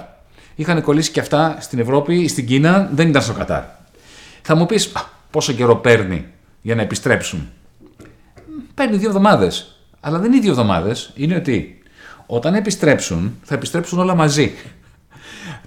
Είχαν 0.59 0.81
κολλήσει 0.81 1.11
και 1.11 1.19
αυτά 1.19 1.57
στην 1.59 1.79
Ευρώπη 1.79 2.15
ή 2.15 2.27
στην 2.27 2.45
Κίνα, 2.45 2.89
δεν 2.93 3.07
ήταν 3.07 3.21
στο 3.21 3.33
Κατάρ. 3.33 3.63
Θα 4.41 4.55
μου 4.55 4.65
πεις 4.65 4.91
πόσο 5.31 5.53
καιρό 5.53 5.75
παίρνει 5.75 6.25
για 6.61 6.75
να 6.75 6.81
επιστρέψουν; 6.81 7.49
Παίρνει 8.73 8.97
δύο 8.97 9.07
εβδομάδες. 9.07 9.79
Αλλά 9.99 10.19
δεν 10.19 10.31
είναι 10.31 10.41
δύο 10.41 10.51
εβδομάδες. 10.51 11.11
Είναι 11.15 11.35
ότι 11.35 11.81
όταν 12.25 12.53
επιστρέψουν, 12.53 13.39
θα 13.43 13.55
επιστρέψουν 13.55 13.99
όλα 13.99 14.15
μαζί. 14.15 14.53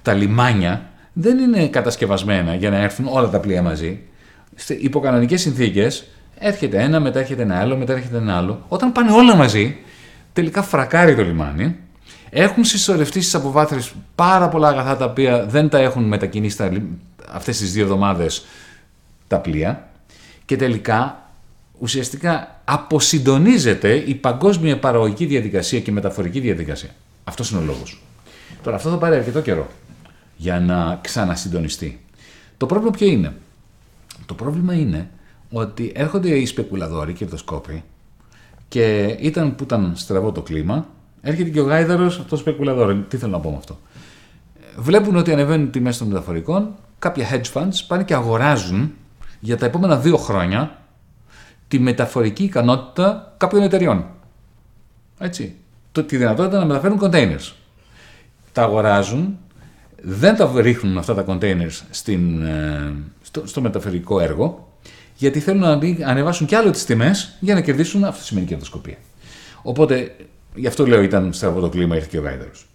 Τα 0.03 0.13
λιμάνια 0.13 0.91
δεν 1.13 1.39
είναι 1.39 1.69
κατασκευασμένα 1.69 2.55
για 2.55 2.71
να 2.71 2.77
έρθουν 2.77 3.07
όλα 3.09 3.29
τα 3.29 3.41
πλοία 3.41 3.63
μαζί 3.63 4.01
υπό 4.69 5.01
κανονικές 5.01 5.41
συνθήκες 5.41 6.07
έρχεται 6.39 6.83
ένα, 6.83 7.01
μετά 7.01 7.19
έρχεται 7.19 7.43
ένα 7.43 7.59
άλλο, 7.59 7.77
μετά 7.77 7.93
έρχεται 7.93 8.17
ένα 8.17 8.37
άλλο. 8.37 8.65
Όταν 8.69 8.93
πάνε 8.93 9.13
όλα 9.13 9.35
μαζί, 9.35 9.77
τελικά 10.33 10.63
φρακάρει 10.63 11.15
το 11.15 11.23
λιμάνι. 11.23 11.77
Έχουν 12.31 12.65
συσσωρευτεί 12.65 13.21
στις 13.21 13.35
αποβάθρε 13.35 13.79
πάρα 14.15 14.49
πολλά 14.49 14.69
αγαθά 14.69 14.97
τα 14.97 15.05
οποία 15.05 15.47
δεν 15.47 15.69
τα 15.69 15.79
έχουν 15.79 16.05
μετακινήσει 16.05 16.83
αυτές 17.33 17.59
τις 17.59 17.73
δύο 17.73 17.83
εβδομάδες 17.83 18.45
τα 19.27 19.39
πλοία. 19.39 19.89
Και 20.45 20.57
τελικά 20.57 21.31
ουσιαστικά 21.79 22.61
αποσυντονίζεται 22.65 23.95
η 23.95 24.15
παγκόσμια 24.15 24.79
παραγωγική 24.79 25.27
διαδικασία 25.27 25.81
και 25.81 25.93
μεταφορική 25.93 26.41
διαδικασία. 26.41 26.91
Αυτός 27.25 27.51
είναι 27.51 27.61
ο 27.61 27.65
λόγος. 27.65 28.03
Τώρα 28.63 28.77
αυτό 28.77 28.91
θα 28.91 28.97
πάρει 28.97 29.17
αρκετό 29.17 29.41
καιρό 29.41 29.69
για 30.37 30.61
να 30.61 30.99
ξανασυντονιστεί. 31.03 32.01
Το 32.57 32.67
πρόβλημα 32.67 32.91
ποιο 32.91 33.07
είναι; 33.07 33.33
Το 34.27 34.35
πρόβλημα 34.35 34.75
είναι 34.75 35.11
ότι 35.51 35.93
έρχονται 35.95 36.37
οι 36.37 36.47
σπεκουλαδόροι, 36.47 37.13
κερδοσκόποι 37.13 37.83
και 38.69 39.17
ήταν 39.21 39.55
που 39.55 39.63
ήταν 39.63 39.93
στραβό 39.97 40.33
το 40.33 40.43
κλίμα, 40.43 40.87
έρχεται 41.23 41.51
και 41.51 41.61
ο 41.61 41.65
γάιδαρος 41.65 42.19
αυτός 42.19 42.39
σπεκουλαδόρ. 42.39 42.95
Τι 43.09 43.17
θέλω 43.17 43.33
να 43.33 43.41
πω 43.41 43.51
με 43.51 43.57
αυτό. 43.57 43.79
Βλέπουν 44.77 45.17
ότι 45.17 45.33
ανεβαίνουν 45.33 45.67
οι 45.67 45.71
τιμές 45.71 45.99
των 45.99 46.07
μεταφορικών, 46.07 46.75
κάποια 46.99 47.27
hedge 47.31 47.53
funds 47.53 47.85
πάνε 47.87 48.05
και 48.05 48.15
αγοράζουν 48.15 48.93
για 49.41 49.57
τα 49.57 49.67
επόμενα 49.67 49.97
δύο 49.97 50.17
χρόνια 50.17 50.79
τη 51.69 51.79
μεταφορική 51.79 52.45
ικανότητα 52.45 53.35
κάποιων 53.37 53.63
εταιριών. 53.63 54.05
Έτσι. 55.19 55.55
Το, 55.93 56.05
τη 56.05 56.17
δυνατότητα 56.17 56.59
να 56.59 56.65
μεταφέρουν 56.65 56.99
containers. 57.03 57.53
Τα 58.53 58.63
αγοράζουν, 58.63 59.39
δεν 60.03 60.37
τα 60.37 60.53
ρίχνουν 60.57 60.99
αυτά 60.99 61.15
τα 61.15 61.25
containers 61.27 61.81
στην, 61.91 62.43
ε, 62.43 62.95
στο, 63.23 63.47
στο 63.47 63.61
μεταφερικό 63.61 64.21
έργο, 64.21 64.73
γιατί 65.17 65.41
θέλουν 65.41 65.61
να 65.61 66.09
ανεβάσουν 66.09 66.47
κι 66.47 66.55
άλλο 66.55 66.71
τις 66.71 66.85
τιμές 66.85 67.37
για 67.41 67.55
να 67.55 67.61
κερδίσουν. 67.61 68.05
Αυτό 68.05 68.25
σημαίνει 68.25 68.47
κερδοσκοπία. 68.47 68.97
Οπότε, 69.63 70.17
γι' 70.55 70.67
αυτό 70.67 70.87
λέω 70.87 71.03
ήταν 71.03 71.33
στραβό 71.33 71.61
το 71.61 71.69
κλίμα, 71.69 71.95
ήρθε 71.95 72.09
και 72.11 72.19
ο 72.19 72.23
Γάιδαρος. 72.23 72.67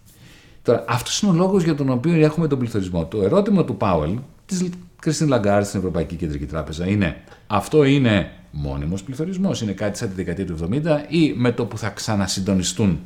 Τώρα, 0.62 0.84
αυτός 0.88 1.20
είναι 1.20 1.32
ο 1.32 1.34
λόγος 1.34 1.62
για 1.62 1.74
τον 1.74 1.90
οποίο 1.90 2.14
έχουμε 2.14 2.48
τον 2.48 2.58
πληθωρισμό. 2.58 3.06
Το 3.06 3.22
ερώτημα 3.22 3.64
του 3.64 3.76
Πάουελ, 3.76 4.18
της 4.46 4.68
Κριστίν 5.00 5.28
Λαγκάρ 5.28 5.64
στην 5.64 5.78
Ευρωπαϊκή 5.78 6.14
Κεντρική 6.14 6.46
Τράπεζα, 6.46 6.86
είναι 6.86 7.16
αυτό 7.46 7.84
είναι 7.84 8.30
μόνιμος 8.50 9.02
πληθωρισμός, 9.02 9.60
είναι 9.60 9.72
κάτι 9.72 9.98
σαν 9.98 10.08
τη 10.08 10.14
δεκαετία 10.14 10.46
του 10.46 10.56
70 10.72 11.04
ή 11.08 11.32
με 11.32 11.52
το 11.52 11.64
που 11.64 11.78
θα 11.78 11.88
ξανασυντονιστούν 11.88 13.00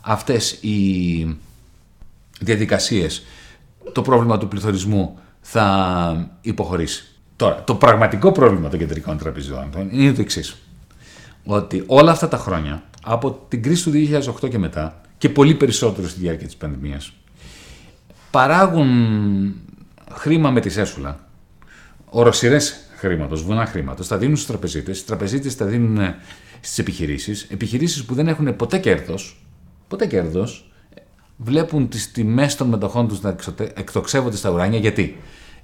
αυτές 0.00 0.52
οι 0.52 1.36
διαδικασίες 2.40 3.22
το 3.92 4.02
πρόβλημα 4.02 4.38
του 4.38 4.48
πληθωρισμού 4.48 5.18
θα 5.40 6.30
υποχωρήσει. 6.40 7.04
Τώρα, 7.36 7.64
το 7.64 7.74
πραγματικό 7.74 8.32
πρόβλημα 8.32 8.68
των 8.68 8.78
κεντρικών 8.78 9.18
τραπεζών 9.18 9.70
είναι 9.90 10.12
το 10.12 10.20
εξής. 10.20 10.56
Ότι 11.44 11.84
όλα 11.86 12.10
αυτά 12.10 12.28
τα 12.28 12.36
χρόνια, 12.36 12.82
από 13.10 13.44
την 13.48 13.62
κρίση 13.62 13.84
του 13.84 13.90
2008 14.44 14.48
και 14.48 14.58
μετά, 14.58 15.00
και 15.18 15.28
πολύ 15.28 15.54
περισσότερο 15.54 16.08
στη 16.08 16.20
διάρκεια 16.20 16.46
της 16.46 16.56
πανδημίας, 16.56 17.12
παράγουν 18.30 18.90
χρήμα 20.12 20.50
με 20.50 20.60
τη 20.60 20.68
σέσουλα, 20.68 21.28
οροσυρές 22.04 22.76
χρήματος, 22.96 23.42
βουνά 23.42 23.66
χρήματος, 23.66 24.08
τα 24.08 24.18
δίνουν 24.18 24.36
στους 24.36 24.48
τραπεζίτες, 24.48 25.00
οι 25.00 25.04
τραπεζίτες 25.04 25.56
τα 25.56 25.64
δίνουν 25.64 26.14
στις 26.60 26.78
επιχειρήσεις, 26.78 27.46
επιχειρήσεις 27.50 28.04
που 28.04 28.14
δεν 28.14 28.28
έχουν 28.28 28.56
ποτέ 28.56 28.78
κέρδος, 28.78 29.44
ποτέ 29.88 30.06
κέρδος, 30.06 30.70
βλέπουν 31.36 31.88
τις 31.88 32.10
τιμές 32.10 32.56
των 32.56 32.68
μετοχών 32.68 33.08
τους 33.08 33.20
να 33.20 33.36
εκτοξεύονται 33.74 34.36
στα 34.36 34.50
ουράνια. 34.50 34.78
Γιατί; 34.78 35.16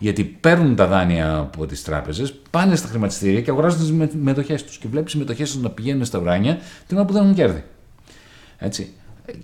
Γιατί 0.04 0.24
παίρνουν 0.24 0.76
τα 0.76 0.86
δάνεια 0.86 1.36
από 1.36 1.66
τις 1.66 1.82
τράπεζες, 1.82 2.34
πάνε 2.50 2.76
στα 2.76 2.88
χρηματιστήρια 2.88 3.40
και 3.40 3.50
αγοράζουν 3.50 4.06
τις 4.08 4.14
μετοχές 4.14 4.64
τους. 4.64 4.78
Και 4.78 4.88
βλέπεις 4.88 5.12
οι 5.12 5.18
μετοχές 5.18 5.52
τους 5.52 5.62
να 5.62 5.70
πηγαίνουν 5.70 6.04
στα 6.04 6.18
ουράνια 6.18 6.58
την 6.86 6.96
ώρα 6.96 7.06
που 7.06 7.12
δεν 7.12 7.22
έχουν 7.22 7.34
κέρδη. 7.34 7.64
Έτσι. 8.58 8.92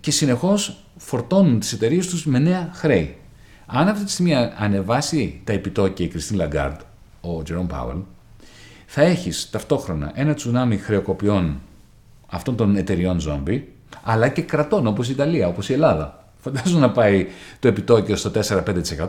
Και 0.01 0.11
συνεχώς 0.11 0.85
φορτώνουν 0.97 1.61
τις 1.61 1.73
εταιρείες 1.73 2.07
τους 2.07 2.27
με 2.27 2.39
νέα 2.39 2.71
χρέη. 2.75 3.17
Αν 3.67 3.89
αυτή 3.89 4.05
τη 4.05 4.11
στιγμή 4.11 4.35
ανεβάσει 4.59 5.41
τα 5.45 5.53
επιτόκια 5.53 6.07
η 6.07 6.09
Κριστίν 6.09 6.37
Λαγκάρντ, 6.37 6.81
ο 7.21 7.43
Τζερόμ 7.43 7.67
Πάουελ, 7.67 7.99
θα 8.87 9.03
έχεις 9.03 9.51
ταυτόχρονα 9.51 10.13
ένα 10.15 10.35
τσουνάμι 10.35 10.77
χρεοκοπιών 10.77 11.61
αυτών 12.27 12.57
των 12.57 12.77
εταιριών 12.77 13.21
ζόμπι, 13.21 13.73
αλλά 14.03 14.29
και 14.29 14.43
κρατών 14.43 14.87
όπως 14.87 15.09
η 15.09 15.13
Ιταλία, 15.13 15.49
όπως 15.49 15.69
η 15.69 15.73
Ελλάδα. 15.73 16.20
Φαντάζομαι 16.41 16.81
να 16.81 16.91
πάει 16.91 17.27
το 17.59 17.69
επιτόκιο 17.69 18.17
στο 18.17 18.33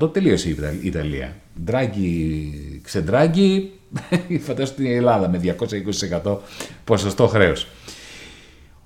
4-5%. 0.01 0.13
Τελείωσε 0.13 0.49
η 0.49 0.57
Ιταλία. 0.81 1.35
Ντράγκη, 1.63 2.81
ξεντράγκη, 2.83 3.71
φαντάζομαι 4.45 4.77
την 4.77 4.85
Ελλάδα 4.85 5.29
με 5.29 5.55
220% 6.23 6.37
ποσοστό 6.83 7.27
χρέος. 7.27 7.67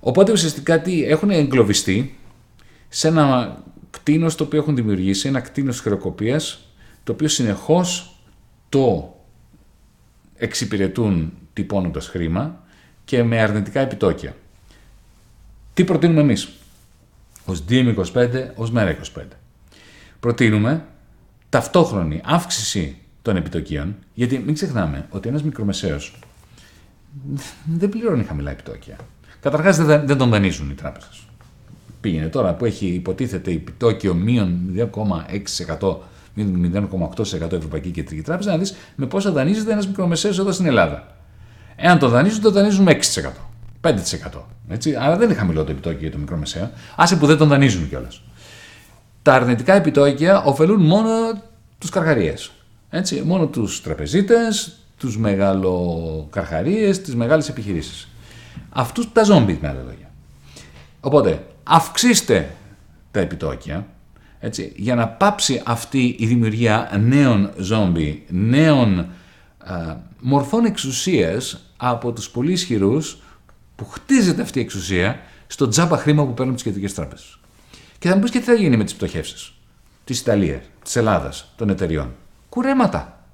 Οπότε 0.00 0.32
ουσιαστικά 0.32 0.80
τι 0.80 1.04
έχουν 1.04 1.30
εγκλωβιστεί 1.30 2.18
σε 2.88 3.08
ένα 3.08 3.58
κτίνος 3.90 4.34
το 4.34 4.44
οποίο 4.44 4.58
έχουν 4.58 4.74
δημιουργήσει, 4.76 5.28
ένα 5.28 5.40
κτίνος 5.40 5.80
χρεοκοπίας, 5.80 6.68
το 7.04 7.12
οποίο 7.12 7.28
συνεχώς 7.28 8.16
το 8.68 9.14
εξυπηρετούν 10.36 11.32
τυπώνοντας 11.52 12.08
χρήμα 12.08 12.64
και 13.04 13.22
με 13.22 13.40
αρνητικά 13.40 13.80
επιτόκια. 13.80 14.36
Τι 15.74 15.84
προτείνουμε 15.84 16.20
εμείς; 16.20 16.48
Ως 17.46 17.64
DM25, 17.68 18.28
ως 18.54 18.72
ΜΕΡΑ25. 18.74 19.20
Προτείνουμε 20.20 20.84
ταυτόχρονη 21.48 22.20
αύξηση 22.24 22.96
των 23.22 23.36
επιτοκίων, 23.36 23.96
γιατί 24.14 24.38
μην 24.38 24.54
ξεχνάμε 24.54 25.06
ότι 25.10 25.28
ένας 25.28 25.42
μικρομεσαίος 25.42 26.18
δεν 27.64 27.88
πληρώνει 27.88 28.24
χαμηλά 28.24 28.50
επιτόκια. 28.50 28.96
Καταρχάς 29.40 29.76
δεν, 29.76 30.06
δεν 30.06 30.16
τον 30.16 30.30
δανείζουν 30.30 30.70
οι 30.70 30.74
τράπεζες. 30.74 31.26
Πήγαινε 32.00 32.26
τώρα 32.26 32.54
που 32.54 32.64
έχει 32.64 32.86
υποτίθεται 32.86 33.50
επιτόκιο 33.50 34.14
μείον 34.14 34.60
0,6%. 34.76 35.96
0,8% 36.36 37.52
Ευρωπαϊκή 37.52 37.90
Κεντρική 37.90 38.22
Τράπεζα, 38.22 38.50
να 38.50 38.58
δεις 38.58 38.74
με 38.94 39.06
πόσα 39.06 39.30
δανείζεται 39.30 39.72
ένας 39.72 39.86
μικρομεσαίος 39.86 40.38
εδώ 40.38 40.52
στην 40.52 40.66
Ελλάδα. 40.66 41.16
Εάν 41.76 41.98
το 41.98 42.08
δανείζουν, 42.08 42.40
το 42.40 42.50
δανείζουν 42.50 42.84
με 42.84 42.92
6%. 42.92 43.45
5%. 43.86 43.94
Έτσι. 44.68 44.94
Άρα 44.94 45.16
δεν 45.16 45.28
είναι 45.28 45.38
χαμηλό 45.38 45.64
το 45.64 45.70
επιτόκιο 45.70 46.00
για 46.00 46.10
το 46.10 46.18
μικρομεσαίο. 46.18 46.70
Άσε 46.96 47.16
που 47.16 47.26
δεν 47.26 47.36
τον 47.36 47.48
δανείζουν 47.48 47.88
κιόλας. 47.88 48.22
Τα 49.22 49.34
αρνητικά 49.34 49.74
επιτόκια 49.74 50.42
ωφελούν 50.42 50.82
μόνο 50.82 51.10
τους 51.78 51.90
καρχαρίες. 51.90 52.50
Μόνο 53.24 53.46
τους 53.46 53.82
τραπεζίτες, 53.82 54.78
τους 54.96 55.18
μεγαλοκαρχαρίες, 55.18 57.00
τις 57.00 57.14
μεγάλες 57.14 57.48
επιχειρήσεις. 57.48 58.08
Αυτούς 58.70 59.12
τα 59.12 59.24
ζόμπις, 59.24 59.58
με 59.60 59.68
άλλα 59.68 59.82
λόγια. 59.82 60.10
Οπότε, 61.00 61.46
αυξήστε 61.62 62.50
τα 63.10 63.20
επιτόκια, 63.20 63.86
έτσι, 64.40 64.72
για 64.76 64.94
να 64.94 65.08
πάψει 65.08 65.62
αυτή 65.64 66.16
η 66.18 66.26
δημιουργία 66.26 66.90
νέων 67.00 67.50
ζόμπι, 67.56 68.24
νέων 68.28 68.98
α, 68.98 69.96
μορφών 70.20 70.64
εξουσίας 70.64 71.60
από 71.76 72.12
τους 72.12 72.30
πολύ 72.30 72.52
ισχυρούς 72.52 73.18
που 73.76 73.84
χτίζεται 73.84 74.42
αυτή 74.42 74.58
η 74.58 74.62
εξουσία 74.62 75.20
στο 75.46 75.68
τζάμπα 75.68 75.96
χρήμα 75.96 76.26
που 76.26 76.34
παίρνουν 76.34 76.54
τις 76.54 76.62
κεντρικές 76.62 76.94
τράπεζες. 76.94 77.38
Και 77.98 78.08
θα 78.08 78.14
μου 78.14 78.20
πεις 78.20 78.30
και 78.30 78.38
τι 78.38 78.44
θα 78.44 78.54
γίνει 78.54 78.76
με 78.76 78.84
τις 78.84 78.94
πτωχεύσεις 78.94 79.54
της 80.04 80.20
Ιταλίας, 80.20 80.62
της 80.82 80.96
Ελλάδας, 80.96 81.52
των 81.56 81.68
εταιριών. 81.68 82.14
Κουρέματα. 82.48 83.24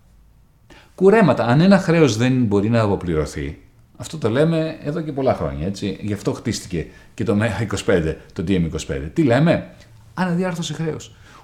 Κουρέματα. 0.95 1.45
Αν 1.45 1.61
ένα 1.61 1.79
χρέος 1.79 2.17
δεν 2.17 2.45
μπορεί 2.45 2.71
να 2.71 2.81
αποπληρωθεί, 2.81 3.59
αυτό 3.97 4.19
το 4.19 4.31
λέμε 4.31 4.79
εδώ 4.83 5.01
και 5.01 5.13
πολλά 5.13 5.35
χρόνια, 5.35 5.67
έτσι. 5.67 5.99
Γι' 6.01 6.13
αυτό 6.13 6.33
χτίστηκε 6.33 6.87
και 7.15 7.25
το 7.25 7.39
MEA25, 7.41 8.15
το 8.33 8.45
DM25. 8.49 9.11
Τι 9.13 9.23
λέμε, 9.23 9.71
αναδιάρθρωση 10.15 10.75
χρέο. 10.75 10.97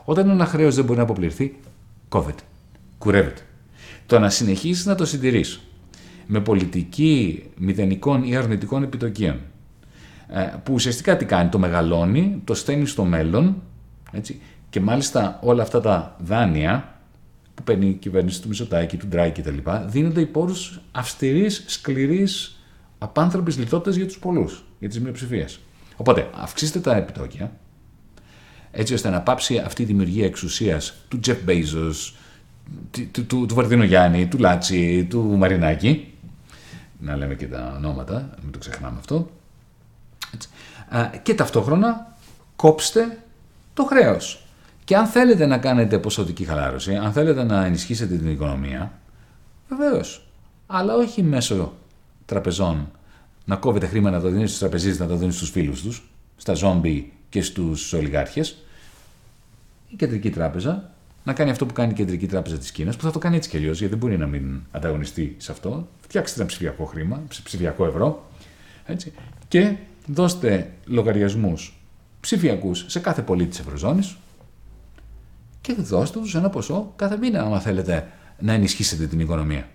Όταν 0.04 0.30
ένα 0.30 0.46
χρέος 0.46 0.74
δεν 0.74 0.84
μπορεί 0.84 0.96
να 0.96 1.04
αποπληρωθεί, 1.04 1.56
κόβεται. 2.08 2.42
Κουρεύεται. 2.98 3.40
Το 4.06 4.18
να 4.18 4.30
συνεχίσεις 4.30 4.86
να 4.86 4.94
το 4.94 5.04
συντηρείς 5.04 5.60
με 6.30 6.40
πολιτική 6.40 7.42
μηδενικών 7.56 8.24
ή 8.24 8.36
αρνητικών 8.36 8.82
επιτοκίων, 8.82 9.40
ε, 10.28 10.40
που 10.62 10.72
ουσιαστικά 10.72 11.16
τι 11.16 11.24
κάνει, 11.24 11.48
το 11.48 11.58
μεγαλώνει, 11.58 12.40
το 12.44 12.54
στέλνει 12.54 12.86
στο 12.86 13.04
μέλλον, 13.04 13.62
έτσι, 14.12 14.40
και 14.70 14.80
μάλιστα 14.80 15.38
όλα 15.42 15.62
αυτά 15.62 15.80
τα 15.80 16.16
δάνεια 16.18 17.00
που 17.54 17.62
παίρνει 17.62 17.86
η 17.88 17.92
κυβέρνηση 17.92 18.42
του 18.42 18.48
Μισοτάκη, 18.48 18.96
του 18.96 19.06
Ντράικη 19.06 19.42
κτλ., 19.42 19.70
δίνονται 19.86 20.20
υπό 20.20 20.40
όρου 20.40 20.54
αυστηρής, 20.92 21.64
σκληρής, 21.66 22.60
απάνθρωπης 22.98 23.58
λιτότητας 23.58 23.96
για 23.96 24.06
τους 24.06 24.18
πολλούς, 24.18 24.64
για 24.78 24.88
τις 24.88 25.00
μειοψηφίες. 25.00 25.60
Οπότε, 25.96 26.30
αυξήστε 26.34 26.78
τα 26.78 26.96
επιτόκια, 26.96 27.52
έτσι 28.70 28.94
ώστε 28.94 29.08
να 29.10 29.20
πάψει 29.20 29.58
αυτή 29.58 29.82
η 29.82 29.84
δημιουργία 29.84 30.26
εξουσίας 30.26 30.94
του 31.08 31.20
Τζεφ 31.20 31.42
Μπέιζο, 31.44 31.90
του, 33.10 33.24
του, 33.26 33.46
του 33.46 33.54
Βαρδίνο 33.54 33.84
Γιάννη, 33.84 34.26
του 34.26 34.38
Λάτσι, 34.38 35.06
του 35.10 35.22
Μαρινάκη. 35.22 36.12
Να 36.98 37.16
λέμε 37.16 37.34
και 37.34 37.46
τα 37.46 37.72
ονόματα, 37.76 38.30
μην 38.42 38.52
το 38.52 38.58
ξεχνάμε 38.58 38.98
αυτό. 38.98 39.30
Έτσι. 40.34 40.48
Και 41.22 41.34
ταυτόχρονα 41.34 42.16
κόψτε 42.56 43.18
το 43.74 43.84
χρέος. 43.84 44.42
Και 44.84 44.96
αν 44.96 45.06
θέλετε 45.06 45.46
να 45.46 45.58
κάνετε 45.58 45.98
ποσοτική 45.98 46.44
χαλάρωση, 46.44 46.94
αν 46.94 47.12
θέλετε 47.12 47.44
να 47.44 47.64
ενισχύσετε 47.64 48.16
την 48.16 48.30
οικονομία, 48.30 48.92
βεβαίως. 49.68 50.26
Αλλά 50.66 50.94
όχι 50.94 51.22
μέσω 51.22 51.72
τραπεζών 52.26 52.90
να 53.44 53.56
κόβετε 53.56 53.86
χρήμα 53.86 54.10
να 54.10 54.20
το 54.20 54.28
δίνει 54.28 54.46
στους 54.46 54.58
τραπεζίτες, 54.58 54.98
να 54.98 55.06
το 55.06 55.16
δίνει 55.16 55.32
στους 55.32 55.50
φίλους 55.50 55.82
τους, 55.82 56.10
στα 56.36 56.54
ζόμπι 56.54 57.12
και 57.28 57.42
στους 57.42 57.92
ολιγάρχες. 57.92 58.56
Η 59.88 59.96
κεντρική 59.96 60.30
τράπεζα 60.30 60.90
να 61.28 61.34
κάνει 61.34 61.50
αυτό 61.50 61.66
που 61.66 61.72
κάνει 61.72 61.90
η 61.90 61.94
κεντρική 61.94 62.26
τράπεζα 62.26 62.58
της 62.58 62.70
Κίνας, 62.70 62.96
που 62.96 63.02
θα 63.02 63.10
το 63.10 63.18
κάνει 63.18 63.36
έτσι 63.36 63.48
κι 63.48 63.56
αλλιώς, 63.56 63.78
γιατί 63.78 63.94
δεν 63.94 63.98
μπορεί 63.98 64.18
να 64.18 64.26
μην 64.26 64.60
ανταγωνιστεί 64.70 65.36
σε 65.38 65.52
αυτό. 65.52 65.88
Φτιάξτε 66.00 66.40
ένα 66.40 66.48
ψηφιακό 66.48 66.84
χρήμα, 66.84 67.22
ψηφιακό 67.44 67.86
ευρώ, 67.86 68.30
έτσι, 68.86 69.12
και 69.48 69.76
δώστε 70.06 70.72
λογαριασμούς 70.84 71.80
ψηφιακούς 72.20 72.84
σε 72.88 72.98
κάθε 72.98 73.22
πολίτη 73.22 73.50
της 73.50 73.58
Ευρωζώνης, 73.58 74.16
και 75.60 75.72
δώστε 75.72 76.18
τους 76.20 76.34
ένα 76.34 76.50
ποσό 76.50 76.92
κάθε 76.96 77.16
μήνα, 77.16 77.42
άμα 77.42 77.60
θέλετε 77.60 78.12
να 78.38 78.52
ενισχύσετε 78.52 79.06
την 79.06 79.20
οικονομία. 79.20 79.68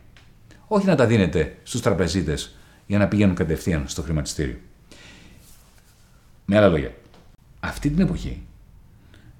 Όχι 0.68 0.86
να 0.86 0.96
τα 0.96 1.06
δίνετε 1.06 1.58
στους 1.64 1.82
τραπεζίτες 1.82 2.56
για 2.86 2.98
να 2.98 3.08
πηγαίνουν 3.08 3.36
κατευθείαν 3.36 3.88
στο 3.88 4.02
χρηματιστήριο. 4.02 4.58
Με 6.46 6.58
άλλα 6.58 6.68
λόγια, 6.68 6.94
αυτή 7.60 7.90
την 7.90 8.00
εποχή 8.00 8.44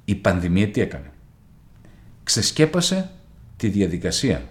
η 0.06 0.16
πανδημία 0.16 0.68
τι 0.68 0.82
έκανε; 0.82 1.13
Ξεσκέπασε 2.24 3.12
τη 3.58 3.70
διαδικασία 3.70 4.48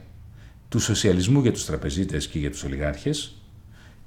του 0.69 0.79
σοσιαλισμού 0.79 1.41
για 1.41 1.53
τους 1.53 1.65
τραπεζίτες 1.65 2.27
και 2.27 2.39
για 2.39 2.51
τους 2.51 2.65
ολιγάρχες 2.65 3.35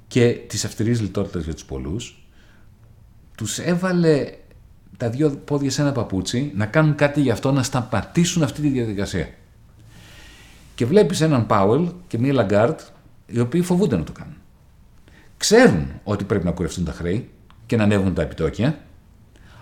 και 0.08 0.32
της 0.48 0.66
αυστηρής 0.66 1.02
λιτότητας 1.02 1.44
για 1.44 1.54
τους 1.54 1.66
πολλούς, 1.66 2.28
τους 3.38 3.60
έβαλε 3.60 4.32
τα 4.98 5.10
δύο 5.10 5.30
πόδια 5.30 5.72
σε 5.72 5.82
ένα 5.82 5.92
παπούτσι, 5.92 6.52
να 6.56 6.66
κάνουν 6.66 6.96
κάτι 6.96 7.22
γι' 7.22 7.32
αυτό, 7.32 7.52
να 7.52 7.64
σταματήσουν 7.64 8.44
αυτή 8.44 8.62
τη 8.62 8.68
διαδικασία. 8.68 9.30
Και 10.76 10.86
βλέπεις 10.86 11.22
έναν 11.22 11.46
Πάουελ 11.46 11.92
και 12.08 12.18
μία 12.18 12.34
Λαγκάρντ, 12.34 12.80
οι 13.26 13.40
οποίοι 13.40 13.62
φοβούνται 13.62 13.98
να 13.98 14.04
το 14.04 14.12
κάνουν. 14.12 14.36
Ξέρουν 15.38 15.88
ότι 16.04 16.24
πρέπει 16.24 16.46
να 16.46 16.52
κουρευτούν 16.52 16.86
τα 16.86 16.92
χρέη 16.92 17.30
και 17.66 17.76
να 17.76 17.84
ανέβουν 17.84 18.14
τα 18.14 18.22
επιτόκια, 18.22 18.80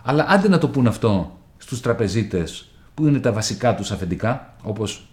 αλλά 0.03 0.25
άντε 0.27 0.47
να 0.47 0.57
το 0.57 0.69
πούν 0.69 0.87
αυτό 0.87 1.39
στους 1.57 1.81
τραπεζίτες 1.81 2.67
που 2.93 3.07
είναι 3.07 3.19
τα 3.19 3.31
βασικά 3.31 3.75
τους 3.75 3.91
αφεντικά, 3.91 4.55
όπως 4.63 5.07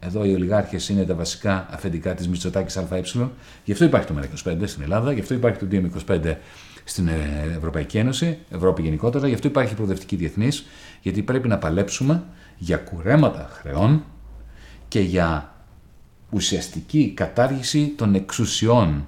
εδώ 0.00 0.24
οι 0.24 0.34
ολιγάρχες 0.34 0.88
είναι 0.88 1.04
τα 1.04 1.14
βασικά 1.14 1.66
αφεντικά 1.70 2.14
της 2.14 2.28
Μητσοτάκης 2.28 2.76
ΑΕ, 2.76 3.02
γι' 3.64 3.72
αυτό 3.72 3.84
υπάρχει 3.84 4.06
το 4.06 4.14
ΜΕΡΑ25 4.18 4.62
στην 4.64 4.82
Ελλάδα, 4.82 5.12
γι' 5.12 5.20
αυτό 5.20 5.34
υπάρχει 5.34 5.58
το 5.58 5.66
DM25 6.06 6.34
στην 6.84 7.08
ε, 7.08 7.54
Ευρωπαϊκή 7.56 7.98
Ένωση, 7.98 8.38
Ευρώπη 8.50 8.82
γενικότερα. 8.82 9.28
Γι' 9.28 9.34
αυτό 9.34 9.48
υπάρχει 9.48 9.74
προοδευτική 9.74 10.16
διεθνής, 10.16 10.66
γιατί 11.02 11.22
πρέπει 11.22 11.48
να 11.48 11.58
παλέψουμε 11.58 12.22
για 12.58 12.76
κουρέματα 12.76 13.48
χρεών 13.52 14.04
και 14.88 15.00
για 15.00 15.54
ουσιαστική 16.30 17.12
κατάργηση 17.16 17.94
των 17.96 18.14
εξουσιών 18.14 19.06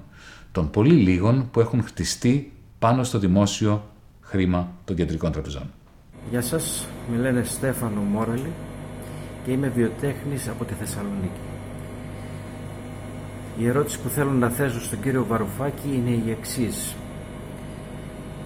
των 0.51 0.69
πολύ 0.69 0.95
λίγων 0.95 1.49
που 1.51 1.59
έχουν 1.59 1.83
χτιστεί 1.83 2.51
πάνω 2.79 3.03
στο 3.03 3.19
δημόσιο 3.19 3.89
χρήμα 4.21 4.71
των 4.85 4.95
κεντρικών 4.95 5.31
τραπεζών. 5.31 5.71
Γεια 6.29 6.41
σας, 6.41 6.87
με 7.11 7.21
λένε 7.21 7.43
Στέφανο 7.43 8.01
Μόραλη 8.01 8.51
και 9.45 9.51
είμαι 9.51 9.67
βιοτέχνης 9.67 10.47
από 10.47 10.65
τη 10.65 10.73
Θεσσαλονίκη. 10.73 11.41
Η 13.57 13.67
ερώτηση 13.67 13.99
που 13.99 14.09
θέλω 14.09 14.31
να 14.31 14.49
θέσω 14.49 14.81
στον 14.81 15.01
κύριο 15.01 15.25
Βαρουφάκη 15.25 15.87
είναι 15.93 16.09
η 16.09 16.31
εξής. 16.39 16.95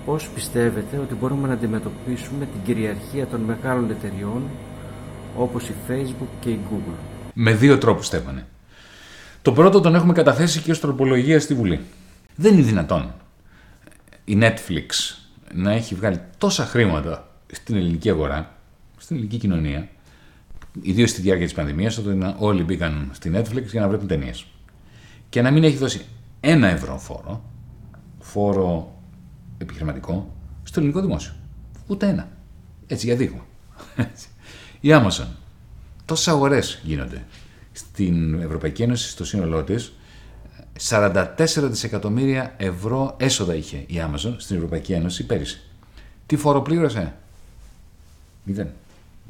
Πώς 0.06 0.30
πιστεύετε 0.30 0.98
ότι 0.98 1.14
μπορούμε 1.14 1.48
να 1.48 1.54
αντιμετωπίσουμε 1.54 2.46
την 2.46 2.62
κυριαρχία 2.64 3.28
των 3.28 3.42
μεγάλων 3.42 3.90
εταιριών 3.90 4.42
όπως 5.38 5.70
η 5.70 5.74
Facebook 5.88 6.30
και 6.40 6.50
η 6.50 6.60
Google; 6.72 6.96
Με 7.34 7.54
δύο 7.54 7.78
τρόπους, 7.78 8.06
Στέφανε. 8.06 8.46
Το 9.42 9.52
πρώτο 9.52 9.82
τον 9.82 9.96
έχουμε 9.96 10.14
καταθέσει 10.14 10.62
και 10.62 10.72
ως 10.72 10.80
τροπολογία 10.80 11.40
στη 11.40 11.54
Βουλή. 11.54 11.80
Δεν 12.36 12.54
είναι 12.54 12.62
δυνατόν 12.62 13.14
η 14.26 14.38
Netflix 14.42 15.16
να 15.54 15.72
έχει 15.72 15.96
βγάλει 15.96 16.22
τόσα 16.38 16.66
χρήματα 16.66 17.28
στην 17.52 17.76
ελληνική 17.76 18.10
αγορά, 18.10 18.58
στην 18.98 19.16
ελληνική 19.16 19.38
κοινωνία, 19.38 19.90
ιδίως 20.82 21.10
στη 21.10 21.22
διάρκεια 21.22 21.46
της 21.46 21.56
πανδημίας, 21.56 21.98
όταν 21.98 22.36
όλοι 22.40 22.64
μπήκαν 22.64 23.10
στη 23.14 23.32
Netflix 23.34 23.64
για 23.64 23.82
να 23.82 23.88
βλέπουν 23.88 24.08
ταινίες. 24.08 24.46
Και 25.30 25.42
να 25.42 25.52
μην 25.52 25.64
έχει 25.64 25.78
δώσει 25.78 26.06
ένα 26.40 26.68
ευρώ 26.68 26.98
φόρο, 26.98 27.44
φόρο 28.20 28.96
επιχειρηματικό 29.58 30.36
στο 30.64 30.80
ελληνικό 30.80 31.02
δημόσιο. 31.02 31.34
Ούτε 31.88 32.08
ένα. 32.08 32.28
Έτσι 32.88 33.06
για 33.06 33.16
δείγμα. 33.16 33.46
Η 34.80 34.90
Amazon. 34.92 35.28
Τόσες 36.06 36.28
αγορές 36.28 36.82
γίνονται 36.84 37.26
στην 37.72 38.42
Ευρωπαϊκή 38.42 38.82
Ένωση, 38.84 39.10
στο 39.10 39.26
σύνολό 39.26 39.64
της. 39.64 39.94
44 40.90 41.26
δισεκατομμύρια 41.46 42.54
ευρώ 42.58 43.16
έσοδα 43.20 43.56
είχε 43.56 43.78
η 43.78 43.96
Amazon 43.96 44.36
στην 44.38 44.56
Ευρωπαϊκή 44.56 44.94
Ένωση 44.94 45.26
πέρυσι. 45.26 45.62
Τι 46.26 46.36
φόρο 46.36 46.62
πλήρωσε, 46.62 47.14
Μηδέν. 48.48 48.70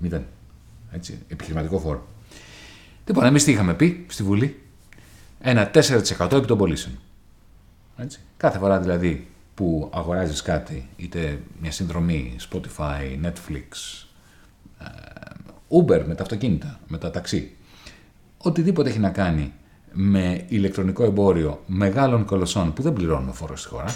Μηδέn. 0.02 0.22
Έτσι, 0.92 1.20
επιχειρηματικό 1.28 1.80
φόρο. 1.80 2.08
Λοιπόν, 3.06 3.26
εμείς 3.26 3.44
τι 3.44 3.52
είχαμε 3.52 3.74
πει 3.74 4.06
στη 4.10 4.24
Βουλή, 4.24 4.62
ένα 5.40 5.72
4% 5.74 6.32
επί 6.32 6.48
των 6.48 6.58
πωλήσεων. 6.58 7.00
Έτσι. 7.98 8.20
Κάθε 8.38 8.58
φορά 8.58 8.80
δηλαδή 8.80 9.28
που 9.54 9.90
αγοράζεις 9.94 10.42
κάτι, 10.42 10.88
είτε 10.96 11.42
μια 11.62 11.72
συνδρομή, 11.72 12.36
Spotify, 12.50 13.26
Netflix, 13.26 13.68
ε, 14.80 14.86
Uber 15.70 16.04
με 16.06 16.16
τα 16.16 16.24
αυτοκίνητα, 16.24 16.80
με 16.88 16.98
τα 16.98 17.12
ταξί, 17.12 17.56
οτιδήποτε 18.38 18.90
έχει 18.90 19.00
να 19.00 19.10
κάνει 19.10 19.54
με 19.92 20.46
ηλεκτρονικό 20.48 21.04
εμπόριο 21.04 21.64
μεγάλων 21.66 22.26
κολοσσών 22.26 22.74
που 22.74 22.82
δεν 22.82 22.94
πληρώνουν 22.94 23.34
φόρο 23.34 23.56
στη 23.56 23.68
χώρα, 23.68 23.96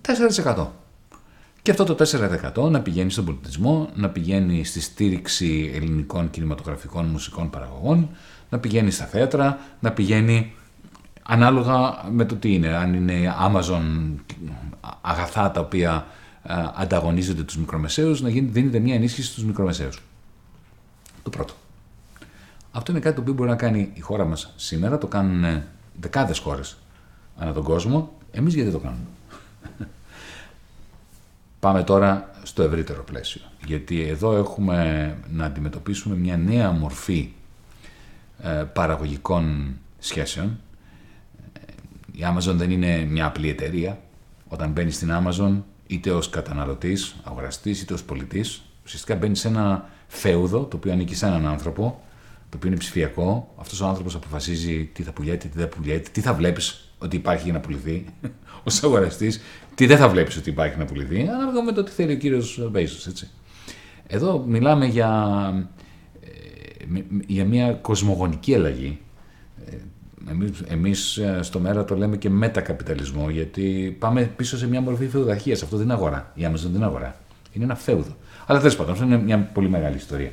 4%. 0.00 0.66
Και 1.68 1.74
αυτό 1.74 1.94
το 1.94 2.04
4% 2.64 2.70
να 2.70 2.80
πηγαίνει 2.80 3.10
στον 3.10 3.24
πολιτισμό, 3.24 3.88
να 3.94 4.08
πηγαίνει 4.08 4.64
στη 4.64 4.80
στήριξη 4.80 5.70
ελληνικών 5.74 6.30
κινηματογραφικών 6.30 7.06
μουσικών 7.06 7.50
παραγωγών, 7.50 8.08
να 8.50 8.58
πηγαίνει 8.58 8.90
στα 8.90 9.04
θέατρα, 9.04 9.58
να 9.80 9.92
πηγαίνει 9.92 10.54
ανάλογα 11.22 12.04
με 12.10 12.24
το 12.24 12.34
τι 12.34 12.54
είναι. 12.54 12.68
Αν 12.68 12.94
είναι 12.94 13.34
Amazon 13.40 13.82
αγαθά 15.00 15.50
τα 15.50 15.60
οποία 15.60 16.06
ανταγωνίζονται 16.74 17.42
τους 17.42 17.56
μικρομεσαίους, 17.56 18.20
να 18.20 18.28
δίνεται 18.28 18.78
μια 18.78 18.94
ενίσχυση 18.94 19.28
στους 19.28 19.44
μικρομεσαίους. 19.44 20.02
Το 21.22 21.30
πρώτο. 21.30 21.54
Αυτό 22.72 22.92
είναι 22.92 23.00
κάτι 23.00 23.14
το 23.14 23.20
οποίο 23.20 23.32
μπορεί 23.32 23.48
να 23.48 23.56
κάνει 23.56 23.90
η 23.94 24.00
χώρα 24.00 24.24
μας 24.24 24.52
σήμερα, 24.56 24.98
το 24.98 25.06
κάνουν 25.06 25.62
δεκάδες 26.00 26.38
χώρες 26.38 26.76
ανά 27.38 27.52
τον 27.52 27.62
κόσμο. 27.62 28.12
Εμείς 28.30 28.54
γιατί 28.54 28.70
το 28.70 28.78
κάνουμε; 28.78 29.04
Πάμε 31.60 31.82
τώρα 31.82 32.30
στο 32.42 32.62
ευρύτερο 32.62 33.02
πλαίσιο. 33.04 33.40
Γιατί 33.66 34.02
εδώ 34.02 34.36
έχουμε 34.36 35.16
να 35.30 35.44
αντιμετωπίσουμε 35.44 36.16
μια 36.16 36.36
νέα 36.36 36.70
μορφή 36.70 37.32
ε, 38.42 38.48
παραγωγικών 38.72 39.76
σχέσεων. 39.98 40.58
Η 42.12 42.20
Amazon 42.20 42.54
δεν 42.54 42.70
είναι 42.70 43.04
μια 43.04 43.26
απλή 43.26 43.48
εταιρεία. 43.48 43.98
Όταν 44.48 44.70
μπαίνεις 44.70 44.94
στην 44.94 45.10
Amazon, 45.12 45.62
είτε 45.86 46.10
ως 46.10 46.30
καταναλωτής, 46.30 47.16
αγοραστής, 47.24 47.82
είτε 47.82 47.92
ως 47.92 48.02
πολιτής, 48.02 48.62
ουσιαστικά 48.84 49.14
μπαίνεις 49.14 49.40
σε 49.40 49.48
ένα 49.48 49.88
φέουδο, 50.06 50.64
το 50.64 50.76
οποίο 50.76 50.92
ανήκει 50.92 51.14
σε 51.14 51.26
έναν 51.26 51.46
άνθρωπο, 51.46 52.02
το 52.48 52.56
οποίο 52.56 52.68
είναι 52.70 52.78
ψηφιακό. 52.78 53.54
Αυτός 53.60 53.80
ο 53.80 53.86
άνθρωπος 53.86 54.14
αποφασίζει 54.14 54.84
τι 54.84 55.02
θα 55.02 55.12
πουλιέται, 55.12 55.48
τι 55.48 55.58
δεν 55.58 55.68
πουλιέται, 55.68 56.08
τι 56.12 56.20
θα 56.20 56.34
βλέπεις 56.34 56.92
ότι 56.98 57.16
υπάρχει 57.16 57.44
για 57.44 57.52
να 57.52 57.60
πουληθεί. 57.60 58.04
Ω 58.58 58.78
αγοραστή, 58.82 59.32
τι 59.74 59.86
δεν 59.86 59.96
θα 59.96 60.08
βλέπεις 60.08 60.36
ότι 60.36 60.50
υπάρχει 60.50 60.78
να 60.78 60.84
πουληθεί, 60.84 61.28
ανάλογα 61.28 61.62
με 61.62 61.72
το 61.72 61.82
τι 61.82 61.90
θέλει 61.90 62.12
ο 62.12 62.16
κύριος 62.16 62.68
Μπέζο. 62.70 63.12
Εδώ 64.06 64.44
μιλάμε 64.46 64.86
για, 64.86 65.10
ε, 66.94 67.00
για 67.26 67.44
μια 67.44 67.72
κοσμογονική 67.72 68.54
αλλαγή. 68.54 68.98
Ε, 69.66 69.76
εμείς, 70.30 70.60
εμείς 70.68 71.16
ε, 71.16 71.38
στο 71.42 71.60
μέρα 71.60 71.84
το 71.84 71.96
λέμε 71.96 72.16
και 72.16 72.30
μετακαπιταλισμό, 72.30 73.30
γιατί 73.30 73.96
πάμε 73.98 74.22
πίσω 74.22 74.56
σε 74.56 74.68
μια 74.68 74.80
μορφή 74.80 75.08
φεουδαρχίας. 75.08 75.62
Αυτό 75.62 75.76
δεν 75.76 75.84
είναι 75.84 75.94
αγορά. 75.94 76.32
Η 76.34 76.42
Amazon 76.44 76.52
δεν 76.54 76.74
είναι 76.74 76.84
αγορά. 76.84 77.20
Είναι 77.52 77.64
ένα 77.64 77.74
φέουδο. 77.74 78.16
Αλλά 78.46 78.58
τέλος 78.58 78.76
πάντων, 78.76 78.92
αυτό 78.92 79.04
είναι 79.04 79.18
μια 79.18 79.38
πολύ 79.38 79.68
μεγάλη 79.68 79.96
ιστορία. 79.96 80.30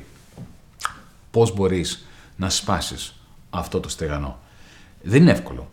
Πώς 1.30 1.54
μπορείς 1.54 2.06
να 2.36 2.50
σπάσεις 2.50 3.14
αυτό 3.50 3.80
το 3.80 3.88
στεγανό. 3.88 4.38
Δεν 5.02 5.22
είναι 5.22 5.30
εύκολο. 5.30 5.70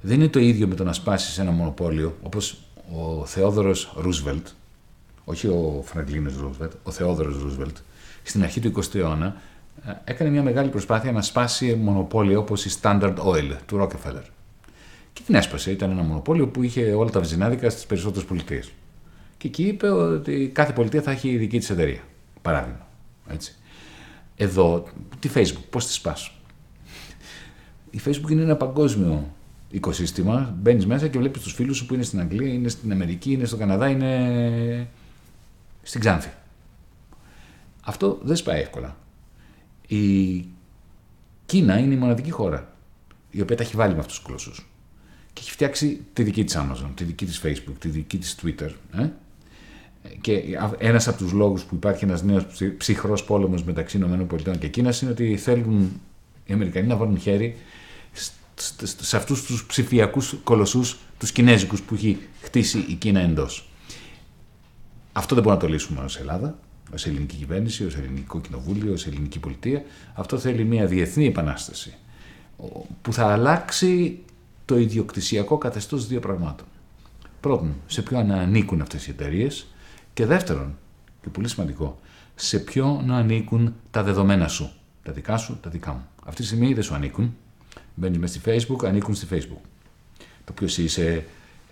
Δεν 0.00 0.16
είναι 0.16 0.28
το 0.28 0.38
ίδιο 0.38 0.66
με 0.66 0.74
το 0.74 0.84
να 0.84 0.92
σπάσεις 0.92 1.38
ένα 1.38 1.50
μονοπόλιο, 1.50 2.16
όπως 2.22 2.58
ο 2.96 3.24
Θεόδωρος 3.24 3.94
Ρούσβελτ, 3.96 4.46
όχι 5.24 5.46
ο 5.46 5.82
Φραγκλίνος 5.84 6.36
Ρούσβελτ, 6.36 6.72
ο 6.82 6.90
Θεόδωρος 6.90 7.42
Ρούσβελτ, 7.42 7.76
στην 8.22 8.42
αρχή 8.42 8.60
του 8.60 8.72
20ου 8.82 8.94
αιώνα 8.94 9.36
ε, 9.86 9.92
έκανε 10.04 10.30
μια 10.30 10.42
μεγάλη 10.42 10.68
προσπάθεια 10.68 11.12
να 11.12 11.22
σπάσει 11.22 11.74
μονοπόλιο 11.74 12.40
όπως 12.40 12.64
η 12.64 12.78
Standard 12.82 13.14
Oil 13.16 13.56
του 13.66 13.78
Rockefeller. 13.80 14.24
Και 15.12 15.22
την 15.26 15.34
έσπασε. 15.34 15.70
Ήταν 15.70 15.90
ένα 15.90 16.02
μονοπόλιο 16.02 16.48
που 16.48 16.62
είχε 16.62 16.92
όλα 16.92 17.10
τα 17.10 17.20
βυζινάδικα 17.20 17.70
στις 17.70 17.86
περισσότερες 17.86 18.28
πολιτείες. 18.28 18.70
Και 19.36 19.48
εκεί 19.48 19.62
είπε 19.62 19.88
ότι 19.88 20.50
κάθε 20.54 20.72
πολιτεία 20.72 21.02
θα 21.02 21.10
έχει 21.10 21.36
δική 21.36 21.58
της 21.58 21.70
εταιρεία. 21.70 22.00
Παράδειγμα. 22.42 22.86
Έτσι. 23.28 23.54
Εδώ, 24.36 24.84
τη 25.18 25.28
Facebook, 25.34 25.64
πώς 25.70 25.86
τη 25.86 25.92
σπάσω. 25.92 26.32
Η 27.90 28.00
Facebook 28.04 28.30
είναι 28.30 28.42
ένα 28.42 28.56
παγκόσμιο 28.56 29.34
οικοσύστημα. 29.70 30.54
Μπαίνεις 30.60 30.86
μέσα 30.86 31.08
και 31.08 31.18
βλέπεις 31.18 31.42
τους 31.42 31.52
φίλους 31.52 31.76
σου 31.76 31.86
που 31.86 31.94
είναι 31.94 32.02
στην 32.02 32.20
Αγγλία, 32.20 32.52
είναι 32.52 32.68
στην 32.68 32.92
Αμερική, 32.92 33.32
είναι 33.32 33.44
στο 33.44 33.56
Καναδά, 33.56 33.88
είναι 33.88 34.88
στην 35.82 36.00
Ξάνθη. 36.00 36.30
Αυτό 37.84 38.18
δεν 38.22 38.36
σπάει 38.36 38.60
εύκολα. 38.60 38.96
Η 39.86 40.44
Κίνα 41.46 41.78
είναι 41.78 41.94
η 41.94 41.96
μοναδική 41.96 42.30
χώρα 42.30 42.72
η 43.30 43.40
οποία 43.40 43.56
τα 43.56 43.62
έχει 43.62 43.76
βάλει 43.76 43.92
με 43.92 43.98
αυτούς 43.98 44.14
τους 44.14 44.24
κολοσσού. 44.24 44.52
Και 45.32 45.40
έχει 45.40 45.50
φτιάξει 45.50 46.00
τη 46.12 46.22
δική 46.22 46.44
της 46.44 46.56
Amazon, 46.58 46.90
τη 46.94 47.04
δική 47.04 47.26
της 47.26 47.42
Facebook, 47.44 47.74
τη 47.78 47.88
δική 47.88 48.18
της 48.18 48.36
Twitter. 48.42 48.70
Ε; 48.92 49.08
Και 50.20 50.42
ένας 50.78 51.08
από 51.08 51.18
τους 51.18 51.32
λόγους 51.32 51.64
που 51.64 51.74
υπάρχει 51.74 52.04
ένας 52.04 52.22
νέος 52.22 52.46
ψυχρός 52.76 53.24
πόλεμος 53.24 53.64
μεταξύ 53.64 53.98
ΗΠΑ 53.98 54.56
και 54.56 54.68
Κίνας 54.68 55.02
είναι 55.02 55.10
ότι 55.10 55.36
θέλουν 55.36 56.00
οι 56.46 56.52
Αμερικανοί 56.52 56.86
να 56.86 56.96
βάλουν 56.96 57.18
χέρι 57.18 57.56
σε 59.00 59.16
αυτούς 59.16 59.42
τους 59.42 59.66
ψηφιακούς 59.66 60.36
κολοσσούς, 60.44 60.96
τους 61.18 61.32
Κινέζικους 61.32 61.82
που 61.82 61.94
έχει 61.94 62.18
χτίσει 62.42 62.78
η 62.88 62.94
Κίνα 62.94 63.20
εντός. 63.20 63.68
Αυτό 65.12 65.34
δεν 65.34 65.44
μπορούμε 65.44 65.62
να 65.62 65.68
το 65.68 65.74
λύσουμε 65.74 66.00
ως 66.00 66.16
Ελλάδα, 66.16 66.58
ως 66.92 67.06
ελληνική 67.06 67.36
κυβέρνηση, 67.36 67.84
ως 67.84 67.94
ελληνικό 67.94 68.40
κοινοβούλιο, 68.40 68.92
ως 68.92 69.06
ελληνική 69.06 69.38
πολιτεία. 69.38 69.82
Αυτό 70.14 70.38
θέλει 70.38 70.64
μια 70.64 70.86
διεθνή 70.86 71.26
επανάσταση 71.26 71.94
που 73.02 73.12
θα 73.12 73.26
αλλάξει 73.26 74.18
το 74.64 74.78
ιδιοκτησιακό 74.78 75.58
καθεστώς 75.58 76.06
δύο 76.06 76.20
πραγμάτων. 76.20 76.66
Πρώτον, 77.40 77.74
σε 77.86 78.02
ποιον 78.02 78.30
ανήκουν 78.30 78.80
αυτές 78.80 79.06
οι 79.06 79.10
εταιρείες 79.10 79.66
και 80.14 80.26
δεύτερον, 80.26 80.78
και 81.22 81.28
πολύ 81.28 81.48
σημαντικό, 81.48 81.98
σε 82.34 82.58
ποιο 82.58 83.02
να 83.06 83.16
ανήκουν 83.16 83.74
τα 83.90 84.02
δεδομένα 84.02 84.48
σου. 84.48 84.70
Τα 85.02 85.12
δικά 85.12 85.36
σου, 85.36 85.58
τα 85.62 85.70
δικά 85.70 85.92
μου. 85.92 86.06
Αυτή 86.24 86.40
τη 86.40 86.46
στιγμή 86.46 86.74
δεν 86.74 86.82
σου 86.82 86.94
ανήκουν. 86.94 87.36
Μπαίνει 87.98 88.18
μέσα 88.18 88.38
στη 88.38 88.50
Facebook, 88.50 88.84
ανήκουν 88.84 89.14
στη 89.14 89.26
Facebook. 89.30 89.60
Το 90.44 90.52
ποιος 90.52 90.78
είσαι, 90.78 91.24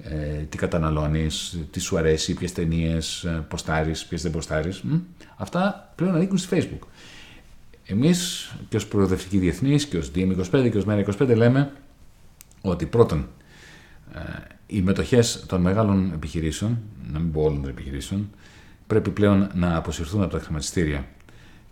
ε, 0.02 0.42
τι 0.48 0.56
καταναλώνεις, 0.56 1.58
τι 1.70 1.80
σου 1.80 1.98
αρέσει, 1.98 2.34
ποιες 2.34 2.52
ταινίες 2.52 3.24
ε, 3.24 3.44
ποστάρεις, 3.48 4.04
ποιες 4.04 4.22
δεν 4.22 4.30
ποστάρεις. 4.30 4.82
Αυτά 5.36 5.92
πλέον 5.94 6.14
ανήκουν 6.14 6.38
στη 6.38 6.48
Facebook. 6.50 6.86
Εμείς 7.86 8.50
και 8.68 8.76
ως 8.76 8.86
προοδευτικοί 8.86 9.38
διεθνείς 9.38 9.86
και 9.86 9.96
ως 9.96 10.10
DM25 10.14 10.70
και 10.70 10.78
ως 10.78 10.84
Μέρα25 10.88 11.36
λέμε 11.36 11.72
ότι 12.60 12.86
πρώτον 12.86 13.28
ε, 14.14 14.20
οι 14.66 14.80
μετοχές 14.80 15.44
των 15.46 15.60
μεγάλων 15.60 16.12
επιχειρήσεων, 16.12 16.78
να 17.12 17.18
μην 17.18 17.32
πω 17.32 17.42
όλων 17.42 17.60
των 17.60 17.70
επιχειρήσεων, 17.70 18.30
πρέπει 18.86 19.10
πλέον 19.10 19.50
να 19.54 19.76
αποσυρθούν 19.76 20.22
από 20.22 20.32
τα 20.32 20.40
χρηματιστήρια 20.40 21.06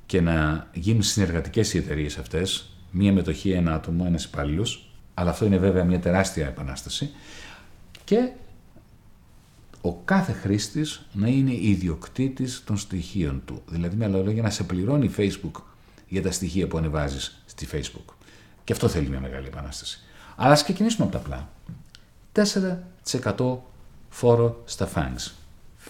και 0.07 0.21
να 0.21 0.69
γίνουν 0.73 1.03
συνεργατικές 1.03 1.75
οι 1.75 1.79
εταιρείες 1.79 2.19
αυτές, 2.19 2.74
μία 2.95 3.13
μετοχή, 3.13 3.51
ένα 3.51 3.75
άτομο, 3.75 4.05
ένας 4.07 4.25
υπάλληλος. 4.25 4.89
Αλλά 5.15 5.31
αυτό 5.31 5.45
είναι 5.45 5.59
βέβαια 5.59 5.85
μια 5.85 6.01
τεράστια 6.01 6.47
επανάσταση. 6.47 7.11
Και 8.05 8.31
ο 9.81 9.93
κάθε 9.93 10.33
χρήστης 10.33 11.07
να 11.13 11.29
είναι 11.29 11.53
ιδιοκτήτης 11.53 12.63
των 12.65 12.77
στοιχείων 12.77 13.43
του. 13.45 13.63
Δηλαδή, 13.69 13.97
με 13.97 14.05
άλλα 14.05 14.19
λόγια, 14.19 14.43
να 14.43 14.51
σε 14.51 14.65
πληρώνει 14.65 15.05
η 15.05 15.15
Facebook 15.17 15.63
για 16.09 16.23
τα 16.23 16.31
στοιχεία 16.31 16.67
που 16.67 16.79
ανεβάζεις 16.79 17.43
στη 17.47 17.69
Facebook. 17.73 18.15
Και 18.65 18.73
αυτό 18.73 18.89
θέλει 18.89 19.09
μια 19.09 19.21
μεγάλη 19.21 19.47
επανάσταση. 19.47 20.01
Αλλά 20.37 20.53
ας 20.53 20.63
ξεκινήσουμε 20.63 21.07
από 21.07 21.13
τα 21.13 21.19
απλά. 21.19 21.49
4% 22.33 23.59
φόρο 24.09 24.63
στα 24.65 24.89
FANGs. 24.95 25.33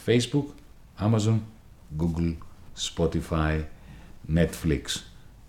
Facebook, 0.06 0.44
Amazon, 0.98 1.38
Google, 1.98 2.36
Spotify, 2.94 3.62
Netflix 4.34 4.82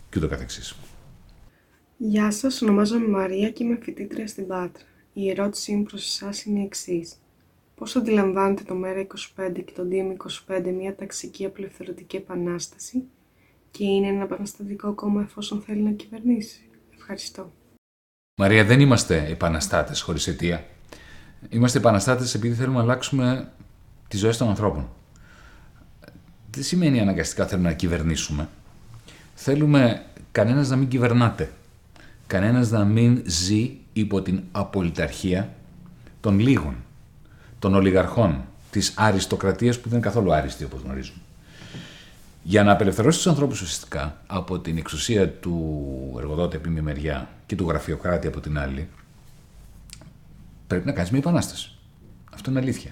και 0.10 0.18
ούτω 0.18 0.28
καθεξής. 0.28 0.76
Γεια 1.98 2.32
σας, 2.32 2.62
ονομάζομαι 2.62 3.08
Μαρία 3.08 3.52
και 3.52 3.64
είμαι 3.64 3.78
φοιτήτρια 3.82 4.28
στην 4.28 4.48
Πάτρα. 4.48 4.84
Η 5.14 5.30
ερώτησή 5.30 5.76
μου 5.76 5.84
προς 5.84 6.06
εσάς 6.06 6.44
είναι 6.44 6.60
η 6.60 6.64
εξής. 6.64 7.16
Πώς 7.76 7.96
αντιλαμβάνετε 7.96 8.64
το 8.64 8.76
ΜΕΡΑ25 8.84 9.64
και 9.66 9.74
το 9.76 9.88
DM25 9.92 10.74
μια 10.78 10.96
ταξική 10.96 11.46
απελευθερωτική 11.46 12.16
επανάσταση 12.16 13.04
και 13.72 13.86
είναι 13.86 14.08
ένα 14.08 14.24
επαναστατικό 14.24 14.94
κόμμα 14.94 15.22
εφόσον 15.22 15.62
θέλει 15.62 15.82
να 15.82 15.92
κυβερνήσει; 15.92 16.70
Ευχαριστώ. 16.98 17.52
Μαρία, 18.38 18.66
δεν 18.66 18.80
είμαστε 18.80 19.26
επαναστάτες 19.30 20.02
χωρίς 20.02 20.28
αιτία. 20.28 20.66
Είμαστε 21.50 21.78
επαναστάτες 21.78 22.34
επειδή 22.34 22.56
θέλουμε 22.56 22.78
να 22.78 22.84
αλλάξουμε 22.84 23.52
τις 24.08 24.20
ζωές 24.20 24.38
των 24.38 24.48
ανθρώπων. 24.50 24.90
Δεν 26.52 26.64
σημαίνει 26.64 27.00
αναγκαστικά 27.00 27.48
θέλουμε 27.48 27.70
να 27.70 27.76
κυβερνήσουμε. 27.76 28.50
Θέλουμε 29.36 30.06
κανένας 30.32 30.70
να 30.70 30.76
μην 30.76 30.88
κυβερνάται. 30.88 31.52
Κανένας 32.28 32.70
να 32.70 32.86
μην 32.86 33.22
ζει 33.26 33.72
υπό 33.94 34.22
την 34.22 34.44
απολυταρχία 34.52 35.54
των 36.20 36.40
λίγων, 36.40 36.76
των 37.60 37.74
ολιγαρχών, 37.74 38.46
της 38.72 38.94
αριστοκρατίας 38.96 39.76
που 39.80 39.90
δεν 39.90 39.98
είναι 39.98 40.08
καθόλου 40.08 40.34
άριστη 40.34 40.64
όπως 40.64 40.82
γνωρίζουμε. 40.82 41.18
Για 42.44 42.64
να 42.64 42.72
απελευθερώσει 42.72 43.18
τους 43.18 43.28
ανθρώπους 43.28 43.62
ουσιαστικά 43.62 44.22
από 44.28 44.60
την 44.60 44.78
εξουσία 44.78 45.30
του 45.30 46.16
εργοδότη 46.18 46.56
από 46.56 46.68
τη 46.68 46.82
μεριά 46.82 47.30
και 47.46 47.56
του 47.56 47.68
γραφειοκράτη 47.68 48.28
από 48.28 48.40
την 48.40 48.60
άλλη, 48.60 48.88
πρέπει 50.68 50.86
να 50.86 50.92
κάνεις 50.92 51.10
μια 51.10 51.20
επανάσταση. 51.20 51.72
Αυτό 52.34 52.50
είναι 52.50 52.60
αλήθεια. 52.60 52.92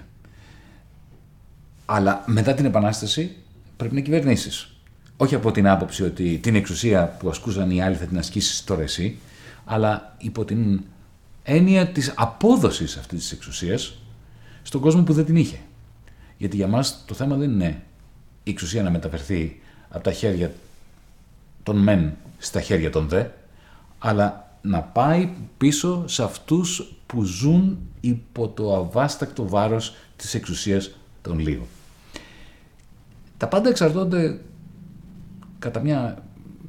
Αλλά 1.85 2.23
μετά 2.25 2.53
την 2.53 2.65
επανάσταση 2.65 3.35
πρέπει 3.77 3.95
να 3.95 4.01
κυβερνήσεις. 4.01 4.72
Όχι 5.23 5.35
από 5.35 5.51
την 5.51 5.67
άποψη 5.67 6.03
ότι 6.03 6.37
την 6.37 6.55
εξουσία 6.55 7.15
που 7.19 7.29
ασκούσαν 7.29 7.71
οι 7.71 7.81
άλλοι 7.81 7.95
θα 7.95 8.05
την 8.05 8.17
ασκήσεις 8.17 8.63
τώρα 8.63 8.81
εσύ, 8.81 9.17
αλλά 9.65 10.15
υπό 10.17 10.45
την 10.45 10.81
έννοια 11.43 11.87
της 11.87 12.13
απόδοσης 12.15 12.97
αυτής 12.97 13.19
της 13.19 13.31
εξουσίας 13.31 13.97
στον 14.63 14.81
κόσμο 14.81 15.03
που 15.03 15.13
δεν 15.13 15.25
την 15.25 15.35
είχε. 15.35 15.59
Γιατί 16.37 16.55
για 16.55 16.67
μας 16.67 17.03
το 17.05 17.13
θέμα 17.13 17.35
δεν 17.35 17.51
είναι 17.51 17.83
η 18.43 18.49
εξουσία 18.49 18.83
να 18.83 18.89
μεταφερθεί 18.89 19.61
από 19.89 20.03
τα 20.03 20.11
χέρια 20.11 20.53
των 21.63 21.77
μεν 21.77 22.13
στα 22.37 22.61
χέρια 22.61 22.89
των 22.89 23.07
δε, 23.07 23.25
αλλά 23.99 24.57
να 24.61 24.81
πάει 24.81 25.29
πίσω 25.57 26.07
σε 26.07 26.23
αυτούς 26.23 26.95
που 27.05 27.23
ζουν 27.23 27.77
υπό 28.01 28.47
το 28.47 28.75
αβάστακτο 28.75 29.47
βάρος 29.47 29.95
της 30.15 30.33
εξουσίας 30.33 30.91
των 31.21 31.39
λίγων. 31.39 31.67
Τα 33.37 33.47
πάντα 33.47 33.69
εξαρτώνται 33.69 34.39
κατά 35.63 35.79
μια 35.79 36.23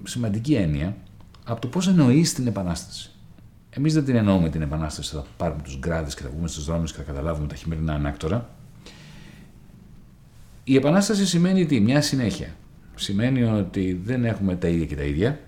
σημαντική 0.04 0.54
έννοια 0.54 0.96
από 1.44 1.60
το 1.60 1.68
πώς 1.68 1.88
εννοείς 1.88 2.34
την 2.34 2.46
Επανάσταση. 2.46 3.10
Εμείς 3.70 3.94
δεν 3.94 4.04
την 4.04 4.16
εννοούμε 4.16 4.48
την 4.48 4.62
Επανάσταση, 4.62 5.14
θα 5.14 5.24
πάρουμε 5.36 5.62
τους 5.62 5.78
γκράδες 5.78 6.14
και 6.14 6.22
θα 6.22 6.28
βγούμε 6.28 6.48
στους 6.48 6.64
δρόμους 6.64 6.90
και 6.90 6.96
θα 6.96 7.02
καταλάβουμε 7.02 7.46
τα 7.46 7.54
χειμερινά 7.54 7.94
ανάκτορα. 7.94 8.48
Η 10.64 10.76
Επανάσταση 10.76 11.26
σημαίνει 11.26 11.66
τι, 11.66 11.80
μια 11.80 12.02
συνέχεια. 12.02 12.54
Σημαίνει 12.94 13.42
ότι 13.42 14.00
δεν 14.04 14.24
έχουμε 14.24 14.56
τα 14.56 14.68
ίδια 14.68 14.86
και 14.86 14.96
τα 14.96 15.02
ίδια, 15.02 15.40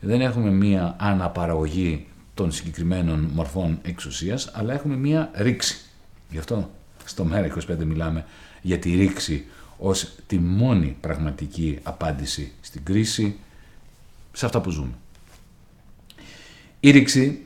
δεν 0.00 0.20
έχουμε 0.20 0.50
μία 0.50 0.96
αναπαραγωγή 0.98 2.06
των 2.34 2.52
συγκεκριμένων 2.52 3.30
μορφών 3.34 3.78
εξουσίας, 3.82 4.50
αλλά 4.54 4.72
έχουμε 4.74 4.96
μία 4.96 5.30
ρήξη. 5.34 5.76
Γι' 6.30 6.38
αυτό 6.38 6.70
στο 7.04 7.26
ΜΕΡΑ25 7.32 7.84
μιλάμε 7.84 8.24
για 8.62 8.78
τη 8.78 8.94
ρήξη 8.94 9.44
ως 9.84 10.14
τη 10.26 10.38
μόνη 10.38 10.96
πραγματική 11.00 11.78
απάντηση 11.82 12.52
στην 12.72 12.84
κρίση 12.84 13.36
σε 14.32 14.46
αυτά 14.46 14.60
που 14.60 14.70
ζούμε. 14.70 14.92
Η 16.80 16.90
ρήξη, 16.90 17.42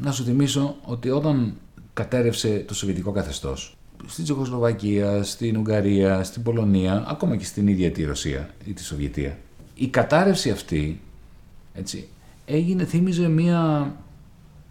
να 0.00 0.12
σου 0.12 0.24
θυμίσω 0.24 0.76
ότι 0.82 1.10
όταν 1.10 1.56
κατέρευσε 1.92 2.64
το 2.66 2.74
Σοβιετικό 2.74 3.12
καθεστώς, 3.12 3.76
στην 4.06 4.24
Τσεχοσλοβακία, 4.24 5.22
στην 5.22 5.56
Ουγγαρία, 5.56 6.24
στην 6.24 6.42
Πολωνία, 6.42 7.04
ακόμα 7.08 7.36
και 7.36 7.44
στην 7.44 7.68
ίδια 7.68 7.90
τη 7.92 8.04
Ρωσία 8.04 8.50
ή 8.64 8.72
τη 8.72 8.84
Σοβιετία, 8.84 9.38
η 9.74 9.88
κατάρρευση 9.88 10.50
αυτή 10.50 11.00
έτσι, 11.74 12.08
έγινε, 12.44 12.84
θύμιζε 12.84 13.28
μια 13.28 13.92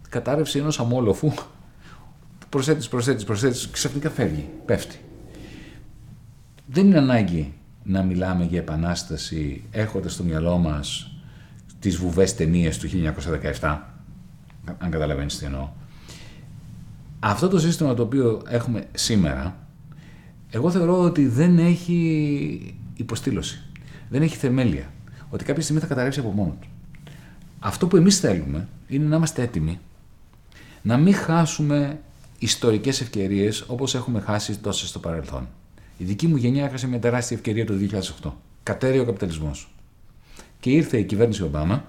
κατάρρευση 0.08 0.58
ενός 0.58 0.80
αμόλοφου 0.80 1.32
προσθέτεις, 2.48 2.88
προσθέτεις, 2.88 3.24
προσθέτεις 3.24 3.66
και 3.66 3.72
ξαφνικά 3.72 4.10
φεύγει, 4.10 4.48
πέφτει. 4.64 4.98
Δεν 6.66 6.86
είναι 6.86 6.98
ανάγκη 6.98 7.52
να 7.84 8.02
μιλάμε 8.02 8.44
για 8.44 8.58
επανάσταση 8.58 9.64
έχοντας 9.70 10.12
στο 10.12 10.22
μυαλό 10.22 10.56
μας 10.56 11.10
τις 11.78 11.96
βουβές 11.96 12.34
ταινίες 12.34 12.78
του 12.78 12.88
1917, 13.60 13.78
αν 14.78 14.90
καταλαβαίνεις 14.90 15.38
τι 15.38 15.44
εννοώ. 15.44 15.68
Αυτό 17.20 17.48
το 17.48 17.58
σύστημα 17.58 17.94
το 17.94 18.02
οποίο 18.02 18.42
έχουμε 18.48 18.86
σήμερα, 18.94 19.56
εγώ 20.50 20.70
θεωρώ 20.70 21.00
ότι 21.02 21.26
δεν 21.26 21.58
έχει 21.58 22.74
υποστήλωση, 22.94 23.62
δεν 24.08 24.22
έχει 24.22 24.36
θεμέλια, 24.36 24.92
ότι 25.30 25.44
κάποια 25.44 25.62
στιγμή 25.62 25.80
θα 25.80 25.86
καταρρεύσει 25.86 26.20
από 26.20 26.30
μόνο 26.30 26.56
του. 26.60 26.68
Αυτό 27.58 27.86
που 27.86 27.96
εμείς 27.96 28.18
θέλουμε 28.18 28.68
είναι 28.88 29.04
να 29.04 29.16
είμαστε 29.16 29.42
έτοιμοι 29.42 29.78
να 30.82 30.96
μην 30.96 31.14
χάσουμε 31.14 32.00
ιστορικές 32.38 33.00
ευκαιρίες 33.00 33.64
όπως 33.66 33.94
έχουμε 33.94 34.20
χάσει 34.20 34.58
τόσες 34.58 34.88
στο 34.88 34.98
παρελθόν. 34.98 35.48
Η 35.96 36.04
δική 36.04 36.26
μου 36.26 36.36
γενιά 36.36 36.64
έχασε 36.64 36.86
μια 36.86 36.98
τεράστια 36.98 37.36
ευκαιρία 37.36 37.66
το 37.66 37.74
2008. 38.22 38.30
Κατέρεε 38.62 39.00
ο 39.00 39.04
καπιταλισμός. 39.04 39.68
Και 40.60 40.70
ήρθε 40.70 40.98
η 40.98 41.04
κυβέρνηση 41.04 41.42
Ομπάμα 41.42 41.84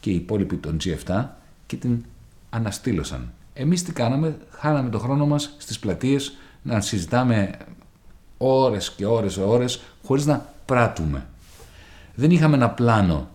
και 0.00 0.10
οι 0.10 0.14
υπόλοιποι 0.14 0.56
των 0.56 0.76
G7 0.84 1.24
και 1.66 1.76
την 1.76 2.04
αναστήλωσαν. 2.50 3.32
Εμείς 3.54 3.82
τι 3.82 3.92
κάναμε, 3.92 4.38
χάναμε 4.50 4.90
το 4.90 4.98
χρόνο 4.98 5.26
μας 5.26 5.54
στις 5.58 5.78
πλατείες 5.78 6.32
να 6.62 6.80
συζητάμε 6.80 7.50
ώρες 8.38 8.92
και 8.92 9.06
ώρες 9.06 9.34
και 9.34 9.40
ώρες 9.40 9.82
χωρίς 10.04 10.26
να 10.26 10.52
πράττουμε. 10.64 11.26
Δεν 12.14 12.30
είχαμε 12.30 12.56
ένα 12.56 12.70
πλάνο 12.70 13.28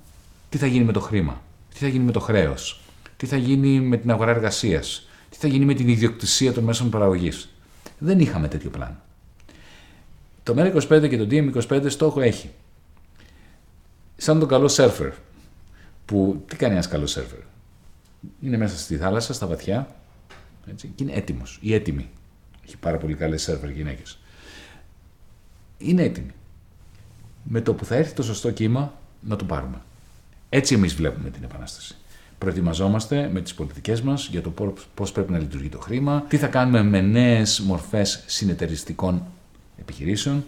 τι 0.49 0.58
θα 0.58 0.66
γίνει 0.66 0.86
με 0.86 0.91
το 0.91 0.99
χρήμα; 0.99 1.41
Τι 1.74 1.78
θα 1.78 1.88
γίνει 1.88 2.04
με 2.04 2.12
το 2.12 2.20
χρέος, 2.20 2.82
τι 3.18 3.26
θα 3.26 3.38
γίνει 3.38 3.80
με 3.80 3.97
την 3.97 4.12
αγορά 4.12 4.32
εργασίας, 4.32 5.08
τι 5.30 5.38
θα 5.38 5.47
γίνει 5.47 5.66
με 5.66 5.74
την 5.74 5.88
ιδιοκτησία 5.88 6.54
των 6.54 6.64
μέσων 6.64 6.89
παραγωγής; 6.89 7.49
Δεν 7.99 8.20
είχαμε 8.20 8.47
τέτοιο 8.47 8.70
πλάνο. 8.70 8.95
Το 10.44 10.54
MER25 10.58 11.10
και 11.10 11.18
το 11.18 11.28
DM25 11.30 11.86
στόχο 11.88 12.22
έχει. 12.22 12.50
Σαν 14.18 14.39
τον 14.39 14.48
καλό 14.48 14.68
σερφερ. 14.68 15.12
Που 16.06 16.44
τι 16.48 16.56
κάνει 16.56 16.74
ένας 16.74 16.88
καλός 16.88 17.12
σερφερ; 17.12 17.39
Είναι 18.42 18.58
μέσα 18.58 18.78
στη 18.78 18.98
θάλασσα, 18.98 19.34
στα 19.34 19.48
βαθιά 19.48 19.96
έτσι, 20.70 20.92
και 20.96 21.04
είναι 21.04 21.14
έτοιμος 21.14 21.60
ή 21.62 21.74
έτοιμη. 21.74 22.10
Έχει 22.66 22.78
πάρα 22.78 22.98
πολύ 22.98 23.14
καλές 23.14 23.42
σερφερ 23.42 23.70
γυναίκες. 23.70 24.20
Είναι 25.78 26.04
έτοιμη. 26.04 26.32
Με 27.44 27.62
το 27.62 27.74
που 27.74 27.86
θα 27.86 27.96
έρθει 27.96 28.14
το 28.14 28.24
σωστό 28.24 28.52
κύμα 28.52 28.94
να 29.22 29.36
το 29.36 29.46
πάρουμε. 29.46 29.82
Έτσι 30.50 30.74
εμείς 30.74 30.94
βλέπουμε 30.94 31.30
την 31.30 31.44
Επανάσταση. 31.44 31.96
Προετοιμαζόμαστε 32.38 33.30
με 33.34 33.42
τις 33.42 33.54
πολιτικές 33.54 34.02
μας 34.02 34.28
για 34.28 34.42
το 34.42 34.54
πώς 34.94 35.12
πρέπει 35.12 35.32
να 35.32 35.39
λειτουργεί 35.39 35.70
το 35.70 35.80
χρήμα, 35.80 36.26
τι 36.28 36.38
θα 36.38 36.48
κάνουμε 36.48 36.84
με 36.84 37.02
νέες 37.02 37.60
μορφές 37.60 38.24
συνεταιριστικών 38.26 39.24
επιχειρήσεων, 39.82 40.44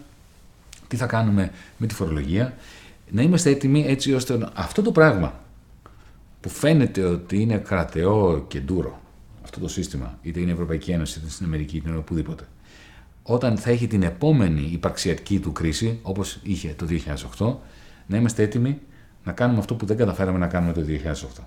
τι 0.88 0.96
θα 0.96 1.06
κάνουμε 1.06 1.50
με 1.76 1.86
τη 1.86 1.94
φορολογία, 1.94 2.54
να 3.10 3.22
είμαστε 3.22 3.50
έτοιμοι 3.50 3.84
έτσι 3.86 4.12
ώστε 4.14 4.48
αυτό 4.54 4.82
το 4.82 4.92
πράγμα 4.92 5.40
που 6.40 6.48
φαίνεται 6.48 7.04
ότι 7.04 7.40
είναι 7.40 7.56
κρατεό 7.56 8.44
και 8.48 8.60
ντούρο, 8.60 9.00
αυτό 9.44 9.60
το 9.60 9.68
σύστημα, 9.68 10.18
είτε 10.22 10.40
είναι 10.40 10.50
η 10.50 10.52
Ευρωπαϊκή 10.52 10.90
Ένωση, 10.90 11.18
είτε 11.18 11.30
στην 11.30 11.46
Αμερική, 11.46 11.76
είτε 11.76 11.96
οπουδήποτε, 11.96 12.44
όταν 13.22 13.56
θα 13.56 13.70
έχει 13.70 13.86
την 13.86 14.02
επόμενη 14.02 14.68
υπαρξιακή 14.72 15.38
του 15.38 15.52
κρίση, 15.52 15.98
όπως 16.02 16.38
είχε 16.42 16.74
το 16.76 16.86
2008, 17.38 17.54
να 18.06 18.16
είμαστε 18.16 18.42
έτοιμοι 18.42 18.78
να 19.24 19.32
κάνουμε 19.32 19.58
αυτό 19.58 19.74
που 19.74 19.86
δεν 19.86 19.96
καταφέραμε 19.96 20.38
να 20.38 20.46
κάνουμε 20.46 20.72
το 20.72 20.82
2008. 21.38 21.42